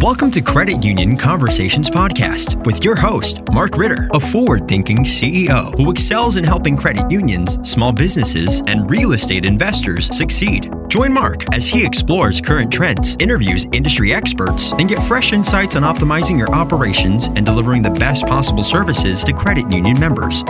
Welcome 0.00 0.30
to 0.30 0.40
Credit 0.40 0.82
Union 0.82 1.14
Conversations 1.14 1.90
Podcast 1.90 2.64
with 2.64 2.82
your 2.82 2.96
host, 2.96 3.46
Mark 3.52 3.76
Ritter, 3.76 4.08
a 4.14 4.18
forward 4.18 4.66
thinking 4.66 5.04
CEO 5.04 5.76
who 5.76 5.90
excels 5.90 6.38
in 6.38 6.44
helping 6.44 6.74
credit 6.74 7.10
unions, 7.10 7.58
small 7.70 7.92
businesses, 7.92 8.62
and 8.66 8.88
real 8.88 9.12
estate 9.12 9.44
investors 9.44 10.06
succeed. 10.16 10.72
Join 10.88 11.12
Mark 11.12 11.54
as 11.54 11.66
he 11.66 11.84
explores 11.84 12.40
current 12.40 12.72
trends, 12.72 13.14
interviews 13.20 13.66
industry 13.72 14.14
experts, 14.14 14.72
and 14.72 14.88
get 14.88 15.02
fresh 15.02 15.34
insights 15.34 15.76
on 15.76 15.82
optimizing 15.82 16.38
your 16.38 16.50
operations 16.54 17.26
and 17.26 17.44
delivering 17.44 17.82
the 17.82 17.90
best 17.90 18.26
possible 18.26 18.62
services 18.62 19.22
to 19.24 19.34
credit 19.34 19.70
union 19.70 20.00
members. 20.00 20.40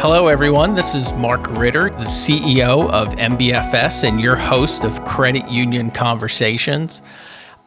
Hello, 0.00 0.26
everyone. 0.26 0.74
This 0.74 0.96
is 0.96 1.12
Mark 1.12 1.48
Ritter, 1.56 1.90
the 1.90 2.06
CEO 2.06 2.90
of 2.90 3.14
MBFS 3.14 4.02
and 4.02 4.20
your 4.20 4.34
host 4.34 4.84
of 4.84 5.04
Credit 5.04 5.48
Union 5.48 5.92
Conversations. 5.92 7.02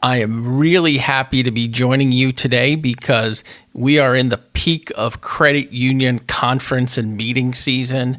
I 0.03 0.17
am 0.17 0.57
really 0.57 0.97
happy 0.97 1.43
to 1.43 1.51
be 1.51 1.67
joining 1.67 2.11
you 2.11 2.31
today 2.31 2.73
because 2.73 3.43
we 3.73 3.99
are 3.99 4.15
in 4.15 4.29
the 4.29 4.39
peak 4.39 4.91
of 4.95 5.21
credit 5.21 5.71
union 5.71 6.17
conference 6.17 6.97
and 6.97 7.15
meeting 7.15 7.53
season. 7.53 8.17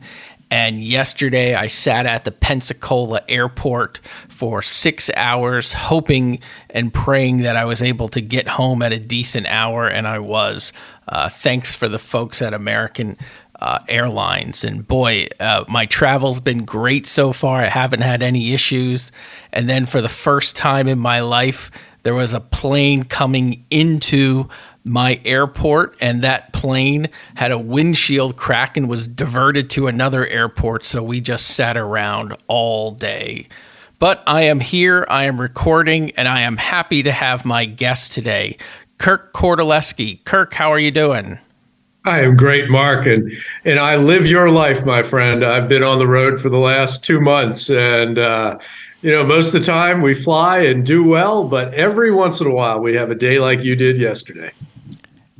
And 0.48 0.80
yesterday 0.80 1.56
I 1.56 1.66
sat 1.66 2.06
at 2.06 2.24
the 2.24 2.30
Pensacola 2.30 3.22
airport 3.28 3.98
for 4.28 4.62
six 4.62 5.10
hours, 5.16 5.72
hoping 5.72 6.38
and 6.70 6.94
praying 6.94 7.38
that 7.38 7.56
I 7.56 7.64
was 7.64 7.82
able 7.82 8.08
to 8.10 8.20
get 8.20 8.46
home 8.46 8.80
at 8.82 8.92
a 8.92 9.00
decent 9.00 9.46
hour, 9.46 9.88
and 9.88 10.06
I 10.06 10.20
was. 10.20 10.72
Uh, 11.08 11.28
thanks 11.28 11.74
for 11.74 11.88
the 11.88 11.98
folks 11.98 12.40
at 12.40 12.54
American 12.54 13.16
uh, 13.62 13.78
airlines. 13.86 14.64
And 14.64 14.86
boy, 14.86 15.28
uh, 15.38 15.64
my 15.68 15.86
travel's 15.86 16.40
been 16.40 16.64
great 16.64 17.06
so 17.06 17.32
far. 17.32 17.62
I 17.62 17.68
haven't 17.68 18.00
had 18.00 18.20
any 18.20 18.52
issues. 18.52 19.12
And 19.52 19.68
then 19.68 19.86
for 19.86 20.00
the 20.00 20.08
first 20.08 20.56
time 20.56 20.88
in 20.88 20.98
my 20.98 21.20
life, 21.20 21.70
there 22.02 22.14
was 22.14 22.32
a 22.32 22.40
plane 22.40 23.04
coming 23.04 23.64
into 23.70 24.48
my 24.82 25.20
airport, 25.24 25.96
and 26.00 26.22
that 26.22 26.52
plane 26.52 27.08
had 27.36 27.52
a 27.52 27.58
windshield 27.58 28.36
crack 28.36 28.76
and 28.76 28.88
was 28.88 29.06
diverted 29.06 29.70
to 29.70 29.86
another 29.86 30.26
airport. 30.26 30.84
So 30.84 31.00
we 31.00 31.20
just 31.20 31.46
sat 31.46 31.76
around 31.76 32.36
all 32.48 32.90
day. 32.90 33.46
But 34.00 34.24
I 34.26 34.42
am 34.42 34.58
here, 34.58 35.06
I 35.08 35.26
am 35.26 35.40
recording, 35.40 36.10
and 36.16 36.26
I 36.26 36.40
am 36.40 36.56
happy 36.56 37.04
to 37.04 37.12
have 37.12 37.44
my 37.44 37.64
guest 37.64 38.10
today, 38.10 38.56
Kirk 38.98 39.32
Kordeleski. 39.32 40.24
Kirk, 40.24 40.52
how 40.54 40.72
are 40.72 40.80
you 40.80 40.90
doing? 40.90 41.38
I 42.04 42.20
am 42.20 42.36
great, 42.36 42.68
Mark, 42.68 43.06
and 43.06 43.32
and 43.64 43.78
I 43.78 43.96
live 43.96 44.26
your 44.26 44.50
life, 44.50 44.84
my 44.84 45.02
friend. 45.02 45.44
I've 45.44 45.68
been 45.68 45.84
on 45.84 45.98
the 45.98 46.06
road 46.08 46.40
for 46.40 46.48
the 46.48 46.58
last 46.58 47.04
two 47.04 47.20
months, 47.20 47.70
and 47.70 48.18
uh, 48.18 48.58
you 49.02 49.12
know, 49.12 49.24
most 49.24 49.54
of 49.54 49.60
the 49.60 49.66
time 49.66 50.02
we 50.02 50.14
fly 50.14 50.58
and 50.60 50.84
do 50.84 51.04
well, 51.04 51.46
but 51.46 51.72
every 51.74 52.10
once 52.10 52.40
in 52.40 52.46
a 52.46 52.54
while 52.54 52.80
we 52.80 52.94
have 52.94 53.10
a 53.10 53.14
day 53.14 53.38
like 53.38 53.60
you 53.60 53.76
did 53.76 53.98
yesterday. 53.98 54.50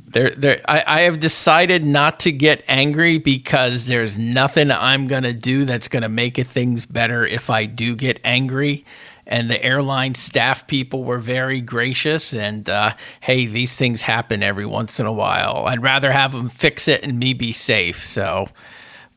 There, 0.07 0.29
there. 0.29 0.61
I, 0.67 0.83
I 0.85 1.01
have 1.01 1.19
decided 1.19 1.83
not 1.83 2.19
to 2.21 2.31
get 2.31 2.63
angry 2.67 3.17
because 3.17 3.87
there's 3.87 4.17
nothing 4.17 4.71
I'm 4.71 5.07
gonna 5.07 5.33
do 5.33 5.65
that's 5.65 5.89
gonna 5.89 6.09
make 6.09 6.37
things 6.37 6.85
better 6.85 7.25
if 7.25 7.49
I 7.49 7.65
do 7.65 7.95
get 7.95 8.21
angry 8.23 8.85
and 9.33 9.49
the 9.49 9.61
airline 9.63 10.13
staff 10.13 10.67
people 10.67 11.03
were 11.03 11.17
very 11.17 11.59
gracious. 11.59 12.33
And 12.33 12.69
uh, 12.69 12.93
hey, 13.19 13.47
these 13.47 13.75
things 13.75 14.03
happen 14.03 14.43
every 14.43 14.67
once 14.67 14.99
in 14.99 15.07
a 15.07 15.11
while. 15.11 15.65
I'd 15.65 15.81
rather 15.81 16.11
have 16.11 16.33
them 16.33 16.49
fix 16.49 16.87
it 16.87 17.03
and 17.03 17.17
me 17.17 17.33
be 17.33 17.51
safe. 17.51 18.05
So, 18.05 18.47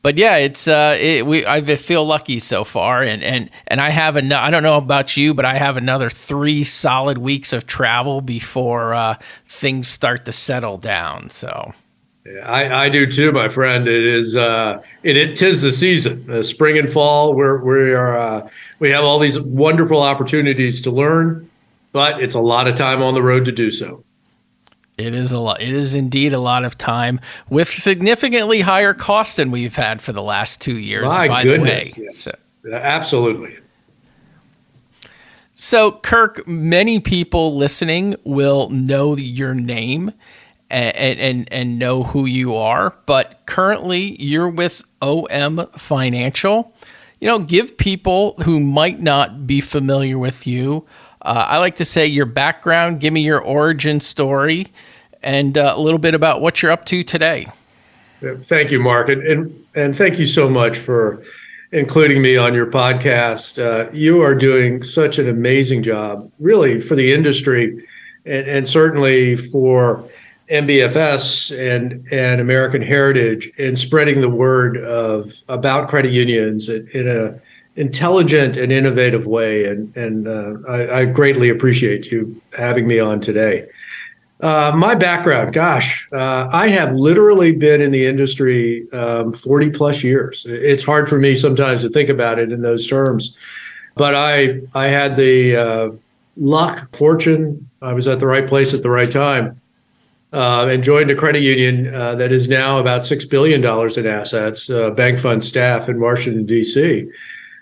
but 0.01 0.17
yeah, 0.17 0.37
it's 0.37 0.67
uh, 0.67 0.97
it, 0.99 1.27
we 1.27 1.45
I 1.45 1.61
feel 1.75 2.03
lucky 2.03 2.39
so 2.39 2.63
far, 2.63 3.03
and 3.03 3.21
and 3.21 3.51
and 3.67 3.79
I 3.79 3.91
have 3.91 4.15
an 4.15 4.31
I 4.31 4.49
don't 4.49 4.63
know 4.63 4.77
about 4.77 5.15
you, 5.17 5.35
but 5.35 5.45
I 5.45 5.53
have 5.53 5.77
another 5.77 6.09
three 6.09 6.63
solid 6.63 7.19
weeks 7.19 7.53
of 7.53 7.67
travel 7.67 8.21
before 8.21 8.95
uh, 8.95 9.17
things 9.45 9.87
start 9.87 10.25
to 10.25 10.31
settle 10.31 10.79
down. 10.79 11.29
So. 11.29 11.73
I, 12.43 12.87
I 12.87 12.89
do 12.89 13.09
too, 13.09 13.31
my 13.31 13.47
friend. 13.47 13.87
It 13.87 14.05
is 14.05 14.35
uh, 14.35 14.83
it, 15.03 15.15
it 15.15 15.37
tis 15.37 15.61
the 15.61 15.71
season, 15.71 16.29
uh, 16.29 16.43
spring 16.43 16.77
and 16.77 16.91
fall. 16.91 17.33
We're 17.33 17.63
we 17.63 17.93
are 17.93 18.17
uh, 18.17 18.49
we 18.79 18.89
have 18.91 19.03
all 19.03 19.19
these 19.19 19.39
wonderful 19.39 20.01
opportunities 20.01 20.81
to 20.81 20.91
learn, 20.91 21.49
but 21.91 22.21
it's 22.21 22.33
a 22.33 22.39
lot 22.39 22.67
of 22.67 22.75
time 22.75 23.01
on 23.01 23.13
the 23.13 23.21
road 23.21 23.45
to 23.45 23.51
do 23.51 23.71
so. 23.71 24.03
It 24.97 25.13
is 25.13 25.31
a 25.31 25.39
lot. 25.39 25.61
It 25.61 25.69
is 25.69 25.93
indeed 25.93 26.33
a 26.33 26.39
lot 26.39 26.65
of 26.65 26.77
time 26.77 27.19
with 27.49 27.69
significantly 27.69 28.61
higher 28.61 28.95
cost 28.95 29.37
than 29.37 29.51
we've 29.51 29.75
had 29.75 30.01
for 30.01 30.11
the 30.11 30.23
last 30.23 30.59
two 30.59 30.77
years. 30.77 31.05
My 31.05 31.27
by 31.27 31.43
goodness, 31.43 31.93
the 31.93 32.01
way, 32.01 32.05
yes. 32.07 32.17
so. 32.17 32.31
absolutely. 32.71 33.57
So, 35.53 35.91
Kirk, 35.91 36.47
many 36.47 36.99
people 36.99 37.55
listening 37.55 38.15
will 38.23 38.69
know 38.69 39.15
your 39.15 39.53
name 39.53 40.13
and, 40.69 41.19
and 41.19 41.53
and 41.53 41.79
know 41.79 42.03
who 42.03 42.25
you 42.25 42.55
are. 42.55 42.95
But 43.05 43.41
currently, 43.45 44.21
you're 44.21 44.49
with 44.49 44.83
OM 45.01 45.67
Financial. 45.73 46.73
You 47.19 47.27
know, 47.27 47.39
give 47.39 47.77
people 47.77 48.35
who 48.43 48.59
might 48.59 48.99
not 48.99 49.47
be 49.47 49.59
familiar 49.59 50.19
with 50.19 50.45
you. 50.45 50.85
Uh, 51.21 51.45
I 51.47 51.57
like 51.57 51.75
to 51.77 51.85
say 51.85 52.05
your 52.05 52.27
background. 52.27 52.99
Give 52.99 53.11
me 53.11 53.21
your 53.21 53.41
origin 53.41 53.99
story, 53.99 54.67
and 55.23 55.57
uh, 55.57 55.73
a 55.75 55.81
little 55.81 55.99
bit 55.99 56.13
about 56.13 56.41
what 56.41 56.61
you're 56.61 56.71
up 56.71 56.85
to 56.85 57.03
today. 57.03 57.47
Thank 58.21 58.71
you, 58.71 58.79
Mark, 58.79 59.09
and 59.09 59.21
and, 59.23 59.65
and 59.75 59.95
thank 59.95 60.19
you 60.19 60.25
so 60.25 60.47
much 60.47 60.77
for 60.77 61.23
including 61.71 62.21
me 62.21 62.37
on 62.37 62.53
your 62.53 62.67
podcast. 62.67 63.61
Uh, 63.61 63.89
you 63.91 64.21
are 64.21 64.35
doing 64.35 64.83
such 64.83 65.17
an 65.17 65.27
amazing 65.27 65.83
job, 65.83 66.31
really, 66.39 66.79
for 66.79 66.95
the 66.95 67.13
industry, 67.13 67.85
and, 68.25 68.47
and 68.47 68.67
certainly 68.67 69.35
for 69.35 70.07
MBFS 70.49 71.57
and 71.57 72.07
and 72.11 72.39
American 72.39 72.81
Heritage 72.81 73.47
in 73.57 73.75
spreading 73.75 74.21
the 74.21 74.29
word 74.29 74.77
of 74.77 75.33
about 75.49 75.89
credit 75.89 76.11
unions 76.11 76.69
in, 76.69 76.87
in 76.93 77.07
a 77.07 77.39
intelligent 77.75 78.55
and 78.57 78.71
innovative 78.71 79.27
way. 79.27 79.65
And 79.65 79.95
and 79.97 80.27
uh, 80.27 80.53
I, 80.67 80.99
I, 80.99 81.05
greatly 81.05 81.49
appreciate 81.49 82.11
you 82.11 82.41
having 82.57 82.87
me 82.87 82.99
on 82.99 83.19
today. 83.19 83.67
Uh, 84.39 84.71
my 84.75 84.95
background, 84.95 85.51
gosh, 85.51 86.07
uh, 86.13 86.49
I 86.53 86.67
have 86.69 86.93
literally 86.93 87.55
been 87.55 87.81
in 87.81 87.91
the 87.91 88.05
industry 88.05 88.89
um, 88.91 89.31
40 89.31 89.71
plus 89.71 90.03
years. 90.03 90.45
It's 90.47 90.83
hard 90.83 91.09
for 91.09 91.17
me 91.17 91.35
sometimes 91.35 91.81
to 91.81 91.89
think 91.89 92.09
about 92.09 92.37
it 92.37 92.51
in 92.51 92.61
those 92.61 92.87
terms, 92.87 93.37
but 93.95 94.15
I 94.15 94.61
I 94.73 94.87
had 94.87 95.17
the 95.17 95.57
uh, 95.57 95.89
luck, 96.37 96.95
fortune. 96.95 97.69
I 97.81 97.91
was 97.91 98.07
at 98.07 98.19
the 98.19 98.27
right 98.27 98.47
place 98.47 98.73
at 98.73 98.81
the 98.81 98.89
right 98.89 99.11
time 99.11 99.59
uh, 100.33 100.67
and 100.69 100.83
joined 100.83 101.09
a 101.09 101.15
credit 101.15 101.41
union 101.41 101.93
uh, 101.93 102.15
that 102.15 102.31
is 102.31 102.47
now 102.47 102.79
about 102.79 103.01
$6 103.01 103.29
billion 103.29 103.63
in 103.63 104.07
assets, 104.07 104.69
uh, 104.69 104.91
bank 104.91 105.19
fund 105.19 105.43
staff 105.43 105.87
in 105.87 105.99
Washington, 105.99 106.45
D.C., 106.45 107.07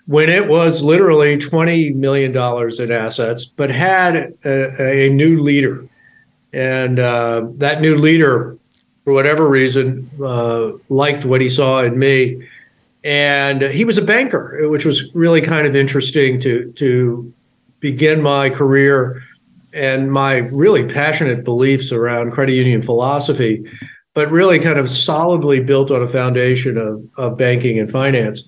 when 0.08 0.30
it 0.30 0.48
was 0.48 0.84
literally 0.84 1.38
$20 1.38 1.96
million 1.96 2.32
in 2.32 2.92
assets, 2.92 3.46
but 3.46 3.72
had 3.72 4.36
a, 4.46 5.08
a 5.08 5.10
new 5.10 5.42
leader. 5.42 5.88
And 6.54 7.00
uh, 7.00 7.48
that 7.56 7.82
new 7.82 7.98
leader, 7.98 8.58
for 9.04 9.14
whatever 9.14 9.50
reason, 9.50 10.10
uh, 10.24 10.74
liked 10.90 11.26
what 11.26 11.42
he 11.42 11.50
saw 11.50 11.84
in 11.84 11.98
me. 11.98 12.48
And 13.04 13.62
he 13.64 13.84
was 13.84 13.98
a 13.98 14.04
banker, 14.04 14.68
which 14.70 14.86
was 14.86 15.14
really 15.14 15.42
kind 15.42 15.68
of 15.68 15.76
interesting 15.76 16.40
to, 16.42 16.72
to 16.74 17.34
begin 17.80 18.22
my 18.22 18.50
career 18.50 19.24
and 19.76 20.12
my 20.12 20.38
really 20.38 20.86
passionate 20.86 21.44
beliefs 21.44 21.92
around 21.92 22.32
credit 22.32 22.54
union 22.54 22.82
philosophy, 22.82 23.64
but 24.14 24.32
really 24.32 24.58
kind 24.58 24.80
of 24.80 24.90
solidly 24.90 25.62
built 25.62 25.92
on 25.92 26.02
a 26.02 26.08
foundation 26.08 26.78
of, 26.78 27.06
of 27.18 27.38
banking 27.38 27.78
and 27.78 27.92
finance. 27.92 28.48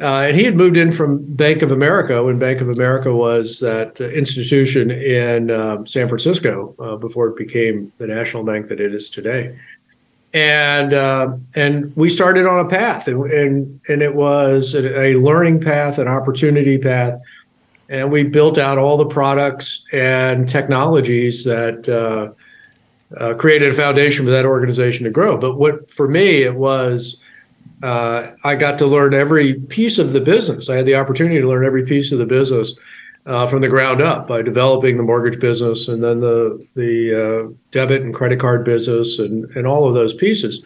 Uh, 0.00 0.26
and 0.28 0.36
he 0.36 0.44
had 0.44 0.54
moved 0.54 0.76
in 0.76 0.92
from 0.92 1.24
Bank 1.34 1.62
of 1.62 1.72
America 1.72 2.22
when 2.22 2.38
Bank 2.38 2.60
of 2.60 2.68
America 2.68 3.12
was 3.12 3.58
that 3.60 4.00
institution 4.00 4.92
in 4.92 5.50
uh, 5.50 5.84
San 5.86 6.06
Francisco 6.06 6.76
uh, 6.78 6.96
before 6.96 7.28
it 7.28 7.36
became 7.36 7.90
the 7.98 8.06
national 8.06 8.44
bank 8.44 8.68
that 8.68 8.78
it 8.78 8.94
is 8.94 9.10
today. 9.10 9.58
And 10.34 10.92
uh, 10.92 11.36
and 11.54 11.96
we 11.96 12.10
started 12.10 12.46
on 12.46 12.64
a 12.64 12.68
path, 12.68 13.08
and 13.08 13.24
and, 13.32 13.80
and 13.88 14.02
it 14.02 14.14
was 14.14 14.74
a, 14.74 15.00
a 15.00 15.14
learning 15.16 15.62
path, 15.62 15.98
an 15.98 16.06
opportunity 16.06 16.76
path 16.76 17.18
and 17.88 18.10
we 18.10 18.22
built 18.22 18.58
out 18.58 18.78
all 18.78 18.96
the 18.96 19.06
products 19.06 19.84
and 19.92 20.48
technologies 20.48 21.44
that 21.44 21.88
uh, 21.88 22.32
uh, 23.16 23.34
created 23.34 23.72
a 23.72 23.74
foundation 23.74 24.24
for 24.24 24.30
that 24.30 24.44
organization 24.44 25.04
to 25.04 25.10
grow. 25.10 25.38
But 25.38 25.56
what 25.56 25.90
for 25.90 26.08
me 26.08 26.42
it 26.42 26.54
was, 26.54 27.16
uh, 27.82 28.32
I 28.44 28.56
got 28.56 28.78
to 28.78 28.86
learn 28.86 29.14
every 29.14 29.54
piece 29.54 29.98
of 29.98 30.12
the 30.12 30.20
business. 30.20 30.68
I 30.68 30.76
had 30.76 30.86
the 30.86 30.96
opportunity 30.96 31.40
to 31.40 31.48
learn 31.48 31.64
every 31.64 31.84
piece 31.84 32.12
of 32.12 32.18
the 32.18 32.26
business 32.26 32.76
uh, 33.26 33.46
from 33.46 33.60
the 33.60 33.68
ground 33.68 34.00
up 34.00 34.26
by 34.26 34.42
developing 34.42 34.96
the 34.96 35.02
mortgage 35.02 35.38
business 35.40 35.88
and 35.88 36.02
then 36.02 36.20
the 36.20 36.66
the 36.74 37.14
uh, 37.14 37.52
debit 37.70 38.02
and 38.02 38.14
credit 38.14 38.40
card 38.40 38.64
business 38.64 39.18
and 39.18 39.44
and 39.56 39.66
all 39.66 39.86
of 39.86 39.94
those 39.94 40.14
pieces 40.14 40.62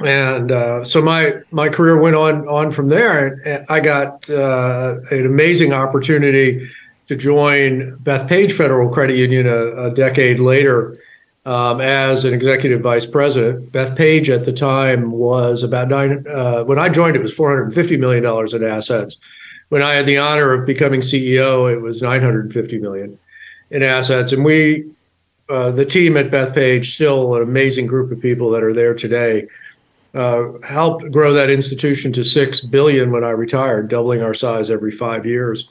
and 0.00 0.52
uh, 0.52 0.84
so 0.84 1.02
my 1.02 1.34
my 1.50 1.68
career 1.68 2.00
went 2.00 2.16
on 2.16 2.46
on 2.48 2.70
from 2.70 2.88
there. 2.88 3.40
And 3.44 3.66
I 3.68 3.80
got 3.80 4.28
uh, 4.30 4.96
an 5.10 5.26
amazing 5.26 5.72
opportunity 5.72 6.68
to 7.06 7.16
join 7.16 7.96
Bethpage 7.98 8.52
Federal 8.52 8.90
Credit 8.90 9.16
Union 9.16 9.46
a, 9.46 9.86
a 9.86 9.90
decade 9.90 10.38
later 10.38 10.98
um, 11.46 11.80
as 11.80 12.24
an 12.24 12.34
executive 12.34 12.82
vice 12.82 13.06
president. 13.06 13.72
Bethpage 13.72 14.28
at 14.28 14.44
the 14.44 14.52
time 14.52 15.10
was 15.10 15.62
about 15.62 15.88
nine. 15.88 16.24
Uh, 16.30 16.64
when 16.64 16.78
I 16.78 16.88
joined, 16.88 17.16
it 17.16 17.22
was 17.22 17.34
450 17.34 17.96
million 17.96 18.22
dollars 18.22 18.54
in 18.54 18.62
assets. 18.62 19.18
When 19.70 19.82
I 19.82 19.94
had 19.94 20.06
the 20.06 20.18
honor 20.18 20.52
of 20.52 20.66
becoming 20.66 21.00
CEO, 21.00 21.72
it 21.72 21.80
was 21.80 22.00
950 22.00 22.78
million 22.78 23.18
in 23.70 23.82
assets, 23.82 24.32
and 24.32 24.44
we, 24.44 24.90
uh, 25.50 25.70
the 25.70 25.84
team 25.84 26.16
at 26.16 26.30
Bethpage, 26.30 26.86
still 26.86 27.34
an 27.34 27.42
amazing 27.42 27.86
group 27.86 28.10
of 28.10 28.20
people 28.20 28.50
that 28.50 28.62
are 28.62 28.72
there 28.72 28.94
today. 28.94 29.46
Uh, 30.14 30.52
helped 30.66 31.10
grow 31.10 31.34
that 31.34 31.50
institution 31.50 32.10
to 32.12 32.24
six 32.24 32.60
billion 32.62 33.12
when 33.12 33.24
I 33.24 33.30
retired, 33.30 33.88
doubling 33.88 34.22
our 34.22 34.34
size 34.34 34.70
every 34.70 34.90
five 34.90 35.26
years 35.26 35.68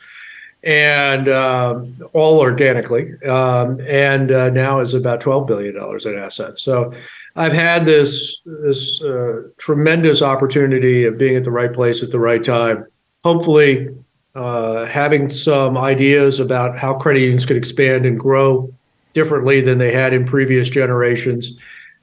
and 0.64 1.30
um, 1.30 1.96
all 2.14 2.40
organically, 2.40 3.14
um, 3.24 3.80
and 3.88 4.32
uh, 4.32 4.50
now 4.50 4.80
is 4.80 4.94
about 4.94 5.22
twelve 5.22 5.48
billion 5.48 5.76
dollars 5.76 6.06
in 6.06 6.18
assets. 6.18 6.62
So 6.62 6.94
I've 7.36 7.54
had 7.54 7.86
this 7.86 8.42
this 8.46 9.02
uh, 9.04 9.44
tremendous 9.58 10.22
opportunity 10.22 11.06
of 11.06 11.18
being 11.18 11.36
at 11.36 11.44
the 11.44 11.52
right 11.52 11.72
place 11.72 12.04
at 12.04 12.12
the 12.12 12.20
right 12.20 12.44
time. 12.44 12.86
Hopefully, 13.24 13.90
uh, 14.36 14.86
having 14.86 15.30
some 15.30 15.78
ideas 15.78 16.40
about 16.40 16.78
how 16.78 16.94
credit 16.96 17.22
unions 17.22 17.46
could 17.46 17.58
expand 17.58 18.06
and 18.06 18.20
grow 18.20 18.74
differently 19.14 19.62
than 19.62 19.78
they 19.78 19.92
had 19.92 20.14
in 20.14 20.26
previous 20.26 20.70
generations, 20.70 21.58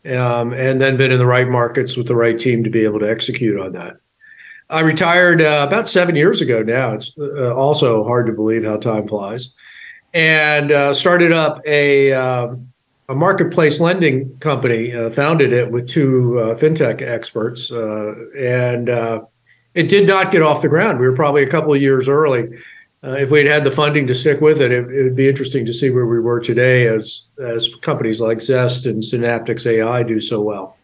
um, 0.07 0.53
and 0.53 0.81
then 0.81 0.97
been 0.97 1.13
in 1.13 1.19
the 1.19 1.27
right 1.27 1.49
markets 1.49 1.97
with 1.97 2.07
the 2.07 2.17
right 2.17 2.39
team 2.39 2.65
to 2.65 2.71
be 2.71 2.85
able 2.85 3.01
to 3.01 3.11
execute 3.11 3.59
on 3.59 3.73
that. 3.73 3.97
I 4.71 4.81
retired 4.81 5.41
uh, 5.41 5.65
about 5.67 5.87
seven 5.87 6.17
years 6.17 6.41
ago 6.41 6.63
now. 6.63 6.95
It's 6.95 7.13
uh, 7.19 7.55
also 7.55 8.05
hard 8.05 8.27
to 8.27 8.33
believe 8.33 8.65
how 8.65 8.77
time 8.79 9.07
flies. 9.07 9.55
And 10.15 10.73
uh, 10.73 10.95
started 10.95 11.33
up 11.33 11.61
a, 11.67 12.13
um, 12.13 12.73
a 13.09 13.15
marketplace 13.15 13.81
lending 13.81 14.37
company, 14.39 14.93
uh, 14.93 15.11
founded 15.11 15.53
it 15.53 15.71
with 15.71 15.89
two 15.89 16.39
uh, 16.39 16.55
fintech 16.57 17.03
experts. 17.03 17.71
Uh, 17.71 18.15
and 18.39 18.89
it 19.75 19.89
did 19.89 20.07
not 20.07 20.31
get 20.31 20.41
off 20.41 20.63
the 20.63 20.69
ground. 20.69 20.99
We 20.99 21.07
were 21.07 21.17
probably 21.17 21.43
a 21.43 21.49
couple 21.49 21.75
of 21.75 21.83
years 21.83 22.09
early. 22.09 22.49
If 23.07 23.31
we'd 23.31 23.47
had 23.47 23.65
the 23.65 23.71
funding 23.71 24.07
to 24.07 24.15
stick 24.15 24.41
with 24.41 24.63
it, 24.63 24.73
it, 24.73 24.91
it, 24.91 25.03
would 25.03 25.17
be 25.17 25.29
interesting 25.29 25.67
to 25.67 25.75
see 25.75 25.91
where 25.91 26.07
we 26.07 26.21
were 26.21 26.41
today 26.41 26.87
as, 26.87 27.27
as 27.39 27.75
companies 27.77 28.19
like 28.19 28.41
Zest 28.41 28.87
and 28.87 29.03
Scienaptic 29.03 29.65
AI 29.67 30.03
do 30.03 30.21
so 30.21 30.41
well. 30.41 30.77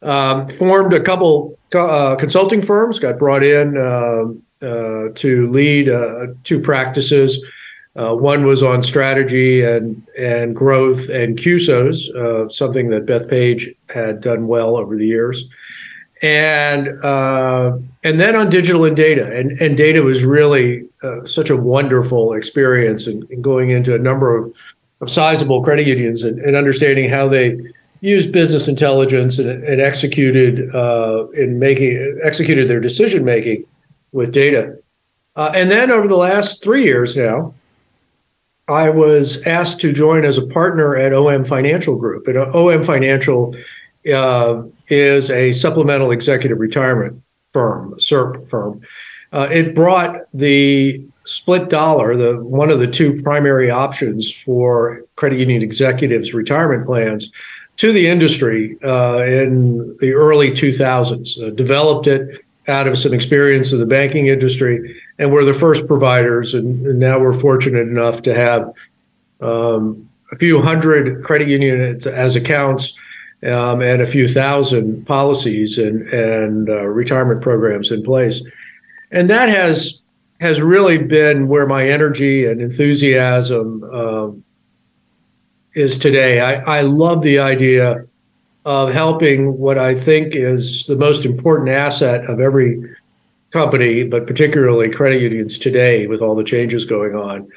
Um, 0.00 0.48
formed 0.48 0.94
a 0.94 1.00
couple 1.00 1.58
uh, 1.74 2.16
consulting 2.16 2.62
firms, 2.62 2.98
got 2.98 3.18
brought 3.18 3.44
in 3.44 3.76
uh, 3.76 4.24
uh, 4.62 5.08
to 5.14 5.50
lead 5.50 5.88
uh, 5.88 6.28
two 6.44 6.58
practices. 6.58 7.44
Uh, 7.94 8.14
one 8.14 8.46
was 8.46 8.62
on 8.62 8.82
strategy 8.82 9.62
and 9.62 10.02
and 10.18 10.56
growth 10.56 11.10
and 11.10 11.38
uh, 12.16 12.48
something 12.48 12.88
that 12.88 13.04
Bethpage 13.04 13.76
had 13.90 14.22
done 14.22 14.46
well 14.46 14.76
over 14.76 14.96
the 14.96 15.06
years, 15.06 15.48
and 16.22 16.88
and 18.04 18.20
then 18.20 18.34
on 18.34 18.48
digital 18.48 18.84
and 18.84 18.96
data. 18.96 19.36
And 19.36 19.60
and 19.60 19.76
data 19.76 20.02
was 20.02 20.24
really 20.24 20.88
such 21.24 21.50
a 21.50 21.56
wonderful 21.56 22.32
experience, 22.32 23.06
and 23.06 23.26
going 23.42 23.70
into 23.70 23.94
a 23.94 23.98
number 23.98 24.36
of, 24.36 24.52
of 25.00 25.10
sizable 25.10 25.62
credit 25.62 25.86
unions 25.86 26.22
and, 26.22 26.38
and 26.38 26.56
understanding 26.56 27.10
how 27.10 27.28
they 27.28 27.58
used 28.02 28.32
business 28.32 28.68
intelligence 28.68 29.38
and, 29.38 29.64
and 29.64 29.80
executed 29.80 30.74
uh, 30.74 31.26
in 31.34 31.58
making 31.58 32.20
executed 32.22 32.68
their 32.68 32.80
decision 32.80 33.24
making 33.24 33.64
with 34.12 34.32
data. 34.32 34.76
Uh, 35.36 35.50
and 35.54 35.70
then 35.70 35.90
over 35.90 36.06
the 36.06 36.16
last 36.16 36.62
three 36.62 36.84
years 36.84 37.16
now, 37.16 37.54
I 38.68 38.90
was 38.90 39.46
asked 39.46 39.80
to 39.80 39.92
join 39.92 40.24
as 40.24 40.36
a 40.36 40.46
partner 40.46 40.96
at 40.96 41.14
OM 41.14 41.44
Financial 41.44 41.96
Group. 41.96 42.28
And 42.28 42.36
OM 42.36 42.82
Financial 42.82 43.56
uh, 44.12 44.62
is 44.88 45.30
a 45.30 45.52
supplemental 45.52 46.10
executive 46.10 46.58
retirement 46.58 47.22
firm, 47.52 47.94
SERP 47.98 48.48
firm. 48.48 48.80
Uh, 49.32 49.48
it 49.50 49.74
brought 49.74 50.22
the 50.34 51.04
split 51.24 51.70
dollar, 51.70 52.16
the 52.16 52.42
one 52.42 52.70
of 52.70 52.80
the 52.80 52.86
two 52.86 53.20
primary 53.22 53.70
options 53.70 54.32
for 54.32 55.04
credit 55.16 55.38
union 55.38 55.62
executives' 55.62 56.34
retirement 56.34 56.86
plans, 56.86 57.32
to 57.76 57.92
the 57.92 58.06
industry 58.06 58.76
uh, 58.82 59.24
in 59.26 59.96
the 59.98 60.12
early 60.12 60.50
2000s, 60.50 61.42
uh, 61.42 61.50
developed 61.50 62.06
it 62.06 62.44
out 62.68 62.86
of 62.86 62.98
some 62.98 63.12
experience 63.12 63.72
in 63.72 63.78
the 63.78 63.86
banking 63.86 64.26
industry, 64.26 65.00
and 65.18 65.32
we're 65.32 65.44
the 65.44 65.54
first 65.54 65.86
providers. 65.86 66.54
And, 66.54 66.86
and 66.86 66.98
now 66.98 67.18
we're 67.18 67.32
fortunate 67.32 67.88
enough 67.88 68.22
to 68.22 68.34
have 68.34 68.72
um, 69.40 70.08
a 70.30 70.36
few 70.36 70.62
hundred 70.62 71.24
credit 71.24 71.48
unions 71.48 72.06
as 72.06 72.36
accounts 72.36 72.96
um, 73.44 73.82
and 73.82 74.00
a 74.00 74.06
few 74.06 74.28
thousand 74.28 75.06
policies 75.06 75.78
and, 75.78 76.06
and 76.08 76.68
uh, 76.68 76.86
retirement 76.86 77.42
programs 77.42 77.90
in 77.90 78.02
place. 78.02 78.44
And 79.10 79.28
that 79.30 79.48
has 79.48 80.00
has 80.40 80.60
really 80.60 80.98
been 80.98 81.46
where 81.46 81.66
my 81.66 81.88
energy 81.88 82.46
and 82.46 82.60
enthusiasm 82.60 83.84
um, 83.92 84.42
is 85.74 85.96
today. 85.96 86.40
I, 86.40 86.78
I 86.78 86.80
love 86.80 87.22
the 87.22 87.38
idea 87.38 88.04
of 88.64 88.92
helping 88.92 89.56
what 89.58 89.78
I 89.78 89.94
think 89.94 90.34
is 90.34 90.86
the 90.86 90.96
most 90.96 91.24
important 91.24 91.68
asset 91.68 92.28
of 92.28 92.40
every 92.40 92.82
company, 93.50 94.02
but 94.02 94.26
particularly 94.26 94.90
credit 94.90 95.22
unions 95.22 95.58
today 95.58 96.08
with 96.08 96.20
all 96.20 96.34
the 96.34 96.42
changes 96.44 96.84
going 96.84 97.14
on. 97.14 97.48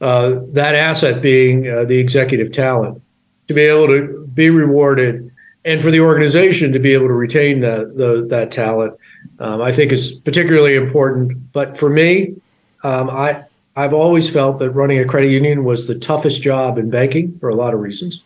Uh, 0.00 0.40
that 0.48 0.74
asset 0.74 1.20
being 1.20 1.68
uh, 1.68 1.84
the 1.84 1.98
executive 1.98 2.50
talent 2.50 3.02
to 3.48 3.54
be 3.54 3.62
able 3.62 3.86
to 3.88 4.26
be 4.34 4.50
rewarded 4.50 5.30
and 5.64 5.80
for 5.80 5.90
the 5.90 6.00
organization 6.00 6.72
to 6.72 6.78
be 6.78 6.92
able 6.92 7.06
to 7.06 7.14
retain 7.14 7.60
the, 7.60 7.92
the, 7.94 8.26
that 8.28 8.50
talent, 8.50 8.94
um, 9.38 9.62
I 9.62 9.70
think 9.70 9.92
is 9.92 10.12
particularly 10.12 10.74
important. 10.74 11.52
But 11.52 11.78
for 11.78 11.88
me, 11.88 12.34
um, 12.82 13.10
I 13.10 13.44
I've 13.74 13.94
always 13.94 14.28
felt 14.28 14.58
that 14.58 14.70
running 14.70 14.98
a 14.98 15.06
credit 15.06 15.30
union 15.30 15.64
was 15.64 15.86
the 15.86 15.98
toughest 15.98 16.42
job 16.42 16.76
in 16.76 16.90
banking 16.90 17.38
for 17.38 17.48
a 17.48 17.54
lot 17.54 17.72
of 17.72 17.80
reasons, 17.80 18.24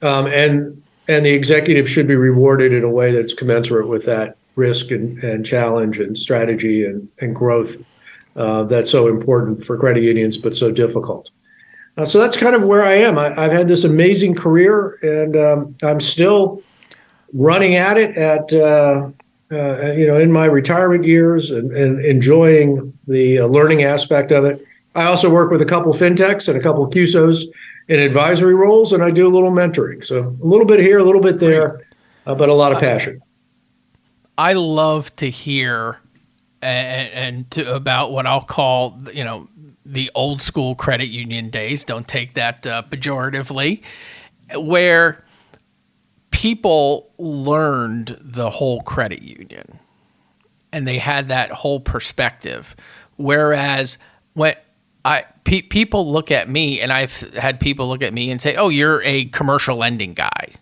um, 0.00 0.26
and 0.26 0.82
and 1.08 1.26
the 1.26 1.34
executive 1.34 1.90
should 1.90 2.06
be 2.06 2.16
rewarded 2.16 2.72
in 2.72 2.84
a 2.84 2.88
way 2.88 3.12
that's 3.12 3.34
commensurate 3.34 3.88
with 3.88 4.06
that 4.06 4.36
risk 4.56 4.90
and, 4.90 5.18
and 5.22 5.44
challenge 5.44 5.98
and 5.98 6.16
strategy 6.16 6.84
and, 6.84 7.08
and 7.20 7.34
growth 7.34 7.76
uh, 8.36 8.62
that's 8.64 8.90
so 8.90 9.08
important 9.08 9.64
for 9.64 9.76
credit 9.76 10.02
unions 10.02 10.36
but 10.36 10.56
so 10.56 10.70
difficult. 10.70 11.30
Uh, 11.96 12.04
so 12.04 12.18
that's 12.18 12.36
kind 12.36 12.54
of 12.54 12.62
where 12.62 12.82
I 12.82 12.94
am. 12.94 13.18
I, 13.18 13.30
have 13.30 13.52
had 13.52 13.68
this 13.68 13.84
amazing 13.84 14.34
career, 14.34 14.98
and 15.02 15.36
um, 15.36 15.76
I'm 15.82 16.00
still 16.00 16.62
running 17.32 17.76
at 17.76 17.96
it 17.96 18.16
at 18.16 18.52
uh, 18.52 19.10
uh, 19.52 19.92
you 19.96 20.06
know 20.06 20.16
in 20.16 20.32
my 20.32 20.46
retirement 20.46 21.04
years 21.04 21.50
and, 21.50 21.72
and 21.72 22.04
enjoying 22.04 22.96
the 23.06 23.40
uh, 23.40 23.46
learning 23.46 23.82
aspect 23.82 24.32
of 24.32 24.44
it. 24.44 24.64
I 24.94 25.04
also 25.04 25.30
work 25.30 25.50
with 25.50 25.62
a 25.62 25.66
couple 25.66 25.92
fintechs 25.92 26.48
and 26.48 26.56
a 26.56 26.60
couple 26.60 26.88
CUSOs 26.88 27.44
in 27.88 28.00
advisory 28.00 28.54
roles, 28.54 28.92
and 28.92 29.02
I 29.02 29.10
do 29.10 29.26
a 29.26 29.28
little 29.28 29.50
mentoring. 29.50 30.04
So 30.04 30.36
a 30.42 30.46
little 30.46 30.66
bit 30.66 30.80
here, 30.80 30.98
a 30.98 31.04
little 31.04 31.20
bit 31.20 31.38
there, 31.38 31.80
uh, 32.26 32.34
but 32.34 32.48
a 32.48 32.54
lot 32.54 32.72
of 32.72 32.78
passion. 32.78 33.20
I 34.38 34.54
love 34.54 35.14
to 35.16 35.28
hear 35.28 36.00
and, 36.62 37.12
and 37.12 37.50
to, 37.52 37.74
about 37.74 38.12
what 38.12 38.26
I'll 38.26 38.42
call, 38.42 38.98
you 39.12 39.24
know, 39.24 39.48
the 39.90 40.10
old 40.14 40.40
school 40.42 40.74
credit 40.74 41.08
union 41.08 41.50
days. 41.50 41.84
Don't 41.84 42.06
take 42.06 42.34
that 42.34 42.66
uh, 42.66 42.82
pejoratively, 42.88 43.82
where 44.56 45.24
people 46.30 47.10
learned 47.18 48.16
the 48.20 48.50
whole 48.50 48.80
credit 48.82 49.22
union 49.22 49.78
and 50.72 50.86
they 50.86 50.98
had 50.98 51.28
that 51.28 51.50
whole 51.50 51.80
perspective. 51.80 52.76
Whereas 53.16 53.98
when 54.34 54.54
I 55.04 55.24
pe- 55.44 55.62
people 55.62 56.10
look 56.10 56.30
at 56.30 56.48
me, 56.48 56.80
and 56.80 56.92
I've 56.92 57.20
had 57.34 57.60
people 57.60 57.88
look 57.88 58.02
at 58.02 58.12
me 58.12 58.30
and 58.30 58.40
say, 58.40 58.56
"Oh, 58.56 58.68
you're 58.68 59.02
a 59.02 59.26
commercial 59.26 59.76
lending 59.76 60.14
guy." 60.14 60.54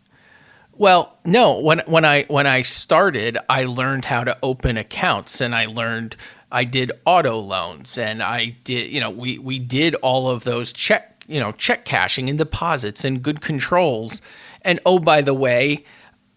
Well, 0.72 1.18
no. 1.24 1.58
When 1.60 1.80
when 1.86 2.04
I 2.04 2.24
when 2.24 2.46
I 2.46 2.62
started, 2.62 3.38
I 3.48 3.64
learned 3.64 4.06
how 4.06 4.24
to 4.24 4.36
open 4.42 4.76
accounts, 4.76 5.40
and 5.40 5.54
I 5.54 5.66
learned 5.66 6.16
I 6.50 6.64
did 6.64 6.92
auto 7.04 7.38
loans, 7.38 7.98
and 7.98 8.22
I 8.22 8.56
did 8.64 8.90
you 8.90 9.00
know 9.00 9.10
we 9.10 9.38
we 9.38 9.58
did 9.58 9.94
all 9.96 10.28
of 10.28 10.44
those 10.44 10.72
check 10.72 11.24
you 11.28 11.40
know 11.40 11.52
check 11.52 11.84
cashing 11.84 12.28
and 12.28 12.38
deposits 12.38 13.04
and 13.04 13.22
good 13.22 13.40
controls, 13.40 14.22
and 14.62 14.80
oh 14.86 14.98
by 14.98 15.22
the 15.22 15.34
way. 15.34 15.84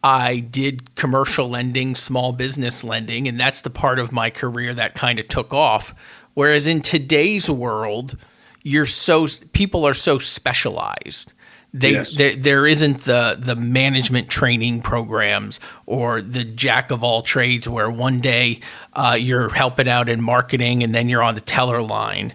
I 0.03 0.39
did 0.39 0.95
commercial 0.95 1.47
lending, 1.47 1.93
small 1.93 2.33
business 2.33 2.83
lending, 2.83 3.27
and 3.27 3.39
that's 3.39 3.61
the 3.61 3.69
part 3.69 3.99
of 3.99 4.11
my 4.11 4.31
career 4.31 4.73
that 4.73 4.95
kind 4.95 5.19
of 5.19 5.27
took 5.27 5.53
off 5.53 5.93
Whereas 6.33 6.67
in 6.67 6.81
today's 6.81 7.49
world, 7.49 8.17
you're 8.63 8.85
so 8.85 9.27
people 9.53 9.85
are 9.85 9.93
so 9.93 10.17
specialized. 10.17 11.33
They, 11.73 11.91
yes. 11.91 12.15
there, 12.17 12.35
there 12.35 12.67
isn't 12.67 13.01
the 13.01 13.37
the 13.39 13.55
management 13.55 14.29
training 14.29 14.81
programs 14.81 15.61
or 15.85 16.21
the 16.21 16.43
jack 16.43 16.91
of 16.91 17.01
all 17.01 17.21
trades 17.21 17.67
where 17.69 17.89
one 17.89 18.19
day 18.19 18.59
uh, 18.91 19.17
you're 19.17 19.47
helping 19.47 19.87
out 19.87 20.09
in 20.09 20.21
marketing 20.21 20.83
and 20.83 20.93
then 20.93 21.07
you're 21.07 21.23
on 21.23 21.35
the 21.35 21.41
teller 21.41 21.81
line. 21.81 22.33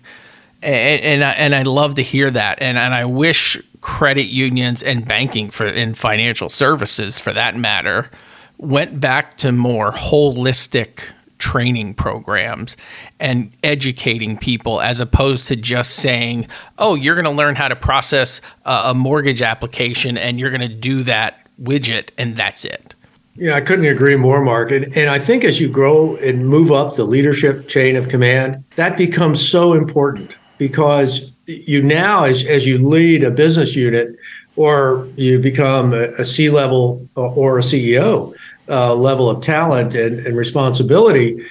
And, 0.62 1.02
and, 1.02 1.24
I, 1.24 1.30
and 1.32 1.54
I 1.54 1.62
love 1.62 1.96
to 1.96 2.02
hear 2.02 2.30
that. 2.30 2.62
And, 2.62 2.78
and 2.78 2.94
I 2.94 3.04
wish 3.04 3.58
credit 3.82 4.26
unions 4.26 4.82
and 4.82 5.06
banking 5.06 5.50
for 5.50 5.66
in 5.66 5.92
financial 5.94 6.48
services, 6.48 7.18
for 7.18 7.34
that 7.34 7.54
matter, 7.56 8.10
went 8.56 8.98
back 9.00 9.36
to 9.38 9.52
more 9.52 9.92
holistic 9.92 11.02
training 11.38 11.94
programs 11.94 12.76
and 13.20 13.52
educating 13.62 14.36
people 14.36 14.80
as 14.80 15.00
opposed 15.00 15.48
to 15.48 15.56
just 15.56 15.96
saying, 15.96 16.46
oh, 16.78 16.94
you're 16.94 17.14
going 17.14 17.26
to 17.26 17.30
learn 17.30 17.54
how 17.54 17.68
to 17.68 17.76
process 17.76 18.40
a, 18.64 18.94
mortgage 18.94 19.42
application 19.42 20.16
and 20.16 20.40
you're 20.40 20.50
going 20.50 20.60
to 20.60 20.68
do 20.68 21.02
that 21.02 21.46
widget 21.60 22.10
and 22.16 22.36
that's 22.36 22.64
it. 22.64 22.94
Yeah, 23.34 23.54
I 23.54 23.60
couldn't 23.60 23.84
agree 23.84 24.16
more, 24.16 24.42
Mark. 24.42 24.70
And, 24.70 24.96
and 24.96 25.10
I 25.10 25.18
think 25.18 25.44
as 25.44 25.60
you 25.60 25.68
grow 25.68 26.16
and 26.16 26.48
move 26.48 26.72
up 26.72 26.96
the 26.96 27.04
leadership 27.04 27.68
chain 27.68 27.94
of 27.96 28.08
command, 28.08 28.64
that 28.76 28.96
becomes 28.96 29.46
so 29.46 29.74
important 29.74 30.36
because 30.56 31.30
you 31.46 31.82
now, 31.82 32.24
as, 32.24 32.44
as 32.44 32.66
you 32.66 32.78
lead 32.78 33.22
a 33.22 33.30
business 33.30 33.76
unit 33.76 34.16
or 34.56 35.06
you 35.16 35.38
become 35.38 35.92
a, 35.92 36.08
a 36.12 36.24
C 36.24 36.48
level 36.48 37.06
or 37.14 37.58
a 37.58 37.62
CEO, 37.62 38.34
uh, 38.68 38.94
level 38.94 39.28
of 39.28 39.40
talent 39.40 39.94
and, 39.94 40.20
and 40.26 40.36
responsibility, 40.36 41.44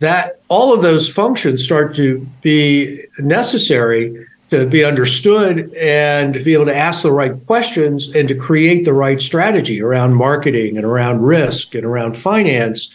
that 0.00 0.40
all 0.48 0.72
of 0.72 0.82
those 0.82 1.08
functions 1.08 1.62
start 1.62 1.94
to 1.96 2.26
be 2.42 3.04
necessary 3.18 4.26
to 4.48 4.66
be 4.66 4.82
understood 4.82 5.72
and 5.74 6.34
to 6.34 6.42
be 6.42 6.54
able 6.54 6.64
to 6.64 6.76
ask 6.76 7.02
the 7.02 7.12
right 7.12 7.32
questions 7.46 8.14
and 8.14 8.28
to 8.28 8.34
create 8.34 8.84
the 8.84 8.92
right 8.92 9.20
strategy 9.20 9.82
around 9.82 10.14
marketing 10.14 10.76
and 10.76 10.86
around 10.86 11.22
risk 11.22 11.74
and 11.74 11.84
around 11.84 12.16
finance 12.16 12.92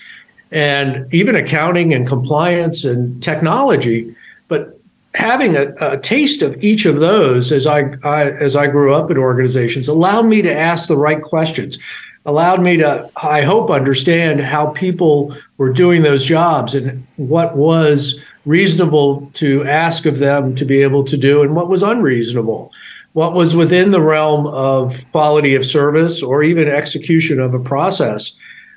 and 0.51 1.11
even 1.13 1.35
accounting 1.35 1.93
and 1.93 2.07
compliance 2.07 2.83
and 2.83 3.21
technology. 3.21 4.15
But 4.47 4.79
having 5.13 5.55
a, 5.55 5.73
a 5.79 5.99
taste 5.99 6.41
of 6.41 6.61
each 6.63 6.85
of 6.85 6.99
those 6.99 7.51
as 7.51 7.67
I, 7.67 7.93
I 8.03 8.31
as 8.31 8.55
I 8.55 8.67
grew 8.67 8.93
up 8.93 9.11
in 9.11 9.17
organizations 9.17 9.87
allowed 9.87 10.25
me 10.25 10.41
to 10.41 10.53
ask 10.53 10.87
the 10.87 10.97
right 10.97 11.21
questions 11.21 11.77
allowed 12.25 12.61
me 12.61 12.77
to, 12.77 13.09
I 13.17 13.41
hope, 13.41 13.69
understand 13.69 14.41
how 14.41 14.67
people 14.67 15.35
were 15.57 15.71
doing 15.71 16.01
those 16.01 16.25
jobs 16.25 16.73
and 16.73 17.05
what 17.17 17.55
was 17.57 18.21
reasonable 18.45 19.29
to 19.35 19.63
ask 19.65 20.05
of 20.05 20.19
them 20.19 20.55
to 20.55 20.65
be 20.65 20.81
able 20.81 21.03
to 21.05 21.17
do 21.17 21.43
and 21.43 21.55
what 21.55 21.69
was 21.69 21.83
unreasonable, 21.83 22.71
what 23.13 23.33
was 23.33 23.55
within 23.55 23.91
the 23.91 24.01
realm 24.01 24.47
of 24.47 25.03
quality 25.11 25.55
of 25.55 25.65
service 25.65 26.21
or 26.21 26.43
even 26.43 26.67
execution 26.67 27.39
of 27.39 27.53
a 27.53 27.59
process. 27.59 28.33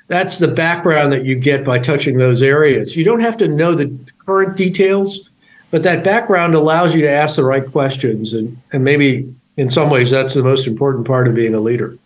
That's 0.07 0.37
the 0.37 0.47
background 0.47 1.11
that 1.11 1.25
you 1.25 1.35
get 1.35 1.65
by 1.65 1.79
touching 1.79 2.17
those 2.17 2.41
areas. 2.41 2.95
You 2.95 3.03
don't 3.03 3.19
have 3.19 3.37
to 3.37 3.47
know 3.47 3.73
the 3.73 3.93
current 4.25 4.55
details, 4.55 5.29
but 5.69 5.83
that 5.83 6.03
background 6.03 6.53
allows 6.53 6.95
you 6.95 7.01
to 7.01 7.11
ask 7.11 7.35
the 7.35 7.43
right 7.43 7.69
questions. 7.69 8.33
And, 8.33 8.57
and 8.71 8.85
maybe 8.85 9.33
in 9.57 9.69
some 9.69 9.89
ways, 9.89 10.11
that's 10.11 10.33
the 10.33 10.43
most 10.43 10.65
important 10.65 11.05
part 11.05 11.27
of 11.27 11.35
being 11.35 11.53
a 11.53 11.59
leader. 11.59 11.97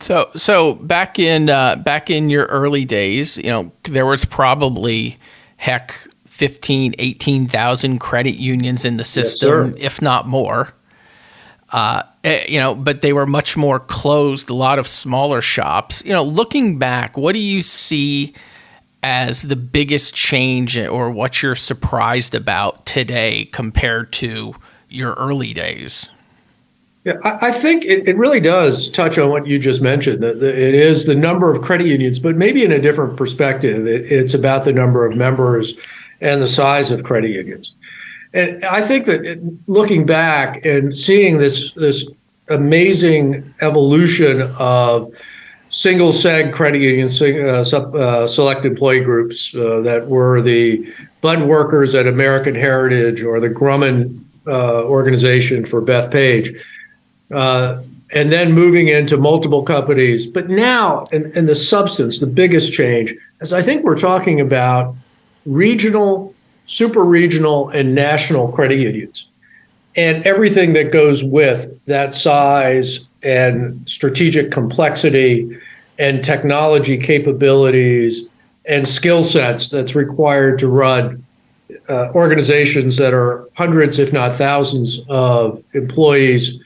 So, 0.00 0.30
so 0.36 0.74
back 0.74 1.18
in 1.18 1.50
uh, 1.50 1.76
back 1.76 2.08
in 2.10 2.30
your 2.30 2.46
early 2.46 2.84
days, 2.84 3.36
you 3.36 3.50
know, 3.50 3.72
there 3.84 4.06
was 4.06 4.24
probably 4.24 5.18
heck 5.56 6.06
15, 6.26 6.94
18,000 6.98 7.98
credit 7.98 8.36
unions 8.36 8.84
in 8.84 8.96
the 8.96 9.04
system, 9.04 9.66
yes, 9.66 9.82
if 9.82 10.00
not 10.00 10.28
more. 10.28 10.72
Uh, 11.70 12.02
eh, 12.22 12.46
you 12.48 12.58
know, 12.58 12.74
but 12.74 13.02
they 13.02 13.12
were 13.12 13.26
much 13.26 13.56
more 13.56 13.80
closed, 13.80 14.48
a 14.48 14.54
lot 14.54 14.78
of 14.78 14.86
smaller 14.86 15.40
shops. 15.40 16.02
You 16.04 16.12
know, 16.12 16.22
looking 16.22 16.78
back, 16.78 17.16
what 17.16 17.32
do 17.32 17.40
you 17.40 17.60
see 17.60 18.34
as 19.02 19.42
the 19.42 19.56
biggest 19.56 20.14
change 20.14 20.78
or 20.78 21.10
what 21.10 21.42
you're 21.42 21.56
surprised 21.56 22.34
about 22.34 22.86
today 22.86 23.46
compared 23.46 24.12
to 24.12 24.54
your 24.88 25.14
early 25.14 25.52
days? 25.52 26.08
Yeah, 27.08 27.14
I, 27.24 27.48
I 27.48 27.52
think 27.52 27.86
it, 27.86 28.06
it, 28.06 28.18
really 28.18 28.38
does 28.38 28.90
touch 28.90 29.16
on 29.16 29.30
what 29.30 29.46
you 29.46 29.58
just 29.58 29.80
mentioned. 29.80 30.22
That 30.22 30.42
it 30.42 30.74
is 30.74 31.06
the 31.06 31.14
number 31.14 31.50
of 31.50 31.62
credit 31.62 31.86
unions, 31.86 32.18
but 32.18 32.36
maybe 32.36 32.62
in 32.64 32.70
a 32.70 32.78
different 32.78 33.16
perspective. 33.16 33.86
It, 33.86 34.12
it's 34.12 34.34
about 34.34 34.64
the 34.64 34.74
number 34.74 35.06
of 35.06 35.16
members 35.16 35.78
and 36.20 36.42
the 36.42 36.46
size 36.46 36.90
of 36.90 37.04
credit 37.04 37.30
unions. 37.30 37.72
And 38.34 38.62
I 38.66 38.82
think 38.82 39.06
that 39.06 39.24
it, 39.24 39.40
looking 39.66 40.04
back 40.04 40.66
and 40.66 40.94
seeing 40.94 41.38
this 41.38 41.72
this 41.72 42.06
amazing 42.50 43.54
evolution 43.62 44.42
of 44.58 45.10
single 45.70 46.10
seg 46.10 46.52
credit 46.52 46.82
unions, 46.82 47.22
uh, 47.22 47.64
sub, 47.64 47.94
uh, 47.94 48.26
select 48.26 48.66
employee 48.66 49.00
groups 49.00 49.54
uh, 49.54 49.80
that 49.80 50.08
were 50.08 50.42
the 50.42 50.86
Budd 51.22 51.40
workers 51.40 51.94
at 51.94 52.06
American 52.06 52.54
Heritage 52.54 53.22
or 53.22 53.40
the 53.40 53.48
Grumman 53.48 54.22
uh, 54.46 54.84
organization 54.84 55.64
for 55.64 55.80
Bethpage 55.80 56.54
uh, 57.32 57.82
and 58.14 58.32
then 58.32 58.52
moving 58.52 58.88
into 58.88 59.16
multiple 59.16 59.62
companies. 59.62 60.26
But 60.26 60.48
now, 60.48 61.04
in, 61.12 61.30
in 61.36 61.46
the 61.46 61.56
substance, 61.56 62.20
the 62.20 62.26
biggest 62.26 62.72
change 62.72 63.14
is 63.40 63.52
I 63.52 63.62
think 63.62 63.84
we're 63.84 63.98
talking 63.98 64.40
about 64.40 64.94
regional, 65.44 66.34
super 66.66 67.04
regional, 67.04 67.68
and 67.70 67.94
national 67.94 68.52
credit 68.52 68.78
unions 68.78 69.28
and 69.98 70.24
everything 70.24 70.74
that 70.74 70.92
goes 70.92 71.24
with 71.24 71.84
that 71.86 72.14
size 72.14 73.00
and 73.24 73.88
strategic 73.88 74.52
complexity 74.52 75.58
and 75.98 76.22
technology 76.22 76.96
capabilities 76.96 78.26
and 78.66 78.86
skill 78.86 79.24
sets 79.24 79.68
that's 79.68 79.96
required 79.96 80.58
to 80.60 80.68
run 80.68 81.24
uh, 81.88 82.12
organizations 82.14 82.96
that 82.96 83.12
are 83.12 83.48
hundreds, 83.54 83.98
if 83.98 84.12
not 84.12 84.32
thousands, 84.34 85.00
of 85.08 85.62
employees 85.74 86.60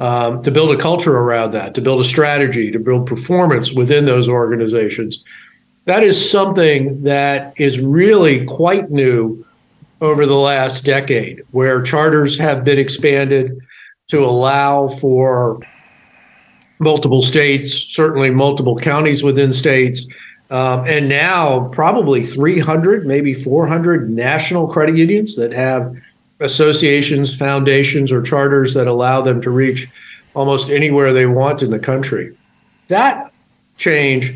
um, 0.00 0.42
to 0.42 0.50
build 0.50 0.74
a 0.74 0.78
culture 0.78 1.16
around 1.16 1.52
that, 1.52 1.74
to 1.74 1.80
build 1.80 2.00
a 2.00 2.04
strategy, 2.04 2.70
to 2.70 2.78
build 2.78 3.06
performance 3.06 3.72
within 3.72 4.04
those 4.04 4.28
organizations. 4.28 5.22
That 5.84 6.02
is 6.02 6.30
something 6.30 7.02
that 7.02 7.54
is 7.56 7.80
really 7.80 8.44
quite 8.46 8.90
new 8.90 9.44
over 10.00 10.26
the 10.26 10.36
last 10.36 10.84
decade, 10.84 11.42
where 11.50 11.82
charters 11.82 12.38
have 12.38 12.64
been 12.64 12.78
expanded 12.78 13.60
to 14.08 14.24
allow 14.24 14.88
for 14.88 15.60
multiple 16.78 17.22
states, 17.22 17.72
certainly 17.72 18.30
multiple 18.30 18.76
counties 18.76 19.22
within 19.22 19.52
states, 19.52 20.06
um, 20.50 20.84
and 20.86 21.08
now 21.08 21.68
probably 21.68 22.22
300, 22.22 23.06
maybe 23.06 23.32
400 23.32 24.10
national 24.10 24.68
credit 24.68 24.96
unions 24.96 25.36
that 25.36 25.52
have 25.52 25.96
associations, 26.42 27.34
foundations, 27.34 28.12
or 28.12 28.22
charters 28.22 28.74
that 28.74 28.86
allow 28.86 29.20
them 29.20 29.40
to 29.42 29.50
reach 29.50 29.88
almost 30.34 30.70
anywhere 30.70 31.12
they 31.12 31.26
want 31.26 31.62
in 31.62 31.70
the 31.70 31.78
country. 31.78 32.36
That 32.88 33.32
change 33.76 34.34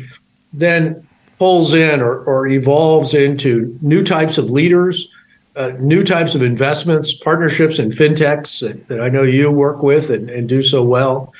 then 0.53 1.07
pulls 1.37 1.73
in 1.73 2.01
or, 2.01 2.23
or 2.23 2.47
evolves 2.47 3.13
into 3.13 3.77
new 3.81 4.03
types 4.03 4.37
of 4.37 4.49
leaders, 4.49 5.07
uh, 5.55 5.73
new 5.79 6.03
types 6.03 6.35
of 6.35 6.41
investments, 6.41 7.13
partnerships, 7.13 7.79
and 7.79 7.91
fintechs 7.91 8.61
that, 8.61 8.87
that 8.87 9.01
I 9.01 9.09
know 9.09 9.23
you 9.23 9.51
work 9.51 9.83
with 9.83 10.09
and, 10.09 10.29
and 10.29 10.47
do 10.47 10.61
so 10.61 10.83
well. 10.83 11.33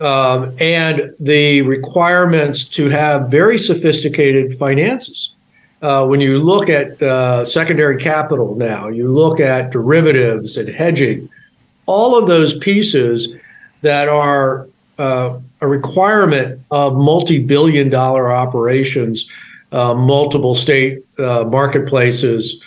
Um, 0.00 0.54
and 0.60 1.14
the 1.20 1.62
requirements 1.62 2.64
to 2.66 2.88
have 2.88 3.30
very 3.30 3.58
sophisticated 3.58 4.58
finances 4.58 5.34
uh, 5.84 6.06
when 6.06 6.18
you 6.18 6.38
look 6.38 6.70
at 6.70 7.00
uh, 7.02 7.44
secondary 7.44 7.98
capital 7.98 8.54
now, 8.56 8.88
you 8.88 9.12
look 9.12 9.38
at 9.38 9.70
derivatives 9.70 10.56
and 10.56 10.66
hedging, 10.66 11.28
all 11.84 12.16
of 12.16 12.26
those 12.26 12.56
pieces 12.56 13.28
that 13.82 14.08
are 14.08 14.66
uh, 14.96 15.38
a 15.60 15.66
requirement 15.68 16.58
of 16.70 16.96
multi 16.96 17.38
billion 17.38 17.90
dollar 17.90 18.32
operations, 18.32 19.30
uh, 19.72 19.94
multiple 19.94 20.54
state 20.54 21.04
uh, 21.18 21.44
marketplaces. 21.46 22.58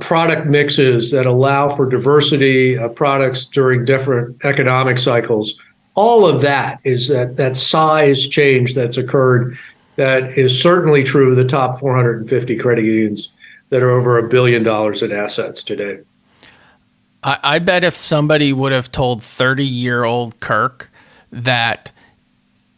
Product 0.00 0.46
mixes 0.46 1.10
that 1.12 1.24
allow 1.24 1.70
for 1.70 1.88
diversity 1.88 2.76
of 2.76 2.94
products 2.94 3.46
during 3.46 3.86
different 3.86 4.36
economic 4.44 4.98
cycles. 4.98 5.58
All 5.94 6.26
of 6.26 6.42
that 6.42 6.80
is 6.84 7.08
that 7.08 7.38
that 7.38 7.56
size 7.56 8.28
change 8.28 8.74
that's 8.74 8.98
occurred 8.98 9.56
that 9.96 10.36
is 10.36 10.60
certainly 10.60 11.02
true 11.02 11.30
of 11.30 11.36
the 11.36 11.44
top 11.44 11.78
450 11.78 12.56
credit 12.56 12.84
unions 12.84 13.32
that 13.70 13.82
are 13.82 13.90
over 13.90 14.18
a 14.18 14.28
billion 14.28 14.62
dollars 14.62 15.02
in 15.02 15.12
assets 15.12 15.62
today. 15.62 16.00
I, 17.22 17.38
I 17.42 17.58
bet 17.58 17.84
if 17.84 17.96
somebody 17.96 18.52
would 18.52 18.72
have 18.72 18.92
told 18.92 19.22
30 19.22 19.64
year 19.64 20.04
old 20.04 20.38
Kirk 20.40 20.90
that 21.32 21.90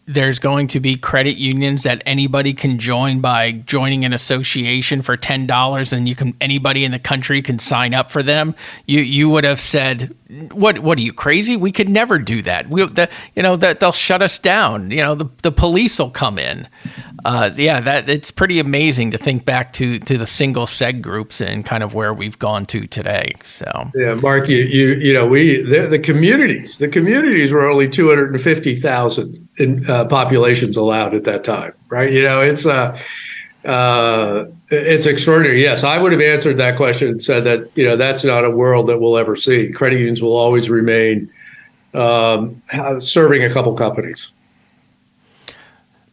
there's 0.07 0.39
going 0.39 0.69
to 0.69 0.79
be 0.79 0.97
credit 0.97 1.37
unions 1.37 1.83
that 1.83 2.01
anybody 2.07 2.55
can 2.55 2.79
join 2.79 3.21
by 3.21 3.51
joining 3.51 4.05
an 4.05 4.13
association 4.13 5.03
for 5.03 5.17
ten 5.17 5.47
dollars, 5.47 5.93
and 5.93 6.09
you 6.09 6.15
can 6.15 6.35
anybody 6.41 6.85
in 6.85 6.93
the 6.93 6.99
country 6.99 7.43
can 7.43 7.59
sign 7.59 7.93
up 7.93 8.13
for 8.13 8.23
them. 8.23 8.55
You 8.87 9.01
you 9.01 9.29
would 9.29 9.43
have 9.43 9.61
said, 9.61 10.15
"What 10.53 10.79
what 10.79 10.97
are 10.99 11.03
you 11.03 11.13
crazy? 11.13 11.57
We 11.57 11.73
could 11.73 11.89
never 11.89 12.19
do 12.19 12.41
that. 12.43 12.69
We 12.69 12.87
the, 12.87 13.11
you 13.35 13.43
know 13.43 13.57
that 13.57 13.81
they'll 13.81 13.91
shut 13.91 14.23
us 14.23 14.39
down. 14.39 14.93
You 14.93 15.03
know 15.03 15.17
the 15.17 15.29
the 15.43 15.53
police 15.53 15.99
will 15.99 16.11
come 16.11 16.39
in." 16.39 16.69
Uh, 17.25 17.51
yeah, 17.57 17.81
that 17.81 18.09
it's 18.09 18.31
pretty 18.31 18.59
amazing 18.59 19.11
to 19.13 19.19
think 19.19 19.45
back 19.45 19.73
to 19.75 19.99
to 20.01 20.19
the 20.19 20.27
single 20.27 20.67
seg 20.67 21.01
groups 21.01 21.41
and 21.41 21.65
kind 21.65 21.83
of 21.83 21.95
where 21.95 22.13
we've 22.13 22.39
gone 22.39 22.67
to 22.67 22.87
today. 22.87 23.33
So 23.45 23.91
yeah, 23.95 24.15
Mark, 24.15 24.49
you 24.49 24.59
you 24.59 24.95
you 24.95 25.13
know 25.13 25.27
we 25.27 25.63
the, 25.63 25.87
the 25.87 25.99
communities 25.99 26.79
the 26.79 26.89
communities 26.89 27.53
were 27.53 27.69
only 27.69 27.89
two 27.89 28.09
hundred 28.09 28.33
and 28.35 28.43
fifty 28.43 28.75
thousand 28.79 29.49
in 29.59 29.89
uh, 29.89 30.05
populations 30.07 30.77
allowed 30.77 31.15
at 31.15 31.25
that 31.25 31.45
time, 31.45 31.73
right? 31.89 32.13
You 32.13 32.23
know, 32.23 32.43
it's 32.43 32.67
uh, 32.67 32.99
uh, 33.65 34.45
it's 34.71 35.07
extraordinary. 35.07 35.63
Yes, 35.63 35.85
I 35.85 35.99
would 35.99 36.13
have 36.13 36.21
answered 36.21 36.59
that 36.59 36.77
question 36.77 37.09
and 37.09 37.23
said 37.23 37.45
that 37.45 37.71
you 37.77 37.85
know 37.85 37.97
that's 37.97 38.25
not 38.25 38.45
a 38.45 38.51
world 38.51 38.89
that 38.89 39.01
we'll 39.01 39.17
ever 39.17 39.37
see. 39.37 39.71
Credit 39.71 39.99
unions 39.99 40.23
will 40.23 40.37
always 40.37 40.69
remain 40.69 41.31
um, 41.95 42.63
serving 43.01 43.43
a 43.43 43.53
couple 43.53 43.75
companies. 43.75 44.33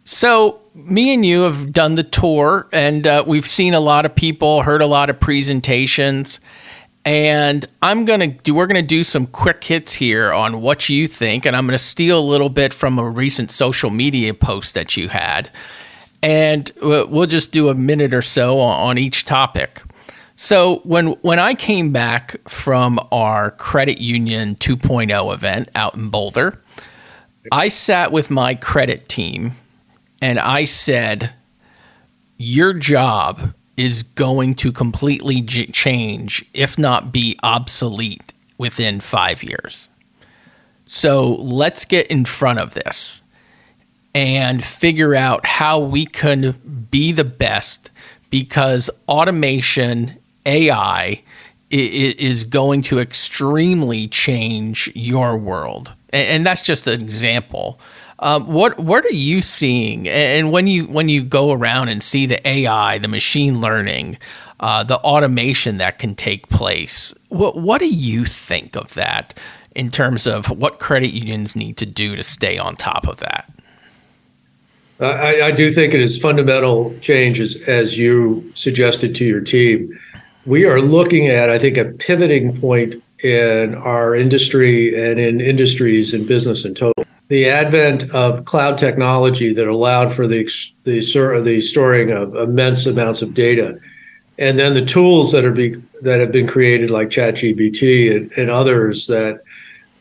So, 0.05 0.60
me 0.75 1.13
and 1.13 1.25
you 1.25 1.41
have 1.41 1.72
done 1.72 1.95
the 1.95 2.03
tour, 2.03 2.67
and 2.74 3.07
uh, 3.07 3.24
we've 3.25 3.45
seen 3.45 3.74
a 3.74 3.79
lot 3.79 4.05
of 4.05 4.13
people, 4.13 4.63
heard 4.63 4.81
a 4.81 4.86
lot 4.86 5.10
of 5.10 5.19
presentations, 5.19 6.41
and 7.05 7.65
I'm 7.81 8.03
gonna 8.03 8.27
do. 8.27 8.53
We're 8.53 8.67
gonna 8.67 8.81
do 8.81 9.03
some 9.03 9.27
quick 9.27 9.63
hits 9.63 9.93
here 9.93 10.33
on 10.33 10.62
what 10.62 10.89
you 10.89 11.07
think, 11.07 11.45
and 11.45 11.55
I'm 11.55 11.65
gonna 11.65 11.77
steal 11.77 12.19
a 12.19 12.22
little 12.22 12.50
bit 12.50 12.74
from 12.74 13.00
a 13.00 13.10
recent 13.10 13.51
social 13.51 13.89
media 13.89 14.33
post 14.33 14.74
that 14.74 14.98
you 14.98 15.07
had, 15.10 15.50
and 16.22 16.69
we'll 16.81 17.25
just 17.25 17.51
do 17.51 17.69
a 17.69 17.74
minute 17.74 18.13
or 18.13 18.22
so 18.22 18.60
on 18.60 18.98
each 18.98 19.24
topic. 19.24 19.81
So 20.36 20.81
when 20.83 21.07
when 21.22 21.39
I 21.39 21.53
came 21.53 21.91
back 21.91 22.36
from 22.48 23.00
our 23.12 23.51
credit 23.51 24.01
union 24.01 24.55
2.0 24.55 25.33
event 25.33 25.69
out 25.75 25.95
in 25.95 26.10
Boulder, 26.10 26.62
I 27.51 27.69
sat 27.69 28.12
with 28.12 28.31
my 28.31 28.55
credit 28.55 29.07
team 29.07 29.53
and 30.24 30.39
I 30.39 30.63
said, 30.63 31.34
Your 32.38 32.72
job 32.72 33.53
is 33.75 34.03
going 34.03 34.53
to 34.53 34.72
completely 34.72 35.42
j- 35.42 35.65
change, 35.65 36.46
if 36.53 36.80
not 36.80 37.12
be 37.12 37.38
obsolete, 37.44 38.34
within 38.58 39.01
five 39.01 39.44
years. 39.44 39.89
So 40.86 41.34
let's 41.34 41.84
get 41.84 42.08
in 42.08 42.24
front 42.24 42.60
of 42.60 42.74
this 42.74 43.22
and 44.15 44.63
figure 44.63 45.13
out 45.13 45.46
how 45.46 45.80
we 45.80 46.06
can 46.06 46.88
be 46.89 47.12
the 47.12 47.25
best 47.25 47.92
because 48.30 48.89
automation, 49.10 50.18
AI, 50.46 51.22
is 51.70 52.46
going 52.46 52.82
to 52.84 53.00
extremely 53.00 54.08
change 54.08 54.89
your 54.96 55.36
world. 55.36 55.92
And 56.13 56.46
that's 56.46 56.62
just 56.62 56.88
an 56.88 57.01
example. 57.01 57.77
Um, 58.20 58.48
what 58.48 58.77
what 58.79 59.05
are 59.05 59.13
you 59.13 59.41
seeing? 59.41 60.08
And 60.08 60.51
when 60.51 60.67
you 60.67 60.86
when 60.86 61.10
you 61.10 61.24
go 61.24 61.51
around 61.51 61.89
and 61.89 62.01
see 62.01 62.25
the 62.25 62.46
AI, 62.48 62.98
the 63.00 63.08
machine 63.08 63.60
learning, 63.60 64.17
uh, 64.60 64.84
the 64.84 64.98
automation 65.00 65.77
that 65.77 66.00
can 66.00 66.15
take 66.15 66.50
place, 66.50 67.13
what 67.29 67.58
what 67.58 67.79
do 67.79 67.89
you 67.89 68.25
think 68.25 68.75
of 68.75 68.93
that 68.93 69.38
in 69.75 69.89
terms 69.89 70.27
of 70.27 70.48
what 70.48 70.79
credit 70.79 71.10
unions 71.10 71.55
need 71.55 71.77
to 71.77 71.86
do 71.86 72.15
to 72.15 72.24
stay 72.24 72.58
on 72.58 72.75
top 72.75 73.08
of 73.08 73.17
that? 73.17 73.50
I, 75.00 75.41
I 75.41 75.51
do 75.51 75.72
think 75.72 75.93
it 75.93 76.01
is 76.01 76.17
fundamental 76.17 76.98
changes, 77.00 77.62
as 77.63 77.98
you 77.98 78.50
suggested 78.53 79.15
to 79.15 79.25
your 79.25 79.41
team. 79.41 80.00
We 80.46 80.65
are 80.65 80.79
looking 80.79 81.27
at, 81.27 81.50
I 81.50 81.58
think, 81.58 81.77
a 81.77 81.86
pivoting 81.86 82.60
point 82.60 83.01
in 83.20 83.75
our 83.75 84.13
industry 84.13 84.93
and 85.01 85.20
in 85.20 85.41
industries 85.41 86.13
and 86.13 86.27
business 86.27 86.65
in 86.65 86.75
total 86.75 86.92
the 87.34 87.50
advent 87.50 88.04
of 88.13 88.46
cloud 88.46 88.78
technology 88.78 89.56
that 89.56 89.68
allowed 89.68 90.13
for 90.13 90.28
the 90.28 90.48
the, 90.84 91.00
the 91.44 91.60
storing 91.62 92.12
of 92.12 92.36
immense 92.36 92.86
amounts 92.86 93.24
of 93.24 93.34
data, 93.34 93.75
and 94.38 94.60
then 94.60 94.75
the 94.75 94.86
tools 94.86 95.32
that 95.32 95.44
are 95.44 95.52
be, 95.52 95.74
that 96.04 96.20
have 96.20 96.32
been 96.32 96.46
created 96.46 96.92
like 96.92 97.10
ChatGPT 97.10 98.16
and, 98.16 98.32
and 98.34 98.52
others 98.52 99.08
that 99.08 99.42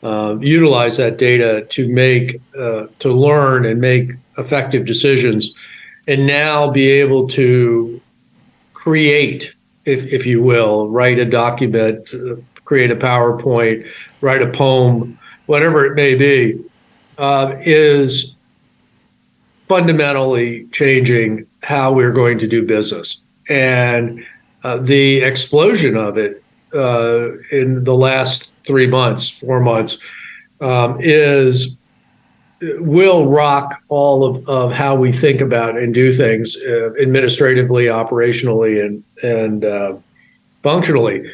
uh, 0.02 0.36
utilize 0.42 0.98
that 0.98 1.16
data 1.16 1.66
to 1.70 1.88
make 1.88 2.38
uh, 2.58 2.88
to 2.98 3.10
learn 3.10 3.64
and 3.64 3.80
make 3.80 4.10
effective 4.36 4.84
decisions, 4.84 5.54
and 6.06 6.26
now 6.26 6.70
be 6.70 6.86
able 6.86 7.26
to 7.28 7.98
create, 8.74 9.54
if 9.86 10.04
if 10.12 10.26
you 10.26 10.42
will, 10.42 10.86
write 10.90 11.18
a 11.18 11.24
document, 11.24 12.12
uh, 12.12 12.34
create 12.66 12.90
a 12.90 12.96
PowerPoint, 12.96 13.88
write 14.20 14.42
a 14.42 14.50
poem, 14.50 15.18
whatever 15.46 15.86
it 15.86 15.94
may 15.94 16.14
be 16.14 16.62
uh, 17.22 17.56
is 17.60 18.34
fundamentally 19.68 20.66
changing 20.72 21.46
how 21.62 21.92
we're 21.92 22.12
going 22.12 22.36
to 22.36 22.48
do 22.48 22.66
business. 22.66 23.20
And 23.48 24.24
uh, 24.64 24.78
the 24.78 25.22
explosion 25.22 25.96
of 25.96 26.18
it 26.18 26.42
uh, 26.74 27.30
in 27.52 27.84
the 27.84 27.94
last 27.94 28.50
three 28.66 28.88
months, 28.88 29.28
four 29.28 29.60
months, 29.60 29.98
um, 30.60 30.98
is 31.00 31.76
will 32.60 33.28
rock 33.28 33.82
all 33.88 34.24
of, 34.24 34.48
of 34.48 34.72
how 34.72 34.94
we 34.94 35.12
think 35.12 35.40
about 35.40 35.76
and 35.78 35.94
do 35.94 36.12
things 36.12 36.56
uh, 36.56 36.90
administratively, 37.00 37.84
operationally, 37.86 38.84
and 38.84 39.04
and 39.22 39.64
uh, 39.64 39.94
functionally. 40.62 41.30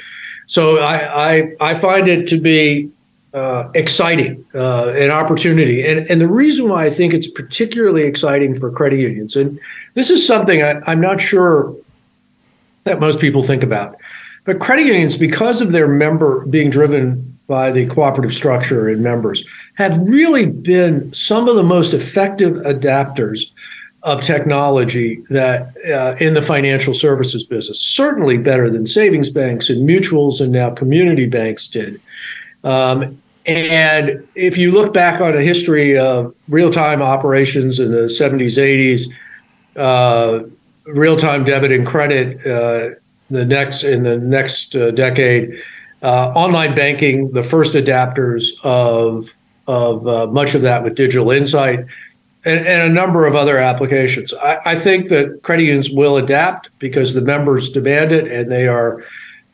So 0.46 0.78
I, 0.78 1.30
I 1.30 1.52
I 1.60 1.74
find 1.74 2.08
it 2.08 2.28
to 2.28 2.40
be 2.40 2.90
uh, 3.34 3.68
exciting, 3.74 4.44
uh, 4.54 4.92
an 4.96 5.10
opportunity. 5.10 5.86
And, 5.86 6.10
and 6.10 6.20
the 6.20 6.28
reason 6.28 6.68
why 6.68 6.86
I 6.86 6.90
think 6.90 7.12
it's 7.12 7.30
particularly 7.30 8.02
exciting 8.02 8.58
for 8.58 8.70
credit 8.70 9.00
unions, 9.00 9.36
and 9.36 9.58
this 9.94 10.10
is 10.10 10.26
something 10.26 10.62
I, 10.62 10.80
I'm 10.86 11.00
not 11.00 11.20
sure 11.20 11.74
that 12.84 13.00
most 13.00 13.20
people 13.20 13.42
think 13.42 13.62
about, 13.62 13.96
but 14.44 14.60
credit 14.60 14.86
unions, 14.86 15.16
because 15.16 15.60
of 15.60 15.72
their 15.72 15.88
member 15.88 16.46
being 16.46 16.70
driven 16.70 17.38
by 17.46 17.70
the 17.70 17.86
cooperative 17.86 18.34
structure 18.34 18.88
and 18.88 19.02
members, 19.02 19.44
have 19.74 19.98
really 20.08 20.46
been 20.46 21.12
some 21.12 21.48
of 21.48 21.56
the 21.56 21.62
most 21.62 21.92
effective 21.94 22.54
adapters 22.64 23.50
of 24.04 24.22
technology 24.22 25.16
that 25.28 25.74
uh, 25.92 26.14
in 26.24 26.34
the 26.34 26.42
financial 26.42 26.94
services 26.94 27.44
business, 27.44 27.80
certainly 27.80 28.38
better 28.38 28.70
than 28.70 28.86
savings 28.86 29.28
banks 29.28 29.68
and 29.68 29.88
mutuals 29.88 30.40
and 30.40 30.52
now 30.52 30.70
community 30.70 31.26
banks 31.26 31.68
did. 31.68 32.00
Um, 32.68 33.22
and 33.46 34.28
if 34.34 34.58
you 34.58 34.72
look 34.72 34.92
back 34.92 35.22
on 35.22 35.34
a 35.34 35.40
history 35.40 35.98
of 35.98 36.34
real 36.48 36.70
time 36.70 37.00
operations 37.00 37.80
in 37.80 37.90
the 37.90 38.02
70s, 38.02 38.58
80s, 38.58 39.10
uh, 39.76 40.44
real 40.84 41.16
time 41.16 41.44
debit 41.44 41.72
and 41.72 41.86
credit, 41.86 42.46
uh, 42.46 42.90
the 43.30 43.46
next 43.46 43.84
in 43.84 44.02
the 44.02 44.18
next 44.18 44.76
uh, 44.76 44.90
decade, 44.90 45.58
uh, 46.02 46.32
online 46.34 46.74
banking, 46.74 47.30
the 47.32 47.42
first 47.42 47.72
adapters 47.72 48.48
of 48.62 49.34
of 49.66 50.06
uh, 50.06 50.26
much 50.26 50.54
of 50.54 50.62
that 50.62 50.82
with 50.82 50.94
digital 50.94 51.30
insight, 51.30 51.80
and, 52.44 52.66
and 52.66 52.82
a 52.82 52.88
number 52.88 53.26
of 53.26 53.34
other 53.34 53.58
applications. 53.58 54.32
I, 54.34 54.58
I, 54.64 54.74
think 54.76 55.08
that 55.10 55.42
credit 55.42 55.64
unions 55.64 55.90
will 55.90 56.16
adapt 56.16 56.70
because 56.78 57.12
the 57.12 57.20
members 57.20 57.70
demand 57.70 58.12
it, 58.12 58.32
and 58.32 58.50
they 58.50 58.66
are 58.66 59.04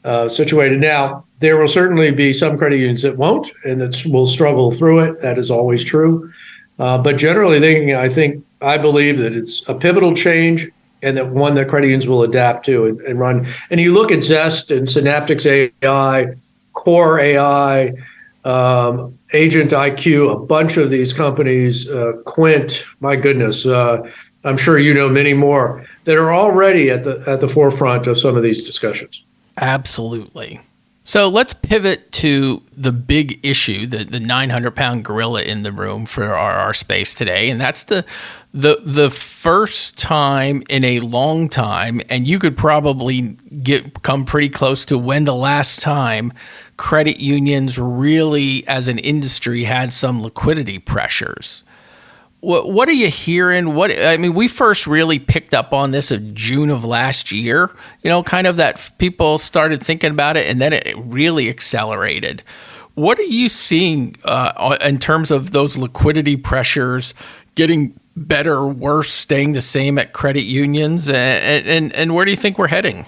uh, 0.05 0.29
situated 0.29 0.81
now 0.81 1.25
there 1.45 1.59
will 1.59 1.69
certainly 1.69 2.11
be 2.11 2.33
some 2.33 2.57
credit 2.57 2.79
unions 2.79 3.03
that 3.03 3.19
won't 3.19 3.51
and 3.65 3.79
that 3.79 4.03
will 4.07 4.25
struggle 4.25 4.71
through 4.71 5.01
it. 5.01 5.21
That 5.21 5.37
is 5.37 5.51
always 5.51 5.85
true. 5.85 6.33
Uh, 6.79 6.97
but 6.97 7.17
generally, 7.19 7.61
thinking, 7.61 7.95
I 7.95 8.09
think 8.09 8.45
I 8.63 8.79
believe 8.79 9.19
that 9.19 9.35
it's 9.35 9.69
a 9.69 9.75
pivotal 9.75 10.15
change 10.15 10.71
and 11.03 11.17
that 11.19 11.29
one 11.29 11.55
that 11.55 11.69
credit 11.69 11.89
unions 11.89 12.07
will 12.07 12.23
adapt 12.23 12.65
to 12.67 12.87
and, 12.87 13.01
and 13.03 13.21
run. 13.21 13.47
And 13.69 13.79
you 13.79 13.93
look 13.93 14.11
at 14.11 14.25
Zest 14.25 14.71
and 14.71 14.89
Scienaptic 14.89 15.45
AI, 15.83 16.35
Core 16.73 17.21
AI, 17.21 17.93
um, 18.45 19.19
Agent 19.35 19.73
IQ, 19.73 20.33
a 20.33 20.39
bunch 20.39 20.79
of 20.79 20.89
these 20.89 21.13
companies, 21.13 21.91
uh, 21.91 22.13
Quint, 22.25 22.85
my 23.01 23.17
goodness, 23.17 23.67
uh, 23.67 24.03
I'm 24.45 24.57
sure 24.57 24.79
you 24.79 24.95
know 24.95 25.11
many 25.11 25.35
more 25.35 25.87
that 26.05 26.17
are 26.17 26.33
already 26.33 26.91
at 26.91 27.05
the 27.05 27.23
at 27.27 27.41
the 27.41 27.49
forefront 27.49 28.07
of 28.07 28.19
some 28.19 28.35
of 28.35 28.43
these 28.43 28.63
discussions. 28.63 29.25
Absolutely. 29.57 30.61
So 31.07 31.29
let's 31.29 31.53
pivot 31.53 32.11
to 32.13 32.63
the 32.75 32.91
big 32.91 33.39
issue, 33.45 33.87
the, 33.87 34.05
the 34.05 34.21
900 34.21 34.71
pound 34.75 35.05
gorilla 35.05 35.43
in 35.43 35.63
the 35.63 35.71
room 35.71 36.07
for 36.07 36.35
our, 36.35 36.53
our 36.55 36.73
space 36.73 37.13
today. 37.13 37.51
And 37.51 37.61
that's 37.61 37.85
the, 37.85 38.07
the, 38.55 38.79
the 38.83 39.11
first 39.11 39.99
time 39.99 40.63
in 40.71 40.83
a 40.83 41.01
long 41.01 41.51
time, 41.51 42.01
and 42.09 42.27
you 42.27 42.39
could 42.39 42.57
probably 42.57 43.37
get 43.63 44.03
come 44.03 44.25
pretty 44.25 44.49
close 44.49 44.87
to 44.87 44.97
when 44.97 45.25
the 45.25 45.35
last 45.35 45.83
time 45.83 46.33
credit 46.79 47.21
unions 47.21 47.79
really, 47.79 48.67
as 48.67 48.89
an 48.89 48.99
industry, 48.99 49.65
had 49.65 49.93
some 49.93 50.23
liquidity 50.23 50.79
pressures. 50.79 51.65
What, 52.45 52.71
what 52.71 52.89
are 52.91 52.93
you 52.93 53.09
hearing? 53.09 53.75
What 53.75 53.91
I 53.99 54.19
mean, 54.19 54.35
we 54.35 54.49
first 54.49 54.87
really 54.87 55.19
picked 55.19 55.55
up 55.55 55.73
on 55.73 55.93
this 55.93 56.11
in 56.11 56.35
June 56.35 56.69
of 56.69 56.85
last 56.85 57.33
year. 57.33 57.71
You 58.03 58.11
know, 58.11 58.23
kind 58.23 58.47
of 58.47 58.57
that 58.57 58.91
people 58.99 59.39
started 59.39 59.83
thinking 59.83 60.11
about 60.11 60.37
it, 60.37 60.47
and 60.47 60.61
then 60.61 60.75
it 60.75 60.95
really 60.99 61.49
accelerated. 61.49 62.43
What 62.95 63.19
are 63.19 63.23
you 63.23 63.49
seeing 63.49 64.17
uh, 64.25 64.77
in 64.83 64.99
terms 64.99 65.31
of 65.31 65.53
those 65.53 65.79
liquidity 65.79 66.37
pressures 66.37 67.15
getting 67.55 67.99
better 68.15 68.53
or 68.53 68.69
worse, 68.69 69.11
staying 69.11 69.55
the 69.55 69.63
same 69.63 69.99
at 69.99 70.13
credit 70.13 70.43
unions? 70.43 71.09
And, 71.09 71.67
and, 71.67 71.93
and 71.95 72.15
where 72.15 72.25
do 72.25 72.31
you 72.31 72.37
think 72.37 72.59
we're 72.59 72.69
heading? 72.69 73.07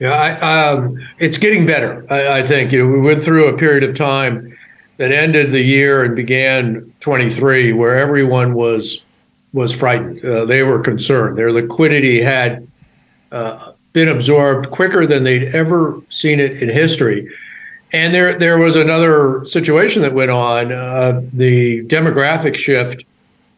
Yeah, 0.00 0.14
I, 0.14 0.70
um, 0.70 0.98
it's 1.18 1.38
getting 1.38 1.64
better. 1.64 2.04
I, 2.10 2.38
I, 2.38 2.42
think 2.42 2.72
you 2.72 2.82
know 2.82 2.90
we 2.90 3.00
went 3.00 3.22
through 3.22 3.54
a 3.54 3.56
period 3.56 3.84
of 3.84 3.94
time 3.94 4.58
that 4.96 5.12
ended 5.12 5.50
the 5.50 5.62
year 5.62 6.04
and 6.04 6.14
began 6.14 6.92
23, 7.00 7.72
where 7.72 7.98
everyone 7.98 8.54
was 8.54 9.04
was 9.52 9.74
frightened. 9.74 10.24
Uh, 10.24 10.46
they 10.46 10.62
were 10.62 10.80
concerned. 10.80 11.36
Their 11.36 11.52
liquidity 11.52 12.22
had 12.22 12.66
uh, 13.32 13.72
been 13.92 14.08
absorbed 14.08 14.70
quicker 14.70 15.04
than 15.04 15.24
they'd 15.24 15.54
ever 15.54 16.00
seen 16.08 16.40
it 16.40 16.62
in 16.62 16.70
history. 16.70 17.30
And 17.92 18.14
there, 18.14 18.38
there 18.38 18.58
was 18.58 18.76
another 18.76 19.44
situation 19.44 20.00
that 20.02 20.14
went 20.14 20.30
on. 20.30 20.72
Uh, 20.72 21.20
the 21.34 21.84
demographic 21.84 22.56
shift 22.56 23.04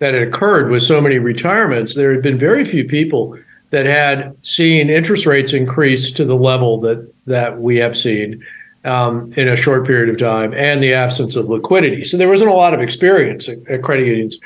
that 0.01 0.15
had 0.15 0.27
occurred 0.27 0.71
with 0.71 0.83
so 0.83 1.01
many 1.01 1.19
retirements, 1.19 1.95
there 1.95 2.11
had 2.11 2.23
been 2.23 2.39
very 2.39 2.65
few 2.65 2.85
people 2.85 3.39
that 3.71 3.87
had 3.87 4.37
seen 4.45 4.91
interest 4.91 5.27
rates 5.27 5.53
increase 5.53 6.11
to 6.13 6.25
the 6.25 6.37
level 6.37 6.81
that 6.81 7.13
that 7.27 7.61
we 7.61 7.77
have 7.77 7.97
seen 7.97 8.45
um, 8.85 9.33
in 9.37 9.49
a 9.49 9.57
short 9.57 9.87
period 9.87 10.09
of 10.09 10.19
time, 10.19 10.53
and 10.55 10.83
the 10.83 10.93
absence 10.93 11.37
of 11.37 11.49
liquidity. 11.49 12.05
So 12.05 12.17
there 12.17 12.29
wasn't 12.29 12.51
a 12.51 12.55
lot 12.55 12.75
of 12.75 12.81
experience 12.81 13.49
at, 13.49 13.67
at 13.69 13.83
credit 13.83 14.07
unions, 14.07 14.39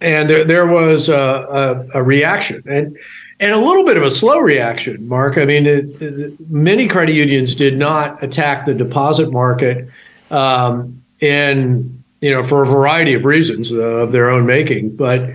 and 0.00 0.28
there 0.28 0.44
there 0.44 0.66
was 0.66 1.08
a, 1.08 1.86
a, 1.94 2.00
a 2.00 2.02
reaction, 2.02 2.62
and 2.66 2.96
and 3.40 3.52
a 3.52 3.58
little 3.58 3.84
bit 3.84 3.96
of 3.96 4.02
a 4.02 4.10
slow 4.10 4.38
reaction, 4.40 5.06
Mark. 5.08 5.36
I 5.38 5.44
mean, 5.44 5.66
it, 5.66 6.00
it, 6.00 6.50
many 6.50 6.88
credit 6.88 7.14
unions 7.14 7.54
did 7.54 7.78
not 7.78 8.22
attack 8.22 8.66
the 8.66 8.74
deposit 8.74 9.30
market, 9.30 9.88
um, 10.30 11.02
in 11.20 12.02
you 12.20 12.30
know 12.30 12.44
for 12.44 12.62
a 12.62 12.66
variety 12.66 13.14
of 13.14 13.24
reasons 13.24 13.72
uh, 13.72 13.76
of 13.76 14.12
their 14.12 14.30
own 14.30 14.44
making, 14.46 14.94
but 14.94 15.30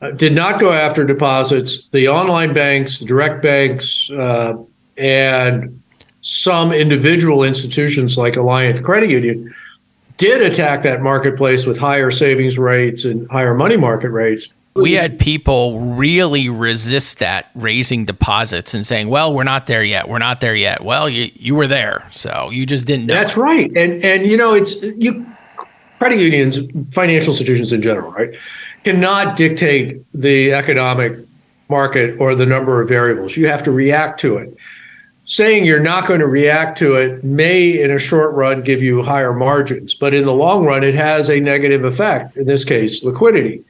uh, 0.00 0.10
did 0.12 0.32
not 0.32 0.60
go 0.60 0.72
after 0.72 1.04
deposits. 1.04 1.86
The 1.88 2.08
online 2.08 2.54
banks, 2.54 2.98
the 2.98 3.06
direct 3.06 3.42
banks, 3.42 4.10
uh, 4.10 4.56
and 4.96 5.82
some 6.26 6.72
individual 6.72 7.44
institutions 7.44 8.18
like 8.18 8.34
Alliant 8.34 8.82
Credit 8.82 9.10
Union 9.10 9.54
did 10.16 10.42
attack 10.42 10.82
that 10.82 11.02
marketplace 11.02 11.66
with 11.66 11.78
higher 11.78 12.10
savings 12.10 12.58
rates 12.58 13.04
and 13.04 13.30
higher 13.30 13.54
money 13.54 13.76
market 13.76 14.10
rates 14.10 14.52
we 14.76 14.92
had 14.92 15.18
people 15.18 15.80
really 15.80 16.48
resist 16.48 17.18
that 17.20 17.50
raising 17.54 18.04
deposits 18.04 18.74
and 18.74 18.86
saying, 18.86 19.08
"Well, 19.08 19.32
we're 19.32 19.44
not 19.44 19.66
there 19.66 19.82
yet. 19.82 20.08
We're 20.08 20.18
not 20.18 20.40
there 20.40 20.54
yet." 20.54 20.82
Well, 20.82 21.08
you 21.08 21.30
you 21.34 21.54
were 21.54 21.66
there, 21.66 22.06
so 22.10 22.50
you 22.52 22.66
just 22.66 22.86
didn't 22.86 23.06
know. 23.06 23.14
That's 23.14 23.36
right, 23.36 23.70
and 23.74 24.04
and 24.04 24.26
you 24.26 24.36
know 24.36 24.54
it's 24.54 24.80
you 24.82 25.24
credit 25.98 26.20
unions, 26.20 26.58
financial 26.92 27.32
institutions 27.32 27.72
in 27.72 27.80
general, 27.80 28.12
right, 28.12 28.30
cannot 28.84 29.36
dictate 29.36 30.02
the 30.12 30.52
economic 30.52 31.18
market 31.68 32.14
or 32.20 32.34
the 32.34 32.46
number 32.46 32.82
of 32.82 32.88
variables. 32.88 33.36
You 33.36 33.46
have 33.46 33.62
to 33.62 33.72
react 33.72 34.20
to 34.20 34.36
it. 34.36 34.56
Saying 35.26 35.64
you're 35.64 35.80
not 35.80 36.06
going 36.06 36.20
to 36.20 36.26
react 36.26 36.78
to 36.78 36.94
it 36.94 37.22
may, 37.22 37.82
in 37.82 37.90
a 37.90 37.98
short 37.98 38.34
run, 38.34 38.62
give 38.62 38.82
you 38.82 39.02
higher 39.02 39.34
margins, 39.34 39.92
but 39.92 40.14
in 40.14 40.24
the 40.24 40.32
long 40.32 40.64
run, 40.64 40.84
it 40.84 40.94
has 40.94 41.28
a 41.28 41.40
negative 41.40 41.84
effect. 41.84 42.36
In 42.36 42.46
this 42.46 42.64
case, 42.64 43.02
liquidity 43.04 43.64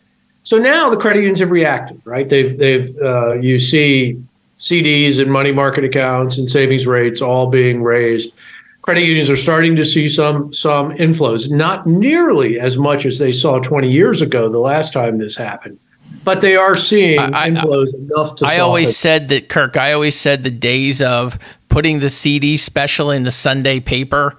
so 0.47 0.59
now 0.59 0.88
the 0.88 0.97
credit 0.97 1.21
unions 1.21 1.40
have 1.40 1.51
reacted, 1.51 2.01
right? 2.05 2.29
They've 2.29 2.57
they've 2.57 2.97
uh, 2.99 3.35
you 3.35 3.59
see 3.59 4.23
CDs 4.59 5.21
and 5.21 5.31
money 5.31 5.51
market 5.51 5.83
accounts 5.83 6.38
and 6.38 6.49
savings 6.49 6.87
rates 6.87 7.21
all 7.21 7.49
being 7.49 7.83
raised. 7.83 8.33
Credit 8.81 9.03
unions 9.03 9.29
are 9.29 9.37
starting 9.37 9.75
to 9.75 9.85
see 9.85 10.09
some 10.09 10.53
some 10.53 10.92
inflows, 10.92 11.51
not 11.51 11.85
nearly 11.85 12.61
as 12.61 12.79
much 12.79 13.07
as 13.07 13.19
they 13.19 13.33
saw 13.33 13.59
20 13.59 13.90
years 13.90 14.21
ago, 14.23 14.49
the 14.49 14.61
last 14.61 14.92
time 14.92 15.19
this 15.19 15.35
happened, 15.35 15.81
but 16.27 16.41
they 16.41 16.57
are 16.57 16.75
seeing 16.75 17.21
I, 17.21 17.49
inflows 17.49 17.95
I, 17.95 17.99
enough 17.99 18.35
to. 18.37 18.47
I 18.47 18.59
always 18.59 18.91
it. 18.91 18.95
said 18.95 19.29
that, 19.29 19.49
Kirk. 19.49 19.77
I 19.77 19.93
always 19.93 20.19
said 20.19 20.43
the 20.43 20.51
days 20.51 21.01
of 21.01 21.39
putting 21.69 22.01
the 22.01 22.11
CD 22.11 22.57
special 22.57 23.12
in 23.12 23.23
the 23.23 23.31
Sunday 23.31 23.79
paper 23.79 24.37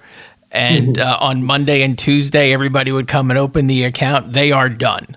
and 0.52 0.96
mm-hmm. 0.96 1.08
uh, 1.08 1.16
on 1.18 1.42
Monday 1.42 1.82
and 1.82 1.98
Tuesday 1.98 2.52
everybody 2.52 2.92
would 2.92 3.08
come 3.08 3.30
and 3.30 3.38
open 3.38 3.68
the 3.68 3.84
account. 3.84 4.34
They 4.34 4.52
are 4.52 4.68
done. 4.68 5.16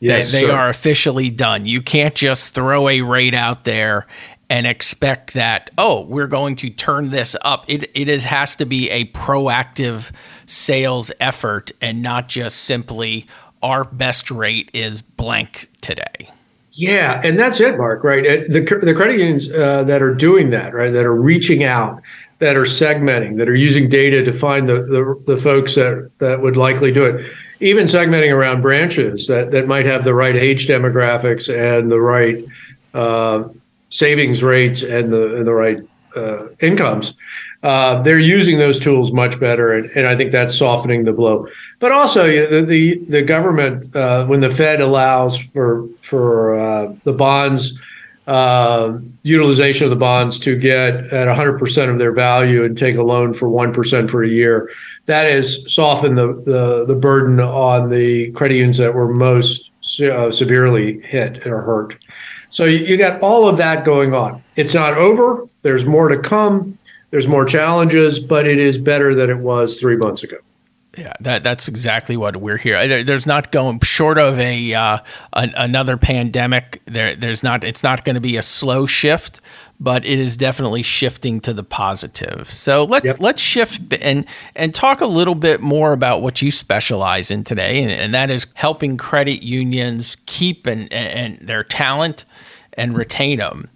Yes, 0.00 0.32
they, 0.32 0.46
they 0.46 0.50
are 0.50 0.70
officially 0.70 1.30
done. 1.30 1.66
You 1.66 1.82
can't 1.82 2.14
just 2.14 2.54
throw 2.54 2.88
a 2.88 3.02
rate 3.02 3.34
out 3.34 3.64
there 3.64 4.06
and 4.48 4.66
expect 4.66 5.34
that 5.34 5.70
oh 5.78 6.00
we're 6.06 6.26
going 6.26 6.56
to 6.56 6.70
turn 6.70 7.10
this 7.10 7.36
up 7.42 7.64
it, 7.68 7.88
it 7.94 8.08
is, 8.08 8.24
has 8.24 8.56
to 8.56 8.66
be 8.66 8.90
a 8.90 9.04
proactive 9.12 10.10
sales 10.44 11.12
effort 11.20 11.70
and 11.80 12.02
not 12.02 12.28
just 12.28 12.58
simply 12.58 13.28
our 13.62 13.84
best 13.84 14.30
rate 14.30 14.70
is 14.72 15.02
blank 15.02 15.70
today. 15.80 16.30
Yeah 16.72 17.20
and 17.24 17.38
that's 17.38 17.60
it 17.60 17.76
mark 17.76 18.04
right? 18.04 18.24
Uh, 18.24 18.36
the, 18.48 18.80
the 18.82 18.94
credit 18.94 19.18
unions 19.18 19.50
uh, 19.52 19.82
that 19.84 20.02
are 20.02 20.14
doing 20.14 20.50
that 20.50 20.72
right 20.72 20.90
that 20.90 21.04
are 21.04 21.16
reaching 21.16 21.64
out 21.64 22.00
that 22.40 22.56
are 22.56 22.64
segmenting 22.64 23.36
that 23.38 23.48
are 23.48 23.54
using 23.54 23.88
data 23.88 24.24
to 24.24 24.32
find 24.32 24.68
the, 24.68 24.82
the, 24.82 25.22
the 25.26 25.40
folks 25.40 25.74
that, 25.76 26.10
that 26.18 26.40
would 26.40 26.56
likely 26.56 26.90
do 26.90 27.04
it. 27.04 27.30
Even 27.60 27.84
segmenting 27.84 28.34
around 28.34 28.62
branches 28.62 29.26
that, 29.26 29.50
that 29.50 29.66
might 29.66 29.84
have 29.84 30.04
the 30.04 30.14
right 30.14 30.34
age 30.34 30.66
demographics 30.66 31.54
and 31.54 31.90
the 31.90 32.00
right 32.00 32.42
uh, 32.94 33.44
savings 33.90 34.42
rates 34.42 34.82
and 34.82 35.12
the, 35.12 35.36
and 35.36 35.46
the 35.46 35.52
right 35.52 35.80
uh, 36.16 36.46
incomes. 36.60 37.14
Uh, 37.62 38.00
they're 38.02 38.18
using 38.18 38.56
those 38.56 38.78
tools 38.78 39.12
much 39.12 39.38
better, 39.38 39.74
and, 39.74 39.90
and, 39.94 40.06
I 40.06 40.16
think 40.16 40.32
that's 40.32 40.56
softening 40.56 41.04
the 41.04 41.12
blow. 41.12 41.46
But 41.78 41.92
also, 41.92 42.24
you 42.24 42.40
know, 42.40 42.46
the, 42.46 42.62
the, 42.62 42.98
the 43.08 43.22
government, 43.22 43.94
uh, 43.94 44.24
when 44.24 44.40
the 44.40 44.50
Fed 44.50 44.80
allows 44.80 45.38
for 45.38 45.86
for 46.00 46.54
uh, 46.54 46.94
the 47.04 47.12
bonds 47.12 47.78
uh, 48.30 48.96
utilization 49.24 49.84
of 49.84 49.90
the 49.90 49.96
bonds 49.96 50.38
to 50.38 50.56
get 50.56 50.94
at 51.12 51.26
100% 51.26 51.90
of 51.90 51.98
their 51.98 52.12
value 52.12 52.64
and 52.64 52.78
take 52.78 52.96
a 52.96 53.02
loan 53.02 53.34
for 53.34 53.48
1% 53.48 54.08
for 54.08 54.22
a 54.22 54.28
year, 54.28 54.70
that 55.06 55.28
has 55.28 55.72
softened 55.72 56.16
the, 56.16 56.28
the, 56.44 56.84
the 56.86 56.94
burden 56.94 57.40
on 57.40 57.88
the 57.88 58.30
credit 58.30 58.54
unions 58.54 58.78
that 58.78 58.94
were 58.94 59.12
most 59.12 59.70
uh, 60.00 60.30
severely 60.30 61.00
hit 61.00 61.44
or 61.44 61.60
hurt. 61.60 61.96
So 62.50 62.66
you, 62.66 62.78
you 62.78 62.96
got 62.96 63.20
all 63.20 63.48
of 63.48 63.56
that 63.56 63.84
going 63.84 64.14
on. 64.14 64.44
It's 64.54 64.74
not 64.74 64.94
over. 64.94 65.48
There's 65.62 65.84
more 65.84 66.08
to 66.08 66.18
come. 66.18 66.78
There's 67.10 67.26
more 67.26 67.44
challenges, 67.44 68.18
but 68.18 68.46
it 68.46 68.58
is 68.58 68.78
better 68.78 69.14
than 69.14 69.30
it 69.30 69.38
was 69.38 69.80
three 69.80 69.96
months 69.96 70.22
ago. 70.22 70.36
Yeah, 70.98 71.12
that 71.20 71.44
that's 71.44 71.68
exactly 71.68 72.16
what 72.16 72.36
we're 72.36 72.56
here. 72.56 72.86
There, 72.88 73.04
there's 73.04 73.26
not 73.26 73.52
going 73.52 73.78
short 73.80 74.18
of 74.18 74.38
a, 74.40 74.74
uh, 74.74 74.98
another 75.32 75.96
pandemic. 75.96 76.82
There, 76.86 77.14
there's 77.14 77.44
not. 77.44 77.62
It's 77.62 77.84
not 77.84 78.04
going 78.04 78.16
to 78.16 78.20
be 78.20 78.36
a 78.36 78.42
slow 78.42 78.86
shift, 78.86 79.40
but 79.78 80.04
it 80.04 80.18
is 80.18 80.36
definitely 80.36 80.82
shifting 80.82 81.40
to 81.42 81.54
the 81.54 81.62
positive. 81.62 82.50
So 82.50 82.84
let's 82.84 83.06
yep. 83.06 83.16
let's 83.20 83.40
shift 83.40 83.94
and 84.02 84.26
and 84.56 84.74
talk 84.74 85.00
a 85.00 85.06
little 85.06 85.36
bit 85.36 85.60
more 85.60 85.92
about 85.92 86.22
what 86.22 86.42
you 86.42 86.50
specialize 86.50 87.30
in 87.30 87.44
today, 87.44 87.82
and, 87.82 87.92
and 87.92 88.12
that 88.12 88.28
is 88.28 88.48
helping 88.54 88.96
credit 88.96 89.44
unions 89.44 90.16
keep 90.26 90.66
and 90.66 90.92
and 90.92 91.38
their 91.38 91.62
talent 91.62 92.24
and 92.72 92.96
retain 92.96 93.38
them. 93.38 93.66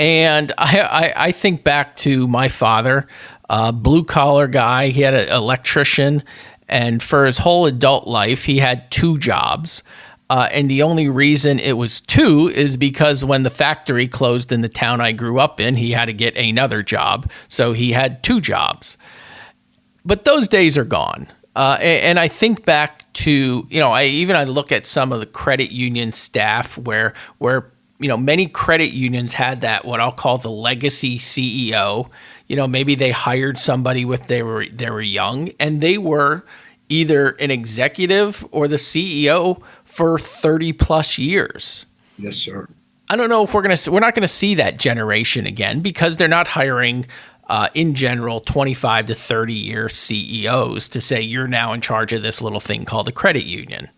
And 0.00 0.52
I, 0.58 0.80
I, 0.80 1.12
I 1.26 1.32
think 1.32 1.62
back 1.62 1.94
to 1.98 2.26
my 2.26 2.48
father, 2.48 3.06
uh, 3.48 3.70
blue 3.70 4.02
collar 4.02 4.48
guy. 4.48 4.88
He 4.88 5.02
had 5.02 5.14
an 5.14 5.28
electrician 5.28 6.24
and 6.70 7.02
for 7.02 7.26
his 7.26 7.38
whole 7.38 7.66
adult 7.66 8.06
life, 8.06 8.44
he 8.44 8.58
had 8.58 8.90
two 8.90 9.18
jobs. 9.18 9.82
Uh, 10.30 10.48
and 10.52 10.70
the 10.70 10.82
only 10.82 11.08
reason 11.08 11.58
it 11.58 11.72
was 11.72 12.00
two 12.00 12.48
is 12.54 12.76
because 12.76 13.24
when 13.24 13.42
the 13.42 13.50
factory 13.50 14.06
closed 14.06 14.52
in 14.52 14.60
the 14.60 14.68
town 14.68 15.00
I 15.00 15.10
grew 15.10 15.40
up 15.40 15.58
in, 15.58 15.74
he 15.74 15.90
had 15.90 16.04
to 16.04 16.12
get 16.12 16.36
another 16.36 16.84
job. 16.84 17.28
So 17.48 17.72
he 17.72 17.90
had 17.90 18.22
two 18.22 18.40
jobs. 18.40 18.96
But 20.04 20.24
those 20.24 20.46
days 20.46 20.78
are 20.78 20.84
gone. 20.84 21.26
Uh, 21.56 21.76
and, 21.80 22.02
and, 22.02 22.18
I 22.20 22.28
think 22.28 22.64
back 22.64 23.12
to, 23.14 23.66
you 23.68 23.80
know, 23.80 23.90
I 23.90 24.04
even 24.04 24.36
I 24.36 24.44
look 24.44 24.70
at 24.70 24.86
some 24.86 25.12
of 25.12 25.18
the 25.18 25.26
credit 25.26 25.72
union 25.72 26.12
staff 26.12 26.78
where 26.78 27.12
where 27.38 27.72
you 28.00 28.08
know 28.08 28.16
many 28.16 28.46
credit 28.46 28.92
unions 28.92 29.34
had 29.34 29.60
that 29.60 29.84
what 29.84 30.00
I'll 30.00 30.10
call 30.10 30.38
the 30.38 30.50
legacy 30.50 31.18
CEO 31.18 32.08
you 32.48 32.56
know 32.56 32.66
maybe 32.66 32.94
they 32.94 33.10
hired 33.10 33.58
somebody 33.58 34.04
with 34.04 34.26
they 34.26 34.42
were 34.42 34.66
they 34.66 34.90
were 34.90 35.00
young 35.02 35.50
and 35.60 35.80
they 35.80 35.98
were 35.98 36.44
either 36.90 37.30
an 37.38 37.50
executive 37.50 38.44
or 38.50 38.68
the 38.68 38.76
CEO 38.76 39.62
for 39.84 40.18
30 40.18 40.72
plus 40.74 41.16
years. 41.16 41.86
Yes, 42.18 42.36
sir. 42.36 42.68
I 43.08 43.16
don't 43.16 43.30
know 43.30 43.44
if 43.44 43.54
we're 43.54 43.62
going 43.62 43.76
to 43.76 43.90
we're 43.90 44.00
not 44.00 44.14
going 44.14 44.22
to 44.22 44.28
see 44.28 44.56
that 44.56 44.76
generation 44.76 45.46
again 45.46 45.80
because 45.80 46.16
they're 46.16 46.28
not 46.28 46.46
hiring 46.46 47.06
uh, 47.48 47.68
in 47.74 47.94
general 47.94 48.40
25 48.40 49.06
to 49.06 49.14
30 49.14 49.54
year 49.54 49.88
CEOs 49.88 50.88
to 50.90 51.00
say 51.00 51.20
you're 51.20 51.48
now 51.48 51.72
in 51.72 51.80
charge 51.80 52.12
of 52.12 52.22
this 52.22 52.42
little 52.42 52.60
thing 52.60 52.84
called 52.84 53.08
a 53.08 53.12
credit 53.12 53.44
union. 53.44 53.88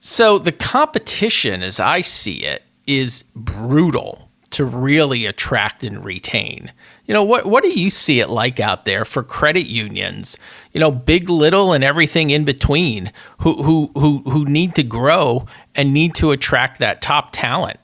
So 0.00 0.38
the 0.38 0.52
competition 0.52 1.62
as 1.62 1.80
I 1.80 2.02
see 2.02 2.44
it 2.44 2.62
is 2.86 3.24
brutal 3.34 4.28
to 4.50 4.64
really 4.64 5.26
attract 5.26 5.84
and 5.84 6.04
retain. 6.04 6.72
You 7.06 7.14
know, 7.14 7.22
what 7.22 7.46
what 7.46 7.62
do 7.62 7.70
you 7.70 7.90
see 7.90 8.20
it 8.20 8.28
like 8.28 8.60
out 8.60 8.84
there 8.84 9.04
for 9.04 9.22
credit 9.22 9.66
unions? 9.66 10.38
You 10.72 10.80
know, 10.80 10.90
big, 10.90 11.28
little, 11.28 11.72
and 11.72 11.84
everything 11.84 12.30
in 12.30 12.44
between, 12.44 13.12
who 13.38 13.62
who 13.62 13.90
who 13.94 14.22
who 14.30 14.44
need 14.44 14.74
to 14.76 14.82
grow 14.82 15.46
and 15.74 15.92
need 15.92 16.14
to 16.16 16.30
attract 16.30 16.78
that 16.78 17.02
top 17.02 17.30
talent. 17.32 17.78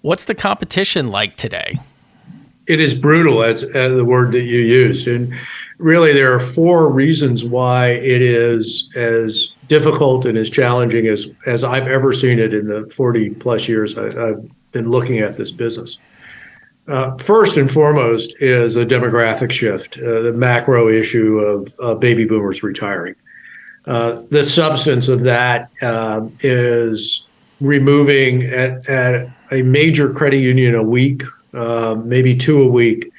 What's 0.00 0.24
the 0.24 0.34
competition 0.34 1.08
like 1.08 1.36
today? 1.36 1.78
It 2.66 2.80
is 2.80 2.94
brutal, 2.94 3.42
as, 3.42 3.62
as 3.62 3.96
the 3.96 4.04
word 4.04 4.32
that 4.32 4.42
you 4.42 4.58
used, 4.58 5.08
and 5.08 5.32
really 5.78 6.12
there 6.12 6.34
are 6.34 6.40
four 6.40 6.92
reasons 6.92 7.44
why 7.44 7.88
it 7.88 8.20
is 8.20 8.88
as 8.94 9.52
difficult 9.68 10.24
and 10.24 10.36
as 10.36 10.50
challenging 10.50 11.06
as 11.06 11.30
as 11.46 11.62
I've 11.62 11.86
ever 11.86 12.12
seen 12.12 12.38
it 12.38 12.52
in 12.54 12.66
the 12.66 12.88
40 12.90 13.30
plus 13.30 13.68
years 13.68 13.96
I, 13.96 14.04
have 14.28 14.44
been 14.72 14.90
looking 14.90 15.18
at 15.18 15.36
this 15.36 15.50
business. 15.50 15.98
Uh, 16.86 17.14
first 17.18 17.58
and 17.58 17.70
foremost 17.70 18.34
is 18.40 18.76
a 18.76 18.84
demographic 18.84 19.52
shift, 19.52 19.98
uh, 19.98 20.22
the 20.22 20.32
macro 20.32 20.88
issue 20.88 21.38
of 21.38 21.74
uh, 21.80 21.94
baby 21.94 22.24
boomers 22.24 22.62
retiring. 22.62 23.14
Uh, 23.86 24.22
the 24.30 24.42
substance 24.42 25.08
of 25.08 25.22
that 25.22 25.70
um, 25.82 26.34
is 26.40 27.26
removing 27.60 28.42
at, 28.44 28.88
at, 28.88 29.28
a 29.50 29.62
major 29.62 30.12
credit 30.12 30.40
union 30.40 30.74
a 30.74 30.82
week, 30.82 31.22
um, 31.54 32.06
maybe 32.06 32.36
two 32.36 32.60
a 32.60 32.68
week, 32.68 33.10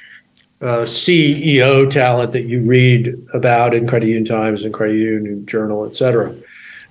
uh, 0.62 0.84
CEO 0.84 1.90
talent 1.90 2.34
that 2.34 2.44
you 2.44 2.62
read 2.62 3.16
about 3.34 3.74
in 3.74 3.88
Credit 3.88 4.08
Union 4.08 4.26
Times 4.26 4.66
and 4.66 4.74
Credit 4.74 4.98
Union 4.98 5.46
Journal, 5.46 5.86
et 5.86 5.96
cetera. 5.96 6.36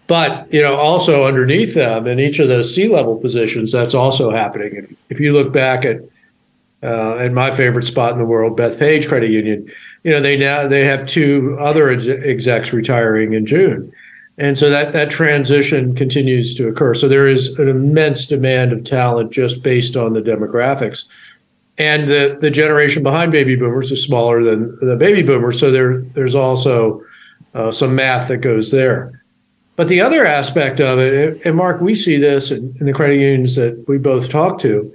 But 0.06 0.50
you 0.52 0.62
know, 0.62 0.74
also 0.74 1.26
underneath 1.26 1.74
them 1.74 2.06
in 2.06 2.18
each 2.18 2.38
of 2.38 2.48
those 2.48 2.74
C-level 2.74 3.18
positions, 3.18 3.70
that's 3.72 3.92
also 3.92 4.30
happening. 4.30 4.74
If, 4.74 4.92
if 5.10 5.20
you 5.20 5.34
look 5.34 5.52
back 5.52 5.84
at 5.84 6.00
uh, 6.82 7.16
and 7.18 7.34
my 7.34 7.50
favorite 7.50 7.82
spot 7.82 8.12
in 8.12 8.18
the 8.18 8.24
world, 8.24 8.58
Bethpage 8.58 9.08
Credit 9.08 9.30
Union. 9.30 9.70
You 10.04 10.12
know, 10.12 10.20
they 10.20 10.36
now 10.36 10.66
they 10.66 10.84
have 10.84 11.06
two 11.06 11.56
other 11.58 11.90
ex- 11.90 12.06
execs 12.06 12.72
retiring 12.72 13.32
in 13.32 13.46
June, 13.46 13.92
and 14.38 14.56
so 14.56 14.70
that 14.70 14.92
that 14.92 15.10
transition 15.10 15.94
continues 15.94 16.54
to 16.54 16.68
occur. 16.68 16.94
So 16.94 17.08
there 17.08 17.26
is 17.26 17.58
an 17.58 17.68
immense 17.68 18.26
demand 18.26 18.72
of 18.72 18.84
talent 18.84 19.32
just 19.32 19.62
based 19.62 19.96
on 19.96 20.12
the 20.12 20.22
demographics, 20.22 21.08
and 21.78 22.08
the 22.08 22.38
the 22.40 22.50
generation 22.50 23.02
behind 23.02 23.32
baby 23.32 23.56
boomers 23.56 23.90
is 23.90 24.02
smaller 24.02 24.42
than 24.42 24.78
the 24.80 24.96
baby 24.96 25.22
boomers. 25.22 25.58
So 25.58 25.70
there 25.70 26.00
there's 26.00 26.34
also 26.34 27.02
uh, 27.54 27.72
some 27.72 27.94
math 27.94 28.28
that 28.28 28.38
goes 28.38 28.70
there. 28.70 29.22
But 29.76 29.86
the 29.86 30.00
other 30.00 30.26
aspect 30.26 30.80
of 30.80 30.98
it, 30.98 31.40
and 31.46 31.54
Mark, 31.54 31.80
we 31.80 31.94
see 31.94 32.16
this 32.16 32.50
in, 32.50 32.74
in 32.80 32.86
the 32.86 32.92
credit 32.92 33.20
unions 33.20 33.54
that 33.54 33.86
we 33.86 33.96
both 33.96 34.28
talk 34.28 34.58
to 34.60 34.92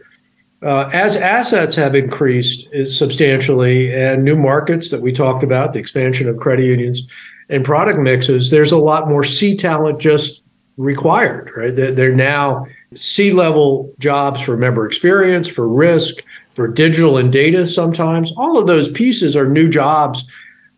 uh, 0.64 0.90
as 0.94 1.18
assets 1.18 1.76
have 1.76 1.94
increased 1.94 2.68
substantially 2.86 3.94
and 3.94 4.24
new 4.24 4.38
markets 4.38 4.90
that 4.92 5.02
we 5.02 5.12
talked 5.12 5.44
about, 5.44 5.74
the 5.74 5.80
expansion 5.80 6.30
of 6.30 6.38
credit 6.38 6.64
unions 6.64 7.06
and 7.50 7.66
product 7.66 8.00
mixes, 8.00 8.50
there's 8.50 8.72
a 8.72 8.78
lot 8.78 9.10
more 9.10 9.26
C 9.26 9.58
talent 9.58 10.00
just 10.00 10.42
required, 10.78 11.52
right? 11.56 11.76
They're, 11.76 11.92
they're 11.92 12.16
now 12.16 12.66
C 12.96 13.34
level 13.34 13.94
jobs 14.00 14.40
for 14.40 14.56
member 14.56 14.88
experience, 14.88 15.50
for 15.50 15.68
risk, 15.68 16.24
for 16.56 16.68
digital 16.68 17.18
and 17.18 17.32
data 17.32 17.68
sometimes. 17.68 18.32
All 18.38 18.58
of 18.58 18.68
those 18.68 18.92
pieces 18.92 19.36
are 19.36 19.48
new 19.48 19.70
jobs, 19.70 20.28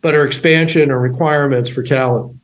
but 0.00 0.14
are 0.14 0.26
expansion 0.26 0.90
or 0.90 0.98
requirements 0.98 1.68
for 1.68 1.82
talent. 1.82 2.36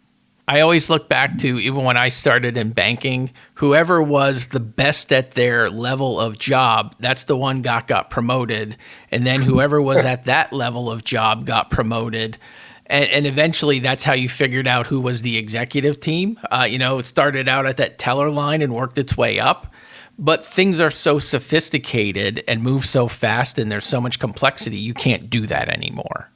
I 0.48 0.60
always 0.60 0.90
look 0.90 1.08
back 1.08 1.38
to 1.38 1.58
even 1.60 1.84
when 1.84 1.96
I 1.96 2.08
started 2.08 2.56
in 2.56 2.72
banking, 2.72 3.30
whoever 3.54 4.02
was 4.02 4.48
the 4.48 4.60
best 4.60 5.12
at 5.12 5.32
their 5.32 5.70
level 5.70 6.20
of 6.20 6.38
job, 6.38 6.96
that's 6.98 7.24
the 7.24 7.36
one 7.36 7.62
got 7.62 7.86
got 7.86 8.10
promoted, 8.10 8.76
and 9.10 9.24
then 9.24 9.40
whoever 9.40 9.80
was 9.80 10.04
at 10.04 10.24
that 10.24 10.52
level 10.52 10.90
of 10.90 11.04
job 11.04 11.46
got 11.46 11.70
promoted. 11.70 12.38
And, 12.86 13.08
and 13.10 13.26
eventually, 13.26 13.78
that's 13.78 14.02
how 14.02 14.14
you 14.14 14.28
figured 14.28 14.66
out 14.66 14.88
who 14.88 15.00
was 15.00 15.22
the 15.22 15.38
executive 15.38 16.00
team. 16.00 16.38
Uh, 16.50 16.66
you 16.68 16.78
know, 16.78 16.98
it 16.98 17.06
started 17.06 17.48
out 17.48 17.64
at 17.64 17.76
that 17.76 17.98
teller 17.98 18.28
line 18.28 18.60
and 18.60 18.74
worked 18.74 18.98
its 18.98 19.16
way 19.16 19.38
up 19.38 19.71
but 20.18 20.44
things 20.44 20.80
are 20.80 20.90
so 20.90 21.18
sophisticated 21.18 22.44
and 22.46 22.62
move 22.62 22.86
so 22.86 23.08
fast 23.08 23.58
and 23.58 23.70
there's 23.70 23.84
so 23.84 24.00
much 24.00 24.18
complexity 24.18 24.78
you 24.78 24.94
can't 24.94 25.30
do 25.30 25.46
that 25.46 25.68
anymore 25.68 26.32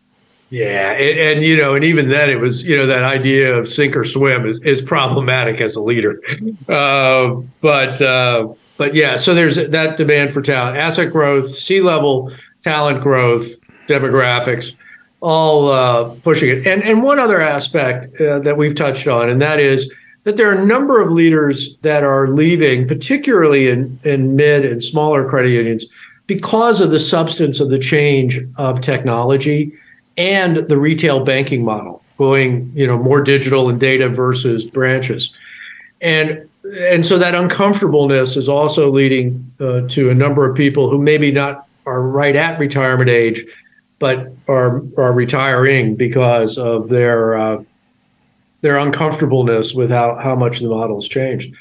yeah, 0.51 0.93
and, 0.93 1.19
and, 1.19 1.43
you 1.43 1.57
know, 1.57 1.75
and 1.75 1.83
even 1.83 2.09
then, 2.09 2.31
it 2.31 2.39
was 2.39 2.62
you 2.62 2.77
know 2.77 2.87
that 2.87 3.03
idea 3.03 3.57
of 3.59 3.69
sink 3.69 3.97
or 3.97 4.05
swim 4.05 4.47
is, 4.47 4.62
is 4.62 4.81
problematic 4.81 5.61
as 5.61 5.75
a 5.75 5.83
leader. 5.83 6.21
Uh, 6.69 7.41
but 7.61 8.01
uh, 8.01 8.49
but 8.77 8.95
yeah, 8.95 9.17
so 9.17 9.35
there's 9.35 9.57
that 9.69 9.97
demand 9.97 10.33
for 10.33 10.43
talent, 10.43 10.77
asset 10.77 11.12
growth, 11.12 11.57
C 11.57 11.81
level 11.81 12.33
talent 12.61 13.01
growth, 13.01 13.61
demographics, 13.87 14.75
all 15.21 15.69
uh, 15.69 16.15
pushing 16.23 16.51
it. 16.51 16.67
And 16.67 16.83
and 16.83 17.03
one 17.03 17.19
other 17.19 17.41
aspect 17.41 18.21
uh, 18.21 18.39
that 18.41 18.57
we've 18.57 18.75
touched 18.75 19.09
on, 19.09 19.29
and 19.29 19.41
that 19.43 19.59
is 19.59 19.93
that 20.27 20.37
there 20.37 20.51
are 20.51 20.61
a 20.61 20.67
number 20.67 21.01
of 21.01 21.12
leaders 21.12 21.77
that 21.83 22.03
are 22.03 22.27
leaving, 22.27 22.87
particularly 22.87 23.69
in 23.69 23.99
in 24.03 24.35
mid 24.35 24.67
and 24.67 24.83
smaller 24.83 25.27
credit 25.27 25.51
unions, 25.51 25.87
because 26.27 26.81
of 26.81 26.91
the 26.91 26.99
substance 26.99 27.61
of 27.61 27.71
the 27.71 27.79
change 27.79 28.41
of 28.57 28.81
technology 28.81 29.73
and 30.19 30.57
the 30.57 30.77
retail 30.77 31.25
banking 31.25 31.65
model 31.65 32.03
going 32.19 32.73
you 32.75 32.87
know 32.87 32.99
more 32.99 33.23
digital 33.23 33.69
and 33.69 33.79
data 33.79 34.09
versus 34.09 34.67
branches. 34.67 35.33
And 36.01 36.49
and 36.91 37.07
so 37.07 37.19
that 37.19 37.37
uncomfortableness 37.37 38.37
is 38.37 38.49
also 38.49 38.91
leading 38.91 39.49
uh, 39.61 39.83
to 39.91 40.11
a 40.11 40.15
number 40.15 40.51
of 40.51 40.57
people 40.57 40.91
who 40.91 41.01
maybe 41.01 41.31
not 41.31 41.69
are 41.87 42.03
right 42.03 42.35
at 42.35 42.59
retirement 42.59 43.09
age 43.09 43.45
but 44.01 44.33
are 44.49 44.83
are 44.99 45.12
retiring 45.12 45.95
because 45.95 46.59
of 46.59 46.89
their 46.89 47.37
uh, 47.37 47.62
their 48.66 48.79
uncomfortableness 48.79 49.72
with 49.72 49.90
how, 49.90 50.16
how 50.16 50.35
much 50.35 50.59
the 50.59 50.68
model's 50.68 51.09
changed 51.09 51.55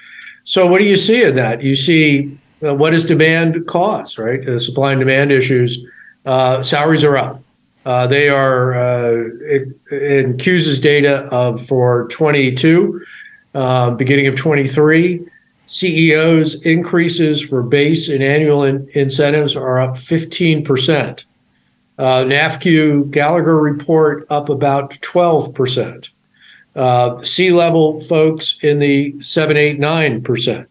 so 0.43 0.65
what 0.67 0.79
do 0.79 0.85
you 0.85 0.97
see 0.97 1.23
in 1.23 1.35
that 1.35 1.61
you 1.61 1.75
see 1.75 2.37
uh, 2.65 2.73
what 2.73 2.91
does 2.91 3.05
demand 3.05 3.67
cause 3.67 4.17
right 4.17 4.45
the 4.45 4.59
supply 4.59 4.91
and 4.91 4.99
demand 4.99 5.31
issues 5.31 5.85
uh, 6.25 6.63
salaries 6.63 7.03
are 7.03 7.15
up 7.15 7.41
uh, 7.85 8.07
they 8.07 8.29
are 8.29 8.73
uh, 8.73 9.29
in 9.91 10.35
data 10.37 11.29
of 11.31 11.65
for 11.67 12.07
22, 12.07 13.05
uh, 13.53 13.91
beginning 13.91 14.25
of 14.27 14.35
23. 14.35 15.23
CEOs 15.67 16.61
increases 16.63 17.41
for 17.41 17.61
base 17.61 18.09
and 18.09 18.23
annual 18.23 18.63
in- 18.63 18.87
incentives 18.93 19.55
are 19.55 19.79
up 19.79 19.95
15%. 19.95 21.23
Uh, 21.97 22.23
NAFCU 22.23 23.09
Gallagher 23.11 23.57
report 23.57 24.25
up 24.29 24.49
about 24.49 24.91
12%. 25.01 26.09
Uh, 26.75 27.17
C 27.23 27.51
level 27.51 28.01
folks 28.01 28.61
in 28.63 28.79
the 28.79 29.19
7, 29.21 29.55
8, 29.55 29.79
9% 29.79 30.67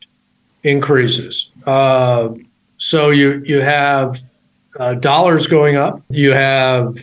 increases. 0.62 1.50
Uh, 1.66 2.34
so 2.76 3.10
you, 3.10 3.42
you 3.46 3.60
have 3.60 4.22
uh, 4.78 4.94
dollars 4.94 5.46
going 5.46 5.76
up. 5.76 6.02
You 6.10 6.32
have 6.32 6.98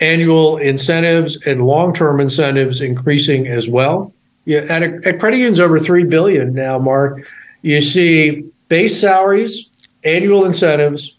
annual 0.00 0.56
incentives 0.56 1.46
and 1.46 1.66
long-term 1.66 2.20
incentives 2.20 2.80
increasing 2.80 3.46
as 3.46 3.68
well. 3.68 4.12
Yeah, 4.46 4.60
at, 4.60 4.82
a, 4.82 5.00
at 5.04 5.20
credit 5.20 5.36
unions 5.36 5.60
over 5.60 5.78
three 5.78 6.04
billion 6.04 6.54
now, 6.54 6.78
Mark. 6.78 7.26
You 7.62 7.80
see 7.82 8.50
base 8.68 8.98
salaries, 8.98 9.68
annual 10.02 10.46
incentives, 10.46 11.16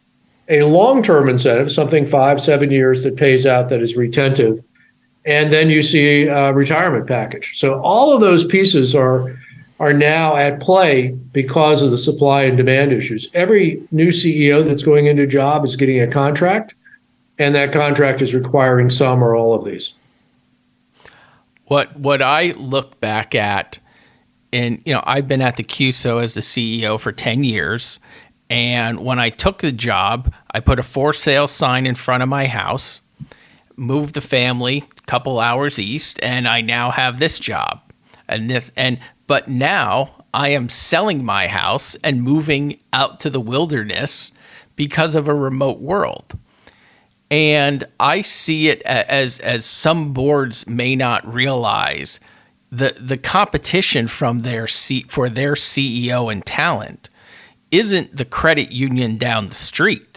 a 0.49 0.63
long-term 0.63 1.29
incentive, 1.29 1.71
something 1.71 2.05
five, 2.05 2.41
seven 2.41 2.71
years 2.71 3.03
that 3.03 3.15
pays 3.15 3.45
out 3.45 3.69
that 3.69 3.81
is 3.81 3.95
retentive, 3.95 4.63
and 5.25 5.53
then 5.53 5.69
you 5.69 5.83
see 5.83 6.23
a 6.23 6.53
retirement 6.53 7.07
package. 7.07 7.57
So 7.59 7.79
all 7.81 8.13
of 8.13 8.21
those 8.21 8.45
pieces 8.45 8.95
are 8.95 9.37
are 9.79 9.93
now 9.93 10.35
at 10.35 10.59
play 10.59 11.07
because 11.31 11.81
of 11.81 11.89
the 11.89 11.97
supply 11.97 12.43
and 12.43 12.55
demand 12.55 12.93
issues. 12.93 13.27
Every 13.33 13.81
new 13.89 14.09
CEO 14.09 14.63
that's 14.63 14.83
going 14.83 15.07
into 15.07 15.23
a 15.23 15.27
job 15.27 15.65
is 15.65 15.75
getting 15.75 15.99
a 15.99 16.05
contract, 16.05 16.75
and 17.39 17.55
that 17.55 17.73
contract 17.73 18.21
is 18.21 18.35
requiring 18.35 18.91
some 18.91 19.23
or 19.23 19.35
all 19.35 19.55
of 19.55 19.65
these. 19.65 19.93
What 21.65 21.97
what 21.97 22.21
I 22.21 22.51
look 22.57 22.99
back 22.99 23.33
at, 23.33 23.79
and 24.53 24.81
you 24.85 24.93
know, 24.93 25.03
I've 25.03 25.27
been 25.27 25.41
at 25.41 25.55
the 25.55 25.63
CUSO 25.63 26.21
as 26.21 26.35
the 26.35 26.41
CEO 26.41 26.99
for 26.99 27.11
ten 27.11 27.43
years, 27.43 27.99
and 28.51 29.03
when 29.03 29.17
I 29.17 29.29
took 29.29 29.59
the 29.59 29.71
job, 29.71 30.31
I 30.51 30.59
put 30.59 30.77
a 30.77 30.83
for 30.83 31.13
sale 31.13 31.47
sign 31.47 31.87
in 31.87 31.95
front 31.95 32.21
of 32.21 32.29
my 32.29 32.45
house, 32.45 33.01
moved 33.81 34.13
the 34.13 34.21
family 34.21 34.85
a 34.97 35.01
couple 35.07 35.39
hours 35.39 35.79
east, 35.79 36.19
and 36.23 36.47
I 36.47 36.61
now 36.61 36.91
have 36.91 37.19
this 37.19 37.39
job. 37.39 37.81
And 38.27 38.49
this 38.49 38.71
and 38.77 38.99
but 39.27 39.49
now 39.49 40.23
I 40.33 40.49
am 40.49 40.69
selling 40.69 41.25
my 41.25 41.47
house 41.47 41.95
and 42.03 42.23
moving 42.23 42.79
out 42.93 43.19
to 43.21 43.29
the 43.29 43.41
wilderness 43.41 44.31
because 44.75 45.15
of 45.15 45.27
a 45.27 45.33
remote 45.33 45.79
world. 45.79 46.37
And 47.29 47.85
I 47.99 48.21
see 48.21 48.69
it 48.69 48.81
as 48.83 49.39
as 49.39 49.65
some 49.65 50.13
boards 50.13 50.67
may 50.67 50.95
not 50.95 51.31
realize 51.31 52.19
the 52.71 52.95
the 52.99 53.17
competition 53.17 54.07
from 54.07 54.39
their 54.39 54.67
seat 54.67 55.09
for 55.09 55.29
their 55.29 55.53
CEO 55.53 56.31
and 56.31 56.45
talent 56.45 57.09
isn't 57.71 58.15
the 58.15 58.25
credit 58.25 58.71
union 58.71 59.17
down 59.17 59.47
the 59.47 59.55
street. 59.55 60.10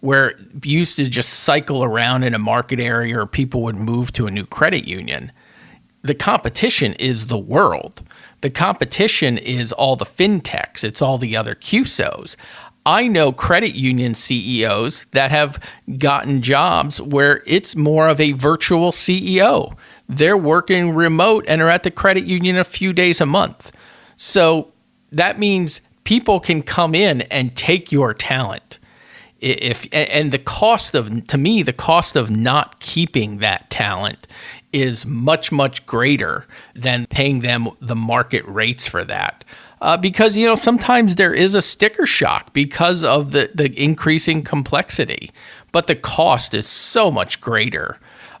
Where 0.00 0.34
used 0.62 0.96
to 0.96 1.08
just 1.08 1.30
cycle 1.30 1.82
around 1.82 2.22
in 2.22 2.34
a 2.34 2.38
market 2.38 2.80
area 2.80 3.18
or 3.18 3.26
people 3.26 3.62
would 3.62 3.76
move 3.76 4.12
to 4.12 4.26
a 4.26 4.30
new 4.30 4.46
credit 4.46 4.86
union. 4.86 5.32
The 6.02 6.14
competition 6.14 6.92
is 6.94 7.26
the 7.26 7.38
world. 7.38 8.02
The 8.42 8.50
competition 8.50 9.38
is 9.38 9.72
all 9.72 9.96
the 9.96 10.04
fintechs, 10.04 10.84
it's 10.84 11.02
all 11.02 11.18
the 11.18 11.36
other 11.36 11.54
CUSOs. 11.54 12.36
I 12.86 13.08
know 13.08 13.32
credit 13.32 13.74
union 13.74 14.14
CEOs 14.14 15.06
that 15.10 15.32
have 15.32 15.58
gotten 15.98 16.40
jobs 16.40 17.02
where 17.02 17.42
it's 17.44 17.74
more 17.74 18.06
of 18.06 18.20
a 18.20 18.30
virtual 18.32 18.92
CEO. 18.92 19.76
They're 20.08 20.36
working 20.36 20.94
remote 20.94 21.44
and 21.48 21.60
are 21.60 21.68
at 21.68 21.82
the 21.82 21.90
credit 21.90 22.24
union 22.24 22.56
a 22.56 22.62
few 22.62 22.92
days 22.92 23.20
a 23.20 23.26
month. 23.26 23.72
So 24.16 24.72
that 25.10 25.40
means 25.40 25.80
people 26.04 26.38
can 26.38 26.62
come 26.62 26.94
in 26.94 27.22
and 27.22 27.56
take 27.56 27.90
your 27.90 28.14
talent. 28.14 28.78
If 29.40 29.86
and 29.92 30.32
the 30.32 30.38
cost 30.38 30.94
of 30.94 31.24
to 31.24 31.36
me 31.36 31.62
the 31.62 31.72
cost 31.72 32.16
of 32.16 32.30
not 32.30 32.80
keeping 32.80 33.38
that 33.38 33.68
talent 33.68 34.26
is 34.72 35.04
much 35.04 35.52
much 35.52 35.84
greater 35.84 36.46
than 36.74 37.06
paying 37.06 37.40
them 37.40 37.68
the 37.80 37.96
market 37.96 38.44
rates 38.46 38.86
for 38.86 39.04
that 39.04 39.44
uh, 39.80 39.96
because 39.96 40.36
you 40.36 40.46
know 40.46 40.54
sometimes 40.54 41.16
there 41.16 41.34
is 41.34 41.54
a 41.54 41.62
sticker 41.62 42.06
shock 42.06 42.52
because 42.52 43.04
of 43.04 43.32
the 43.32 43.50
the 43.54 43.72
increasing 43.80 44.42
complexity, 44.42 45.30
but 45.72 45.86
the 45.86 45.96
cost 45.96 46.54
is 46.54 46.66
so 46.66 47.10
much 47.10 47.40
greater 47.40 47.98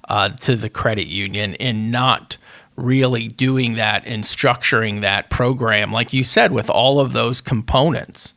uh, 0.08 0.30
to 0.30 0.56
the 0.56 0.70
credit 0.70 1.06
union 1.06 1.54
in 1.54 1.90
not 1.90 2.38
really 2.76 3.26
doing 3.28 3.74
that 3.74 4.06
and 4.06 4.22
structuring 4.24 5.00
that 5.00 5.30
program, 5.30 5.92
like 5.92 6.12
you 6.12 6.22
said, 6.22 6.52
with 6.52 6.68
all 6.68 7.00
of 7.00 7.12
those 7.12 7.40
components. 7.40 8.34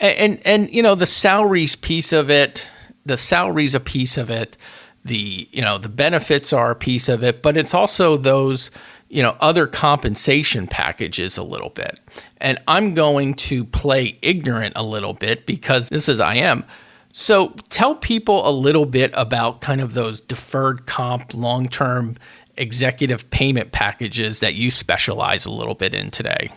And, 0.00 0.18
and, 0.18 0.46
and 0.46 0.74
you 0.74 0.82
know 0.82 0.94
the 0.94 1.06
salaries 1.06 1.76
piece 1.76 2.12
of 2.12 2.30
it, 2.30 2.68
the 3.04 3.18
salaries 3.18 3.74
a 3.74 3.80
piece 3.80 4.16
of 4.16 4.30
it, 4.30 4.56
the 5.04 5.48
you 5.52 5.62
know 5.62 5.78
the 5.78 5.88
benefits 5.88 6.52
are 6.52 6.70
a 6.70 6.76
piece 6.76 7.08
of 7.08 7.22
it, 7.22 7.42
but 7.42 7.56
it's 7.56 7.74
also 7.74 8.16
those 8.16 8.70
you 9.08 9.22
know 9.22 9.36
other 9.40 9.66
compensation 9.66 10.66
packages 10.66 11.36
a 11.36 11.42
little 11.42 11.70
bit. 11.70 12.00
And 12.38 12.58
i'm 12.68 12.94
going 12.94 13.34
to 13.34 13.64
play 13.64 14.18
ignorant 14.22 14.74
a 14.76 14.82
little 14.82 15.14
bit 15.14 15.46
because 15.46 15.88
this 15.88 16.08
is 16.08 16.20
i 16.20 16.34
am. 16.36 16.64
So 17.12 17.48
tell 17.70 17.96
people 17.96 18.48
a 18.48 18.52
little 18.52 18.86
bit 18.86 19.10
about 19.14 19.60
kind 19.60 19.80
of 19.80 19.94
those 19.94 20.20
deferred 20.20 20.86
comp 20.86 21.34
long-term 21.34 22.16
executive 22.56 23.28
payment 23.30 23.72
packages 23.72 24.40
that 24.40 24.54
you 24.54 24.70
specialize 24.70 25.44
a 25.44 25.50
little 25.50 25.74
bit 25.74 25.92
in 25.92 26.10
today 26.10 26.50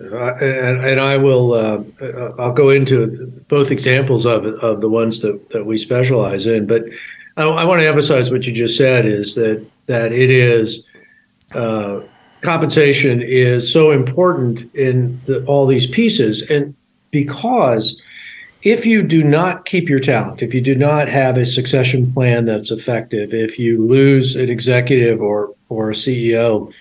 and, 0.00 0.84
and, 0.84 1.00
I 1.00 1.16
will. 1.16 1.52
Uh, 1.52 1.82
I'll 2.38 2.52
go 2.52 2.70
into 2.70 3.26
both 3.48 3.70
examples 3.70 4.24
of 4.26 4.46
of 4.46 4.80
the 4.80 4.88
ones 4.88 5.20
that, 5.20 5.50
that 5.50 5.66
we 5.66 5.76
specialize 5.78 6.46
in. 6.46 6.66
But 6.66 6.84
I, 7.36 7.44
I 7.44 7.64
want 7.64 7.80
to 7.80 7.86
emphasize 7.86 8.30
what 8.30 8.46
you 8.46 8.52
just 8.52 8.76
said 8.76 9.06
is 9.06 9.34
that 9.34 9.64
that 9.86 10.12
it 10.12 10.30
is 10.30 10.84
uh, 11.54 12.00
compensation 12.40 13.20
is 13.20 13.70
so 13.70 13.90
important 13.90 14.72
in 14.74 15.20
the, 15.26 15.44
all 15.44 15.66
these 15.66 15.86
pieces. 15.86 16.42
And 16.42 16.74
because 17.10 18.00
if 18.62 18.86
you 18.86 19.02
do 19.02 19.22
not 19.22 19.64
keep 19.64 19.88
your 19.88 20.00
talent, 20.00 20.42
if 20.42 20.54
you 20.54 20.60
do 20.60 20.74
not 20.74 21.08
have 21.08 21.36
a 21.36 21.46
succession 21.46 22.12
plan 22.12 22.44
that's 22.44 22.70
effective, 22.70 23.34
if 23.34 23.58
you 23.58 23.84
lose 23.84 24.36
an 24.36 24.48
executive 24.48 25.20
or 25.20 25.54
or 25.68 25.90
a 25.90 25.94
CEO, 25.94 26.72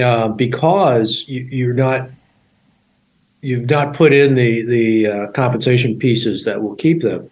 uh, 0.00 0.28
because 0.28 1.24
you, 1.28 1.70
are 1.70 1.74
not 1.74 2.10
you've 3.44 3.68
not 3.68 3.94
put 3.94 4.12
in 4.12 4.34
the 4.34 4.64
the 4.64 5.06
uh, 5.06 5.26
compensation 5.28 5.98
pieces 5.98 6.44
that 6.44 6.62
will 6.62 6.74
keep 6.74 7.02
them. 7.02 7.30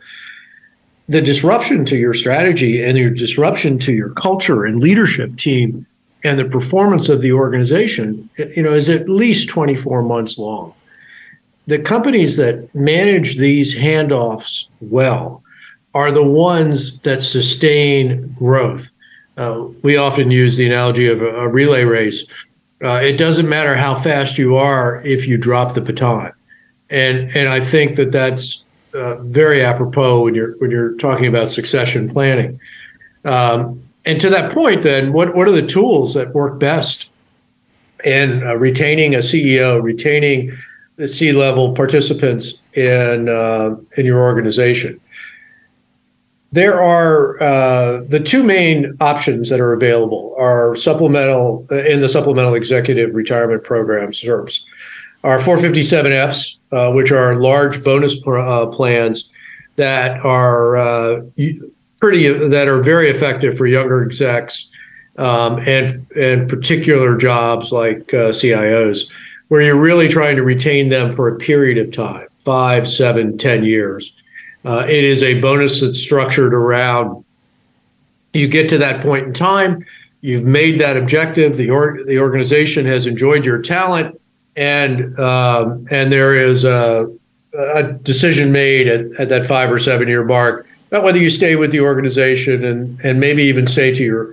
The 1.09 1.22
disruption 1.22 1.85
to 1.87 1.96
your 1.96 2.14
strategy 2.14 2.83
and 2.85 2.96
your 2.96 3.11
disruption 3.11 3.79
to 3.81 3.92
your 3.92 4.11
culture 4.11 4.64
and 4.64 4.81
leadership 4.81 5.37
team 5.37 5.87
and 6.22 6.38
the 6.38 6.44
performance 6.44 7.09
of 7.09 7.20
the 7.20 7.33
organization, 7.33 8.29
you 8.57 8.62
know, 8.62 8.70
is 8.70 8.88
at 8.88 9.09
least 9.09 9.48
24 9.48 10.03
months 10.03 10.38
long. 10.38 10.72
The 11.66 11.81
companies 11.81 12.37
that 12.37 12.72
manage 12.75 13.37
these 13.37 13.75
handoffs 13.75 14.66
well 14.81 15.42
are 15.94 16.12
the 16.12 16.25
ones 16.25 16.98
that 17.01 17.22
sustain 17.22 18.33
growth. 18.38 18.90
Uh, 19.37 19.66
we 19.83 19.96
often 19.96 20.31
use 20.31 20.57
the 20.57 20.66
analogy 20.66 21.09
of 21.09 21.22
a, 21.22 21.35
a 21.35 21.48
relay 21.48 21.85
race. 21.85 22.27
Uh, 22.83 23.01
it 23.03 23.16
doesn't 23.16 23.49
matter 23.49 23.75
how 23.77 23.95
fast 23.95 24.38
you 24.38 24.57
are 24.57 25.01
if 25.03 25.27
you 25.27 25.37
drop 25.37 25.75
the 25.75 25.81
baton, 25.81 26.33
and 26.90 27.31
and 27.37 27.49
I 27.49 27.61
think 27.61 27.97
that 27.97 28.11
that's 28.11 28.64
uh, 28.95 29.16
very 29.23 29.62
apropos 29.62 30.23
when 30.23 30.35
you're 30.35 30.57
when 30.59 30.71
you're 30.71 30.95
talking 30.97 31.27
about 31.27 31.49
succession 31.49 32.11
planning. 32.11 32.59
Um, 33.25 33.83
and 34.05 34.21
to 34.21 34.31
that 34.31 34.53
point, 34.53 34.83
then, 34.83 35.12
what, 35.12 35.35
what 35.35 35.47
are 35.49 35.53
the 35.53 35.66
tools 35.66 36.14
that 36.14 36.35
work 36.35 36.59
best 36.59 37.11
in 38.05 38.45
uh, 38.45 38.55
retaining 38.55 39.14
a 39.14 39.18
CEO, 39.18 39.81
retaining 39.83 40.57
the 40.97 41.07
C 41.07 41.33
level 41.33 41.73
participants 41.75 42.61
in, 42.75 43.29
uh, 43.29 43.77
in 43.97 44.05
your 44.05 44.21
organization? 44.21 45.01
There 46.53 46.83
are 46.83 47.43
uh, 47.43 48.03
the 48.09 48.21
two 48.21 48.45
main 48.45 48.95
options 49.01 49.49
that 49.49 49.59
are 49.59 49.73
available 49.73 50.35
are 50.38 50.77
supplemental 50.77 51.67
uh, 51.71 51.77
in 51.77 52.01
the 52.01 52.09
supplemental 52.09 52.55
executive 52.55 53.15
retirement 53.15 53.65
program 53.65 54.11
SERPs, 54.11 54.62
are 55.25 55.38
457Fs, 55.38 56.57
uh, 56.73 56.93
which 56.93 57.11
are 57.11 57.37
large 57.37 57.83
bonus 57.83 58.21
uh, 58.27 58.67
plans 58.67 59.31
that 59.77 60.21
are 60.25 61.23
pretty 62.03 62.27
that 62.29 62.69
are 62.69 62.83
very 62.83 63.09
effective 63.09 63.57
for 63.57 63.67
younger 63.67 64.05
execs 64.05 64.69
um, 65.19 65.59
and 65.61 66.05
and 66.17 66.49
particular 66.49 67.17
jobs 67.17 67.73
like 67.73 68.12
uh, 68.12 68.31
CIOs, 68.31 69.11
where 69.49 69.62
you're 69.62 69.81
really 69.81 70.09
trying 70.09 70.37
to 70.37 70.43
retain 70.43 70.88
them 70.88 71.12
for 71.12 71.29
a 71.29 71.37
period 71.37 71.79
of 71.79 71.93
time 71.93 72.27
five, 72.38 72.88
seven, 72.88 73.38
ten 73.38 73.65
years. 73.65 74.12
Uh, 74.64 74.87
it 74.88 75.05
is 75.05 75.22
a 75.22 75.40
bonus 75.40 75.81
that's 75.81 75.98
structured 75.98 76.55
around 76.55 77.25
you 78.33 78.48
get 78.48 78.68
to 78.70 78.79
that 78.79 79.03
point 79.03 79.27
in 79.27 79.35
time, 79.35 79.85
you've 80.20 80.44
made 80.44 80.81
that 80.81 80.96
objective, 80.96 81.57
the 81.57 81.68
the 82.07 82.18
organization 82.18 82.87
has 82.87 83.07
enjoyed 83.07 83.44
your 83.44 83.61
talent, 83.61 84.20
and 84.57 85.18
um, 85.18 85.87
and 85.90 86.11
there 86.11 86.35
is 86.35 86.64
a, 86.64 87.11
a 87.55 87.92
decision 87.92 88.53
made 88.53 88.88
at, 88.88 89.07
at 89.18 89.29
that 89.29 89.46
five 89.46 89.70
or 89.70 89.79
seven 89.79 90.09
year 90.09 90.25
mark 90.25 90.66
about 90.88 91.05
whether 91.05 91.18
you 91.18 91.31
stay 91.31 91.57
with 91.57 91.72
the 91.72 91.81
organization 91.81 92.64
and 92.64 93.01
and 93.01 93.20
maybe 93.20 93.42
even 93.42 93.66
stay 93.66 93.92
to 93.92 94.03
your 94.03 94.33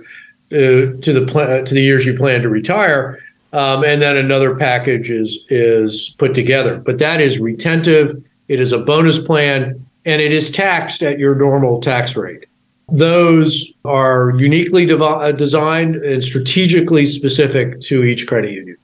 uh, 0.52 0.96
to 1.00 1.12
the 1.12 1.26
plan 1.26 1.64
to 1.64 1.74
the 1.74 1.82
years 1.82 2.06
you 2.06 2.16
plan 2.16 2.42
to 2.42 2.48
retire. 2.48 3.22
Um, 3.52 3.82
and 3.84 4.00
then 4.00 4.16
another 4.16 4.54
package 4.54 5.10
is 5.10 5.44
is 5.48 6.14
put 6.18 6.34
together. 6.34 6.78
But 6.78 6.98
that 6.98 7.20
is 7.20 7.38
retentive. 7.38 8.22
It 8.48 8.60
is 8.60 8.72
a 8.72 8.78
bonus 8.78 9.18
plan, 9.18 9.84
and 10.04 10.20
it 10.20 10.32
is 10.32 10.50
taxed 10.50 11.02
at 11.02 11.18
your 11.18 11.34
normal 11.34 11.80
tax 11.80 12.16
rate. 12.16 12.46
Those 12.88 13.72
are 13.84 14.32
uniquely 14.36 14.86
dev- 14.86 15.02
uh, 15.02 15.32
designed 15.32 15.96
and 15.96 16.22
strategically 16.22 17.06
specific 17.06 17.80
to 17.82 18.02
each 18.02 18.26
credit 18.26 18.52
union. 18.52 18.76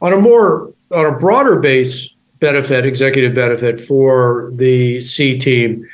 On 0.00 0.12
a 0.12 0.16
more 0.16 0.72
on 0.92 1.06
a 1.06 1.12
broader 1.12 1.58
base 1.58 2.14
benefit, 2.40 2.86
executive 2.86 3.34
benefit 3.34 3.80
for 3.80 4.50
the 4.54 5.00
C 5.00 5.38
team, 5.38 5.86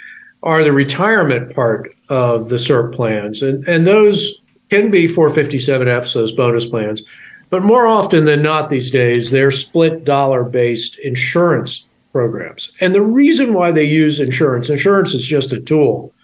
are 0.43 0.63
the 0.63 0.73
retirement 0.73 1.55
part 1.55 1.95
of 2.09 2.49
the 2.49 2.57
SERP 2.57 2.95
plans. 2.95 3.43
And, 3.43 3.67
and 3.67 3.87
those 3.87 4.41
can 4.71 4.91
be 4.91 5.09
457Fs, 5.09 6.15
those 6.15 6.33
bonus 6.33 6.67
plans. 6.67 7.03
But 7.51 7.65
more 7.65 7.87
often 7.87 8.25
than 8.25 8.43
not 8.43 8.69
these 8.69 8.91
days, 8.91 9.31
they're 9.31 9.51
split 9.51 10.05
dollar 10.05 10.45
based 10.45 10.99
insurance 11.01 11.86
programs. 12.17 12.73
And 12.81 12.95
the 12.95 13.03
reason 13.03 13.53
why 13.53 13.73
they 13.73 13.85
use 13.85 14.21
insurance, 14.21 14.71
insurance 14.71 15.13
is 15.13 15.27
just 15.27 15.53
a 15.53 15.61
tool, 15.61 16.15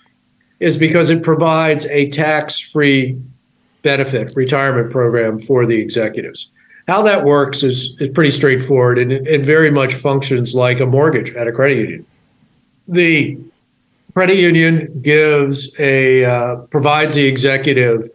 is 0.58 0.78
because 0.78 1.10
it 1.10 1.22
provides 1.22 1.84
a 1.86 2.08
tax 2.08 2.58
free 2.58 3.20
benefit 3.82 4.32
retirement 4.34 4.90
program 4.90 5.38
for 5.38 5.66
the 5.66 5.78
executives. 5.78 6.50
How 6.88 7.02
that 7.02 7.24
works 7.24 7.62
is, 7.62 7.94
is 8.00 8.08
pretty 8.14 8.30
straightforward 8.30 8.98
and 8.98 9.12
it, 9.12 9.44
very 9.44 9.70
much 9.70 9.92
functions 9.92 10.54
like 10.54 10.80
a 10.80 10.86
mortgage 10.86 11.34
at 11.34 11.46
a 11.46 11.52
credit 11.52 11.76
union. 11.76 12.06
The 12.88 13.38
credit 14.14 14.38
union 14.38 14.98
gives 15.02 15.78
a 15.78 16.24
uh, 16.24 16.56
provides 16.76 17.14
the 17.14 17.26
executive 17.26 18.08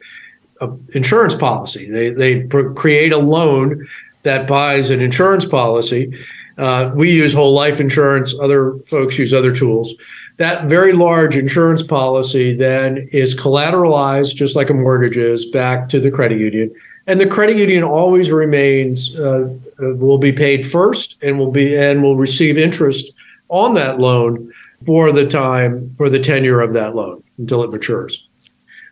a 0.61 0.71
insurance 0.95 1.35
policy. 1.35 1.91
They 1.91 2.09
they 2.09 2.41
pr- 2.41 2.73
create 2.73 3.13
a 3.13 3.19
loan 3.19 3.87
that 4.23 4.47
buys 4.47 4.89
an 4.89 4.99
insurance 4.99 5.45
policy. 5.45 6.11
Uh, 6.57 6.91
we 6.95 7.11
use 7.11 7.33
whole 7.33 7.53
life 7.53 7.79
insurance. 7.79 8.33
Other 8.39 8.77
folks 8.87 9.17
use 9.17 9.33
other 9.33 9.53
tools. 9.55 9.93
That 10.37 10.65
very 10.65 10.93
large 10.93 11.35
insurance 11.35 11.81
policy 11.81 12.53
then 12.53 13.09
is 13.11 13.35
collateralized, 13.35 14.35
just 14.35 14.55
like 14.55 14.69
a 14.69 14.73
mortgage 14.73 15.17
is, 15.17 15.45
back 15.45 15.89
to 15.89 15.99
the 15.99 16.11
credit 16.11 16.39
union. 16.39 16.73
And 17.07 17.19
the 17.19 17.27
credit 17.27 17.57
union 17.57 17.83
always 17.83 18.31
remains 18.31 19.17
uh, 19.19 19.53
uh 19.81 19.95
will 19.95 20.17
be 20.17 20.31
paid 20.31 20.69
first, 20.69 21.17
and 21.21 21.39
will 21.39 21.51
be 21.51 21.75
and 21.75 22.03
will 22.03 22.17
receive 22.17 22.57
interest 22.57 23.11
on 23.49 23.73
that 23.75 23.99
loan 23.99 24.51
for 24.85 25.11
the 25.11 25.25
time 25.25 25.93
for 25.95 26.09
the 26.09 26.19
tenure 26.19 26.61
of 26.61 26.73
that 26.73 26.95
loan 26.95 27.23
until 27.37 27.63
it 27.63 27.71
matures. 27.71 28.26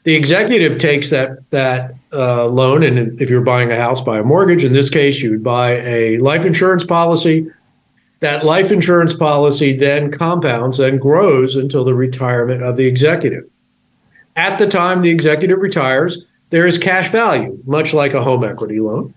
The 0.05 0.13
executive 0.13 0.77
takes 0.77 1.09
that 1.09 1.49
that 1.49 1.95
uh, 2.13 2.45
loan, 2.45 2.83
and 2.83 3.19
if 3.19 3.29
you're 3.29 3.41
buying 3.41 3.71
a 3.71 3.75
house, 3.75 4.01
buy 4.01 4.19
a 4.19 4.23
mortgage. 4.23 4.63
In 4.63 4.71
this 4.71 4.89
case, 4.89 5.19
you 5.19 5.31
would 5.31 5.43
buy 5.43 5.71
a 5.81 6.19
life 6.19 6.45
insurance 6.45 6.83
policy. 6.83 7.51
That 8.19 8.45
life 8.45 8.71
insurance 8.71 9.13
policy 9.13 9.73
then 9.73 10.11
compounds 10.11 10.79
and 10.79 11.01
grows 11.01 11.55
until 11.55 11.83
the 11.83 11.95
retirement 11.95 12.63
of 12.63 12.77
the 12.77 12.85
executive. 12.85 13.49
At 14.35 14.59
the 14.59 14.67
time 14.67 15.01
the 15.01 15.09
executive 15.09 15.59
retires, 15.59 16.25
there 16.51 16.67
is 16.67 16.77
cash 16.77 17.09
value, 17.09 17.59
much 17.65 17.93
like 17.93 18.13
a 18.13 18.21
home 18.21 18.43
equity 18.43 18.79
loan, 18.79 19.13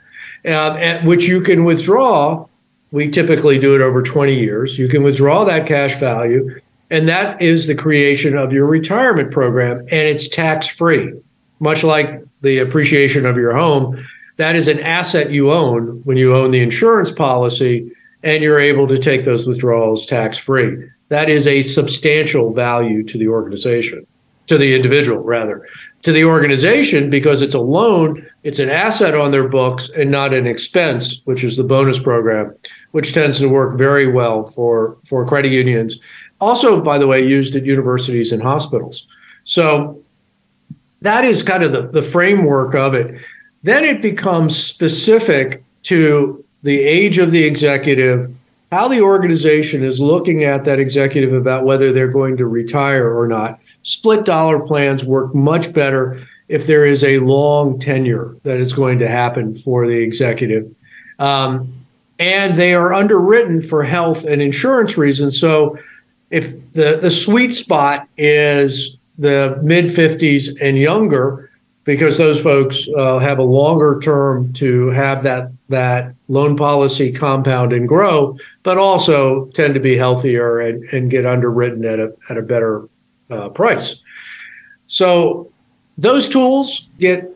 um, 0.47 1.05
which 1.05 1.27
you 1.27 1.43
can 1.43 1.65
withdraw. 1.65 2.47
We 2.93 3.11
typically 3.11 3.59
do 3.59 3.75
it 3.75 3.83
over 3.83 4.03
20 4.03 4.35
years. 4.35 4.79
You 4.79 4.89
can 4.89 5.03
withdraw 5.03 5.45
that 5.45 5.67
cash 5.67 5.97
value, 5.97 6.59
and 6.91 7.09
that 7.09 7.41
is 7.41 7.67
the 7.67 7.75
creation 7.75 8.37
of 8.37 8.53
your 8.53 8.67
retirement 8.67 9.31
program, 9.31 9.81
and 9.81 10.09
it's 10.09 10.29
tax 10.29 10.67
free, 10.67 11.13
much 11.61 11.85
like 11.85 12.23
the 12.41 12.59
appreciation 12.59 13.27
of 13.27 13.37
your 13.37 13.55
home. 13.55 14.03
That 14.37 14.57
is 14.57 14.69
an 14.69 14.81
asset 14.81 15.31
you 15.31 15.53
own 15.53 16.01
when 16.05 16.17
you 16.17 16.35
own 16.35 16.51
the 16.51 16.61
insurance 16.61 17.11
policy, 17.11 17.91
and 18.23 18.43
you're 18.43 18.61
able 18.61 18.87
to 18.89 18.99
take 18.99 19.25
those 19.25 19.47
withdrawals 19.47 20.07
tax 20.07 20.39
free. 20.39 20.89
That 21.09 21.29
is 21.29 21.47
a 21.47 21.63
substantial 21.63 22.53
value 22.53 23.03
to 23.05 23.19
the 23.19 23.29
organization 23.29 24.07
to 24.49 24.59
the 24.59 24.75
individual 24.75 25.23
rather 25.23 25.67
to 26.03 26.13
the 26.13 26.25
organization 26.25 27.11
because 27.11 27.43
it's 27.43 27.55
a 27.55 27.61
loan 27.61 28.27
it's 28.43 28.59
an 28.59 28.71
asset 28.71 29.15
on 29.15 29.31
their 29.31 29.47
books 29.47 29.91
and 29.91 30.11
not 30.11 30.35
an 30.35 30.47
expense 30.47 31.21
which 31.25 31.45
is 31.45 31.57
the 31.57 31.65
bonus 31.65 31.99
program 31.99 32.55
which 32.93 33.13
tends 33.13 33.39
to 33.39 33.49
work 33.49 33.77
very 33.79 34.11
well 34.11 34.47
for 34.47 34.97
for 35.05 35.27
credit 35.27 35.53
unions 35.53 36.01
also 36.41 36.81
by 36.81 36.99
the 36.99 37.07
way 37.07 37.25
used 37.25 37.55
at 37.57 37.65
universities 37.65 38.33
and 38.33 38.43
hospitals 38.43 39.07
so 39.45 40.01
that 41.01 41.25
is 41.25 41.43
kind 41.43 41.63
of 41.63 41.73
the, 41.73 41.83
the 41.83 42.03
framework 42.03 42.75
of 42.75 42.95
it 42.95 43.21
then 43.63 43.85
it 43.85 44.01
becomes 44.01 44.57
specific 44.57 45.63
to 45.83 46.45
the 46.63 46.79
age 46.81 47.19
of 47.19 47.31
the 47.31 47.45
executive 47.45 48.33
how 48.71 48.87
the 48.87 49.01
organization 49.01 49.83
is 49.83 49.99
looking 49.99 50.45
at 50.45 50.65
that 50.65 50.79
executive 50.79 51.33
about 51.33 51.65
whether 51.65 51.93
they're 51.93 52.09
going 52.09 52.37
to 52.37 52.47
retire 52.47 53.11
or 53.11 53.27
not 53.27 53.59
split 53.83 54.25
dollar 54.25 54.61
plans 54.61 55.05
work 55.05 55.35
much 55.35 55.73
better 55.73 56.27
if 56.49 56.67
there 56.67 56.87
is 56.87 57.05
a 57.05 57.19
long 57.19 57.79
tenure 57.79 58.37
that 58.43 58.59
is 58.59 58.73
going 58.73 58.99
to 58.99 59.09
happen 59.09 59.55
for 59.55 59.87
the 59.87 59.99
executive. 59.99 60.75
Um, 61.19 61.73
and 62.19 62.55
they 62.57 62.75
are 62.75 62.93
underwritten 62.93 63.63
for 63.63 63.85
health 63.85 64.25
and 64.25 64.43
insurance 64.43 64.97
reasons. 64.97 65.39
So 65.39 65.79
if 66.31 66.73
the, 66.73 66.99
the 67.01 67.11
sweet 67.11 67.55
spot 67.55 68.09
is 68.17 68.97
the 69.19 69.59
mid 69.63 69.87
50s 69.87 70.61
and 70.61 70.79
younger, 70.79 71.51
because 71.85 72.19
those 72.19 72.39
folks 72.39 72.87
uh, 72.99 73.19
have 73.19 73.39
a 73.39 73.43
longer 73.43 73.99
term 74.01 74.53
to 74.53 74.89
have 74.89 75.23
that 75.23 75.51
that 75.71 76.15
loan 76.29 76.55
policy 76.55 77.11
compound 77.11 77.73
and 77.73 77.89
grow, 77.89 78.37
but 78.63 78.77
also 78.77 79.47
tend 79.55 79.73
to 79.73 79.81
be 79.81 79.97
healthier 79.97 80.61
and, 80.61 80.85
and 80.93 81.11
get 81.11 81.25
underwritten 81.25 81.85
at 81.87 81.99
a 81.99 82.15
at 82.29 82.37
a 82.37 82.43
better 82.43 82.87
uh, 83.31 83.49
price. 83.49 84.03
So 84.87 85.51
those 85.97 86.29
tools 86.29 86.89
get 86.99 87.35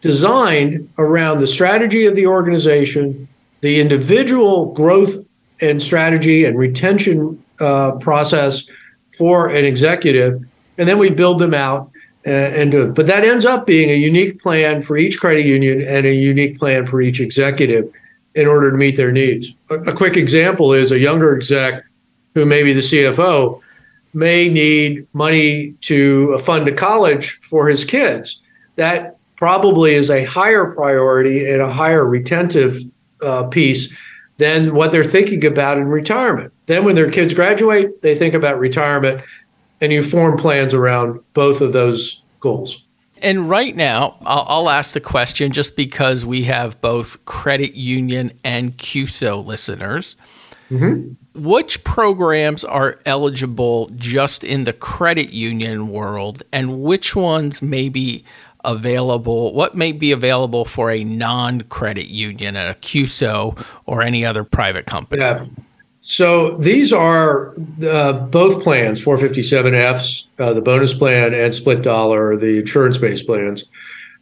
designed 0.00 0.92
around 0.98 1.38
the 1.38 1.46
strategy 1.46 2.06
of 2.06 2.16
the 2.16 2.26
organization, 2.26 3.28
the 3.60 3.80
individual 3.80 4.72
growth 4.72 5.24
and 5.60 5.80
strategy 5.80 6.44
and 6.44 6.58
retention 6.58 7.42
uh, 7.60 7.92
process 7.92 8.68
for 9.16 9.48
an 9.48 9.64
executive, 9.64 10.42
and 10.78 10.88
then 10.88 10.98
we 10.98 11.10
build 11.10 11.38
them 11.38 11.54
out 11.54 11.90
uh, 12.26 12.30
and 12.30 12.70
do 12.70 12.82
it. 12.82 12.94
But 12.94 13.06
that 13.06 13.24
ends 13.24 13.44
up 13.44 13.66
being 13.66 13.90
a 13.90 13.96
unique 13.96 14.40
plan 14.40 14.82
for 14.82 14.96
each 14.96 15.20
credit 15.20 15.44
union 15.44 15.82
and 15.82 16.06
a 16.06 16.14
unique 16.14 16.58
plan 16.58 16.86
for 16.86 17.00
each 17.00 17.20
executive 17.20 17.92
in 18.34 18.46
order 18.46 18.70
to 18.70 18.76
meet 18.76 18.96
their 18.96 19.12
needs. 19.12 19.54
A, 19.70 19.74
a 19.74 19.92
quick 19.92 20.16
example 20.16 20.72
is 20.72 20.90
a 20.90 20.98
younger 20.98 21.36
exec 21.36 21.84
who 22.34 22.46
may 22.46 22.62
be 22.62 22.72
the 22.72 22.80
CFO 22.80 23.60
may 24.14 24.48
need 24.48 25.06
money 25.12 25.72
to 25.82 26.38
fund 26.38 26.68
a 26.68 26.72
college 26.72 27.40
for 27.42 27.68
his 27.68 27.84
kids. 27.84 28.40
That 28.76 29.16
probably 29.36 29.94
is 29.94 30.10
a 30.10 30.24
higher 30.24 30.72
priority 30.72 31.50
and 31.50 31.60
a 31.60 31.72
higher 31.72 32.06
retentive 32.06 32.78
uh, 33.22 33.48
piece 33.48 33.96
than 34.36 34.74
what 34.74 34.92
they're 34.92 35.04
thinking 35.04 35.44
about 35.44 35.78
in 35.78 35.86
retirement. 35.86 36.51
Then, 36.66 36.84
when 36.84 36.94
their 36.94 37.10
kids 37.10 37.34
graduate, 37.34 38.02
they 38.02 38.14
think 38.14 38.34
about 38.34 38.58
retirement, 38.58 39.22
and 39.80 39.92
you 39.92 40.04
form 40.04 40.38
plans 40.38 40.74
around 40.74 41.20
both 41.34 41.60
of 41.60 41.72
those 41.72 42.22
goals. 42.40 42.86
And 43.18 43.48
right 43.48 43.74
now, 43.74 44.16
I'll, 44.22 44.44
I'll, 44.48 44.68
ask 44.68 44.94
the 44.94 45.00
question 45.00 45.52
just 45.52 45.76
because 45.76 46.26
we 46.26 46.42
have 46.44 46.80
both 46.80 47.24
credit 47.24 47.74
union 47.74 48.32
and 48.42 48.76
CUSO 48.76 49.44
listeners. 49.44 50.16
Mm-hmm 50.70 51.12
which 51.34 51.82
programs 51.84 52.64
are 52.64 52.98
eligible 53.06 53.90
just 53.96 54.44
in 54.44 54.64
the 54.64 54.72
credit 54.72 55.32
union 55.32 55.88
world 55.88 56.42
and 56.52 56.82
which 56.82 57.16
ones 57.16 57.62
may 57.62 57.88
be 57.88 58.24
available 58.64 59.52
what 59.54 59.74
may 59.74 59.90
be 59.90 60.12
available 60.12 60.64
for 60.64 60.90
a 60.90 61.02
non-credit 61.02 62.06
union 62.06 62.54
a 62.54 62.74
CUSO 62.80 63.64
or 63.86 64.02
any 64.02 64.24
other 64.24 64.44
private 64.44 64.86
company 64.86 65.20
yeah. 65.20 65.44
So 66.02 66.56
these 66.58 66.92
are 66.92 67.54
uh, 67.86 68.12
both 68.12 68.62
plans 68.62 69.02
457fs 69.02 70.26
uh, 70.38 70.52
the 70.52 70.60
bonus 70.60 70.92
plan 70.92 71.32
and 71.32 71.54
split 71.54 71.82
dollar 71.82 72.36
the 72.36 72.58
insurance-based 72.58 73.24
plans 73.26 73.68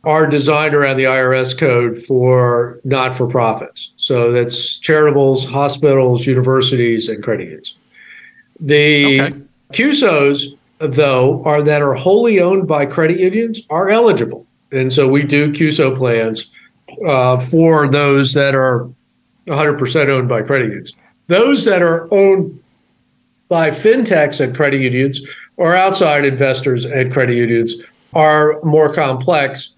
are 0.05 0.26
designed 0.26 0.74
around 0.74 0.97
the 0.97 1.05
IRS 1.05 1.57
code 1.57 2.03
for 2.03 2.81
not 2.85 3.14
for 3.14 3.26
profits. 3.26 3.93
So 3.97 4.33
that's 4.33 4.81
charitables, 4.81 5.47
hospitals, 5.47 6.26
universities, 6.26 7.09
and 7.09 7.22
credit 7.22 7.45
unions. 7.45 7.76
The 8.59 9.20
okay. 9.20 9.41
CUSOs, 9.72 10.57
though, 10.78 11.45
are 11.45 11.62
that 11.62 11.83
are 11.83 11.95
wholly 11.95 12.41
owned 12.41 12.66
by 12.66 12.87
credit 12.87 13.20
unions 13.20 13.62
are 13.68 13.91
eligible. 13.91 14.47
And 14.72 14.93
so 14.93 15.09
we 15.09 15.24
do 15.24 15.53
CUSO 15.53 15.97
plans 15.97 16.51
uh, 17.07 17.41
for 17.41 17.89
those 17.89 18.33
that 18.35 18.55
are 18.55 18.89
100% 19.47 20.09
owned 20.09 20.28
by 20.28 20.43
credit 20.43 20.68
unions. 20.68 20.93
Those 21.31 21.64
that 21.66 21.81
are 21.81 22.12
owned 22.12 22.61
by 23.49 23.70
fintechs 23.70 24.45
and 24.45 24.53
credit 24.53 24.81
unions 24.81 25.20
or 25.57 25.76
outside 25.76 26.24
investors 26.24 26.85
and 26.85 27.12
credit 27.12 27.37
unions 27.37 27.72
are 28.14 28.61
more 28.64 28.93
complex 28.93 29.76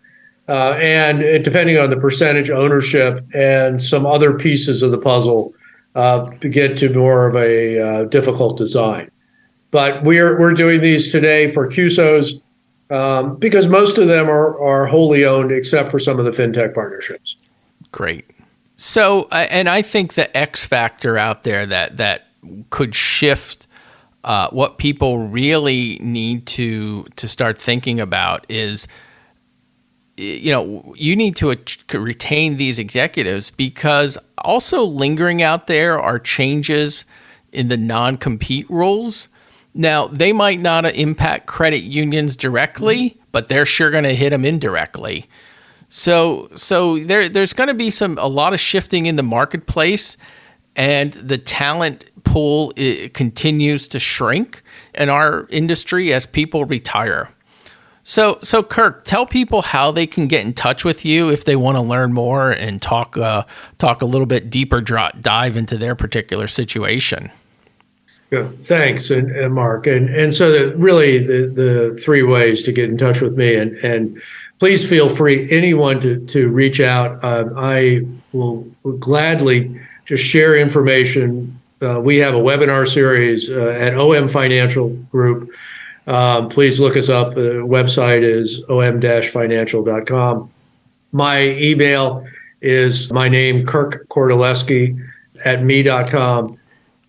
uh, 0.49 0.79
and 0.81 1.21
it, 1.21 1.45
depending 1.45 1.77
on 1.77 1.91
the 1.91 1.99
percentage 1.99 2.49
ownership 2.49 3.23
and 3.35 3.83
some 3.83 4.07
other 4.07 4.33
pieces 4.33 4.83
of 4.83 4.93
the 4.93 4.99
puzzle, 4.99 5.53
uh, 5.95 6.31
to 6.41 6.49
get 6.49 6.75
to 6.79 6.91
more 6.95 7.27
of 7.27 7.37
a 7.37 7.79
uh, 7.79 8.05
difficult 8.05 8.57
design. 8.57 9.11
But 9.71 10.03
we're 10.05 10.41
we're 10.41 10.55
doing 10.55 10.81
these 10.81 11.13
today 11.13 11.51
for 11.51 11.69
CUSOs 11.69 12.41
um, 12.89 13.37
because 13.37 13.69
most 13.69 13.99
of 13.99 14.09
them 14.09 14.31
are 14.31 14.59
are 14.59 14.87
wholly 14.87 15.27
owned, 15.27 15.53
except 15.53 15.91
for 15.91 15.99
some 15.99 16.19
of 16.19 16.25
the 16.25 16.31
fintech 16.31 16.75
partnerships. 16.75 17.37
Great. 17.91 18.25
So, 18.83 19.29
uh, 19.31 19.47
and 19.49 19.69
I 19.69 19.83
think 19.83 20.15
the 20.15 20.37
X 20.37 20.67
factor 20.67 21.17
out 21.17 21.45
there 21.45 21.67
that 21.67 21.99
that 21.99 22.27
could 22.71 22.97
shift 22.97 23.69
uh, 24.25 24.49
what 24.51 24.77
people 24.77 25.19
really 25.19 26.01
need 26.03 26.47
to 26.47 27.05
to 27.15 27.29
start 27.29 27.59
thinking 27.59 28.01
about 28.01 28.45
is 28.49 28.89
you 30.17 30.51
know, 30.51 30.95
you 30.97 31.15
need 31.15 31.37
to 31.37 31.57
retain 31.95 32.57
these 32.57 32.81
executives 32.81 33.53
because 33.53 34.19
also 34.39 34.83
lingering 34.83 35.43
out 35.43 35.69
there 35.69 36.01
are 36.01 36.19
changes 36.19 37.05
in 37.53 37.69
the 37.69 37.77
non 37.77 38.17
compete 38.17 38.69
rules. 38.69 39.29
Now, 39.75 40.09
they 40.09 40.33
might 40.33 40.59
not 40.59 40.85
impact 40.87 41.47
credit 41.47 41.83
unions 41.83 42.35
directly, 42.35 43.17
but 43.31 43.47
they're 43.47 43.65
sure 43.65 43.93
going 43.93 44.05
to 44.05 44.15
hit 44.15 44.31
them 44.31 44.45
indirectly. 44.45 45.29
So, 45.95 46.49
so 46.55 46.99
there, 47.01 47.29
there's 47.29 47.53
going 47.53 47.69
to 47.69 47.75
be 47.75 47.91
some 47.91 48.17
a 48.17 48.27
lot 48.27 48.55
of 48.55 48.61
shifting 48.61 49.05
in 49.05 49.17
the 49.17 49.23
marketplace, 49.23 50.17
and 50.75 51.13
the 51.13 51.37
talent 51.37 52.07
pool 52.25 52.73
continues 53.13 53.89
to 53.89 53.99
shrink 53.99 54.63
in 54.95 55.11
our 55.11 55.47
industry 55.51 56.15
as 56.15 56.25
people 56.25 56.65
retire. 56.65 57.29
So, 58.05 58.39
so 58.43 58.63
Kirk, 58.63 59.05
tell 59.05 59.27
people 59.27 59.61
how 59.61 59.93
they 59.93 60.07
can 60.07 60.29
get 60.29 60.47
in 60.47 60.55
touch 60.55 60.83
with 60.83 61.05
you 61.05 61.29
if 61.29 61.45
they 61.45 61.57
want 61.57 61.77
to 61.77 61.83
learn 61.83 62.15
more 62.15 62.51
and 62.53 62.81
talk 62.81 63.19
uh, 63.19 63.45
talk 63.77 64.01
a 64.01 64.07
little 64.07 64.27
bit 64.27 64.49
deeper, 64.49 64.81
dive 64.81 65.59
into 65.59 65.77
their 65.77 65.95
particular 65.95 66.47
situation. 66.47 67.31
Yeah, 68.31 68.49
thanks, 68.63 69.11
and, 69.11 69.31
and 69.31 69.53
Mark, 69.53 69.87
and 69.87 70.09
and 70.09 70.33
so 70.33 70.51
the, 70.51 70.75
really 70.75 71.19
the 71.19 71.49
the 71.49 72.01
three 72.03 72.23
ways 72.23 72.63
to 72.63 72.73
get 72.73 72.89
in 72.89 72.97
touch 72.97 73.21
with 73.21 73.37
me, 73.37 73.57
and 73.57 73.77
and 73.85 74.23
please 74.63 74.89
feel 74.89 75.09
free 75.09 75.51
anyone 75.51 75.99
to 75.99 76.25
to 76.27 76.49
reach 76.49 76.79
out. 76.79 77.19
Um, 77.25 77.53
I 77.57 78.07
will, 78.33 78.65
gladly 79.01 79.81
just 80.05 80.23
share 80.23 80.57
information 80.57 81.59
uh, 81.83 82.01
we 82.01 82.19
have 82.19 82.37
a 82.37 82.39
webinar 82.39 82.87
series 82.87 83.51
uh, 83.51 83.77
at 83.77 83.97
OM 83.97 84.29
Financial 84.29 84.91
Group. 85.11 85.51
Um, 86.07 86.49
please 86.49 86.79
look 86.79 86.97
us 86.97 87.09
up. 87.09 87.35
The 87.35 87.55
website 87.55 88.23
is 88.23 88.63
om-financial.com. 88.69 90.51
My 91.11 91.41
email 91.41 92.25
is 92.61 93.13
my 93.13 93.29
name, 93.29 93.67
Kirk 93.67 94.07
Kordeleski 94.11 94.97
at 95.45 95.65
me.com. 95.65 96.57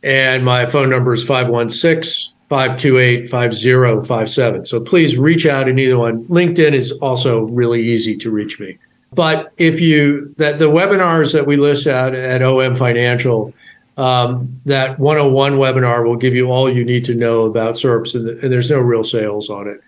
And 0.02 0.44
my 0.44 0.66
phone 0.66 0.90
number 0.90 1.14
is 1.14 1.24
516 1.24 2.34
528 2.50 3.30
5057. 3.30 4.66
So 4.66 4.80
please 4.80 5.18
reach 5.18 5.46
out 5.46 5.68
in 5.68 5.80
either 5.80 5.98
one. 5.98 6.26
LinkedIn 6.26 6.74
is 6.74 6.92
also 6.94 7.42
really 7.44 7.82
easy 7.82 8.16
to 8.18 8.32
reach 8.32 8.60
me. 8.60 8.78
But 9.14 9.54
if 9.58 9.80
you, 9.80 10.34
that 10.38 10.60
the 10.60 10.70
webinars 10.70 11.34
that 11.34 11.46
we 11.46 11.56
list 11.56 11.88
out 11.88 12.16
at 12.16 12.42
OM 12.42 12.76
Financial, 12.76 13.54
um, 13.98 14.60
that 14.66 15.00
101 15.00 15.54
webinar 15.54 16.04
will 16.04 16.16
give 16.16 16.34
you 16.34 16.52
all 16.52 16.70
you 16.70 16.84
need 16.84 17.06
to 17.06 17.14
know 17.14 17.44
about 17.44 17.76
SERPs, 17.76 18.16
and, 18.16 18.28
and 18.28 18.52
there's 18.52 18.70
no 18.70 18.80
real 18.80 19.04
sales 19.04 19.50
on 19.50 19.68
it. 19.68 19.82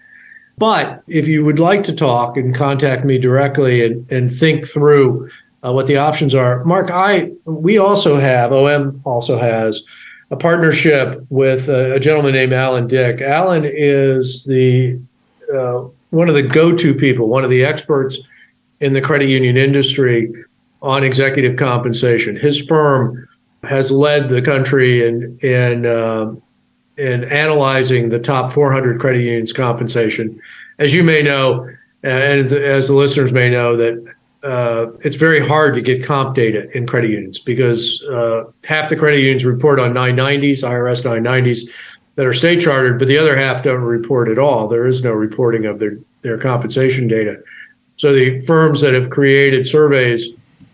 But 0.58 1.04
if 1.08 1.28
you 1.28 1.44
would 1.44 1.60
like 1.60 1.84
to 1.84 1.96
talk 1.96 2.38
and 2.38 2.56
contact 2.56 3.04
me 3.04 3.18
directly 3.18 3.86
and, 3.86 4.10
and 4.12 4.32
think 4.32 4.66
through 4.66 5.30
uh, 5.64 5.74
what 5.74 5.88
the 5.88 5.98
options 5.98 6.34
are, 6.34 6.64
Mark, 6.64 6.90
I 6.92 7.32
we 7.46 7.78
also 7.78 8.18
have 8.18 8.54
OM 8.54 9.02
also 9.04 9.38
has 9.38 9.84
a 10.32 10.36
partnership 10.36 11.24
with 11.30 11.70
a, 11.70 11.96
a 11.96 12.00
gentleman 12.00 12.34
named 12.34 12.54
Alan 12.54 12.88
Dick. 12.88 13.22
Alan 13.22 13.64
is 13.66 14.44
the 14.44 15.00
uh, 15.54 15.86
one 16.10 16.30
of 16.30 16.36
the 16.36 16.44
go-to 16.44 16.96
people, 16.96 17.28
one 17.28 17.44
of 17.44 17.50
the 17.50 17.64
experts 17.64 18.20
in 18.80 18.94
the 18.94 19.02
credit 19.02 19.30
union 19.30 19.58
industry 19.58 20.34
on 20.82 21.04
executive 21.04 21.58
compensation. 21.58 22.36
His 22.36 22.66
firm 22.66 23.28
has 23.64 23.92
led 23.92 24.30
the 24.30 24.42
country 24.42 25.06
in 25.06 25.38
in 25.42 25.86
uh, 25.86 26.34
in 26.98 27.24
analyzing 27.26 28.10
the 28.10 28.20
top 28.20 28.52
400 28.52 29.00
credit 29.00 29.22
unions 29.22 29.52
compensation. 29.52 30.40
As 30.80 30.94
you 30.94 31.04
may 31.04 31.22
know, 31.22 31.70
and 32.04 32.52
as 32.52 32.88
the 32.88 32.94
listeners 32.94 33.34
may 33.34 33.50
know, 33.50 33.76
that 33.76 34.16
uh, 34.46 34.92
it's 35.02 35.16
very 35.16 35.46
hard 35.46 35.74
to 35.74 35.82
get 35.82 36.04
comp 36.04 36.36
data 36.36 36.70
in 36.78 36.86
credit 36.86 37.10
unions 37.10 37.40
because 37.40 38.04
uh, 38.12 38.44
half 38.64 38.90
the 38.90 38.96
credit 38.96 39.20
unions 39.20 39.44
report 39.44 39.80
on 39.80 39.92
990s, 39.92 40.60
IRS 40.64 41.04
990s 41.04 41.70
that 42.14 42.28
are 42.28 42.34
state 42.34 42.62
chartered, 42.62 43.00
but 43.00 43.08
the 43.08 43.18
other 43.18 43.36
half 43.36 43.64
don't 43.64 43.82
report 43.82 44.30
at 44.30 44.38
all. 44.38 44.68
There 44.68 44.86
is 44.86 45.04
no 45.04 45.12
reporting 45.12 45.66
of 45.66 45.80
their, 45.80 45.98
their 46.22 46.38
compensation 46.38 47.08
data. 47.08 47.42
So 47.98 48.14
the 48.14 48.42
firms 48.42 48.82
that 48.82 48.94
have 48.94 49.10
created 49.10 49.66
surveys 49.66 50.30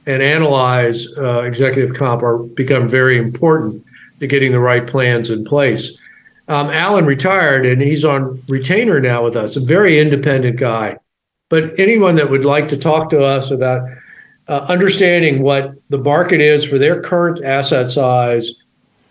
and 0.06 0.22
analyze 0.22 1.08
uh, 1.18 1.44
executive 1.46 1.96
comp 1.96 2.24
are 2.24 2.40
become 2.40 2.90
very 2.90 3.18
important 3.18 3.86
to 4.20 4.28
getting 4.28 4.52
the 4.52 4.60
right 4.60 4.86
plans 4.86 5.30
in 5.30 5.46
place. 5.46 5.98
Um, 6.48 6.70
Alan 6.70 7.06
retired 7.06 7.66
and 7.66 7.82
he's 7.82 8.04
on 8.04 8.42
retainer 8.50 9.00
now 9.00 9.24
with 9.24 9.38
us, 9.38 9.56
a 9.56 9.62
very 9.62 9.98
independent 9.98 10.58
guy. 10.58 10.98
But 11.52 11.78
anyone 11.78 12.16
that 12.16 12.30
would 12.30 12.46
like 12.46 12.70
to 12.70 12.78
talk 12.78 13.10
to 13.10 13.22
us 13.22 13.52
about 13.52 13.86
uh, 14.48 14.66
understanding 14.70 15.44
what 15.44 15.74
the 15.90 15.98
market 15.98 16.40
is 16.40 16.64
for 16.64 16.78
their 16.78 17.02
current 17.02 17.44
asset 17.44 17.92
size, 17.92 18.54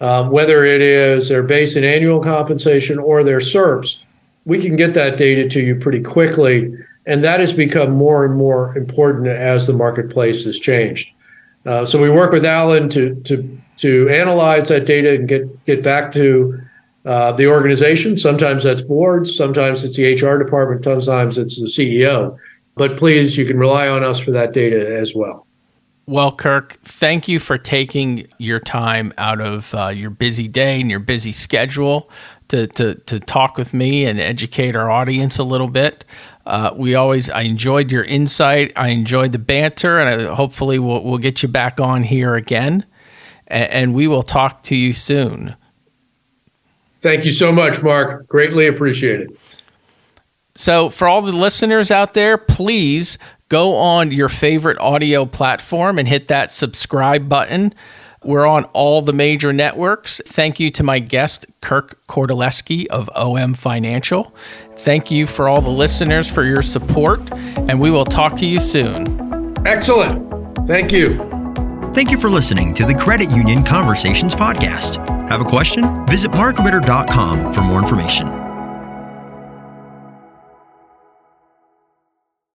um, 0.01 0.30
whether 0.30 0.64
it 0.64 0.80
is 0.80 1.28
their 1.28 1.43
base 1.43 1.76
and 1.76 1.84
annual 1.84 2.18
compensation 2.18 2.99
or 2.99 3.22
their 3.22 3.41
SERPs, 3.41 4.05
we 4.47 4.59
can 4.59 4.74
get 4.74 4.95
that 4.95 5.18
data 5.18 5.51
to 5.51 5.61
you 5.61 5.76
pretty 5.76 6.03
quickly. 6.03 6.74
And 7.05 7.22
that 7.24 7.41
has 7.41 7.53
become 7.53 7.91
more 7.91 8.24
and 8.24 8.34
more 8.34 8.74
important 8.74 9.28
as 9.28 9.66
the 9.66 9.74
marketplace 9.74 10.47
has 10.47 10.59
changed. 10.59 11.12
Uh, 11.66 11.84
so 11.84 12.01
we 12.01 12.09
work 12.09 12.32
with 12.32 12.47
Alan 12.47 12.88
to, 12.88 13.16
to, 13.24 13.61
to 13.76 14.09
analyze 14.09 14.68
that 14.68 14.86
data 14.86 15.14
and 15.14 15.28
get, 15.28 15.66
get 15.66 15.82
back 15.82 16.11
to 16.12 16.59
uh, 17.05 17.32
the 17.32 17.46
organization. 17.46 18.18
Sometimes 18.18 18.62
that's 18.62 18.82
boards, 18.82 19.34
sometimes 19.34 19.84
it's 19.84 19.96
the 19.96 20.14
HR 20.14 20.42
department, 20.42 20.84
sometimes 20.84 21.38
it's 21.38 21.61
the 21.61 21.66
CEO. 21.66 22.36
But 22.76 22.96
please, 22.96 23.36
you 23.36 23.44
can 23.44 23.59
rely 23.59 23.88
on 23.88 24.05
us 24.05 24.18
for 24.18 24.30
that 24.32 24.53
data 24.53 24.96
as 24.98 25.14
well. 25.14 25.46
Well, 26.07 26.32
Kirk, 26.32 26.78
thank 26.82 27.28
you 27.28 27.38
for 27.38 27.57
taking 27.57 28.26
your 28.38 28.59
time 28.59 29.12
out 29.16 29.40
of 29.40 29.72
uh, 29.74 29.88
your 29.88 30.11
busy 30.11 30.48
day 30.48 30.80
and 30.80 30.90
your 30.90 30.98
busy 30.98 31.30
schedule 31.30 32.11
to, 32.48 32.66
to, 32.66 32.96
to 32.96 33.20
talk 33.20 33.57
with 33.57 33.72
me 33.72 34.07
and 34.07 34.18
educate 34.18 34.74
our 34.74 34.90
audience 34.90 35.38
a 35.38 35.44
little 35.44 35.68
bit. 35.68 36.05
Uh, 36.46 36.72
we 36.74 36.96
always, 36.96 37.30
I 37.30 37.42
enjoyed 37.42 37.92
your 37.92 38.03
insight. 38.03 38.72
I 38.74 38.88
enjoyed 38.88 39.30
the 39.30 39.38
banter, 39.38 40.01
and 40.01 40.22
I, 40.22 40.34
hopefully 40.34 40.80
we'll, 40.80 41.05
we'll 41.05 41.18
get 41.18 41.44
you 41.44 41.48
back 41.48 41.78
on 41.78 42.03
here 42.03 42.34
again. 42.34 42.84
And, 43.46 43.70
and 43.70 43.94
we 43.94 44.09
will 44.09 44.24
talk 44.24 44.64
to 44.64 44.74
you 44.74 44.92
soon. 44.92 45.55
Thank 47.03 47.24
you 47.24 47.32
so 47.32 47.51
much, 47.53 47.82
Mark. 47.82 48.26
Greatly 48.28 48.66
appreciated. 48.66 49.36
So, 50.55 50.90
for 50.90 51.09
all 51.09 51.22
the 51.22 51.32
listeners 51.32 51.90
out 51.90 52.14
there, 52.14 52.36
please 52.36 53.16
go 53.48 53.76
on 53.76 54.11
your 54.12 54.28
favorite 54.28 54.78
audio 54.78 55.24
platform 55.24 55.98
and 55.98 56.07
hit 56.07 56.28
that 56.28 56.53
subscribe 56.53 57.28
button. 57.28 57.74
We're 58.22 58.46
on 58.46 58.64
all 58.66 59.01
the 59.01 59.14
major 59.14 59.53
networks. 59.53 60.20
Thank 60.26 60.61
you 60.61 60.70
to 60.72 60.82
my 60.82 60.98
guest, 60.98 61.46
Kirk 61.62 62.07
Kordeleski 62.07 62.86
of 62.88 63.09
OM 63.14 63.55
Financial. 63.55 64.34
Thank 64.76 65.11
you 65.11 65.26
for 65.26 65.48
all 65.48 65.62
the 65.62 65.70
listeners 65.70 66.30
for 66.30 66.44
your 66.44 66.61
support, 66.61 67.20
and 67.32 67.80
we 67.80 67.90
will 67.90 68.05
talk 68.05 68.36
to 68.36 68.46
you 68.46 68.61
soon. 68.61 69.66
Excellent. 69.66 70.26
Thank 70.66 70.92
you. 70.92 71.16
Thank 71.94 72.11
you 72.11 72.18
for 72.18 72.28
listening 72.28 72.74
to 72.74 72.84
the 72.84 72.94
Credit 72.94 73.30
Union 73.30 73.64
Conversations 73.64 74.34
Podcast. 74.34 75.20
Have 75.31 75.41
a 75.41 75.45
question? 75.45 76.05
Visit 76.07 76.33
markritter.com 76.33 77.53
for 77.53 77.61
more 77.61 77.78
information. 77.78 78.39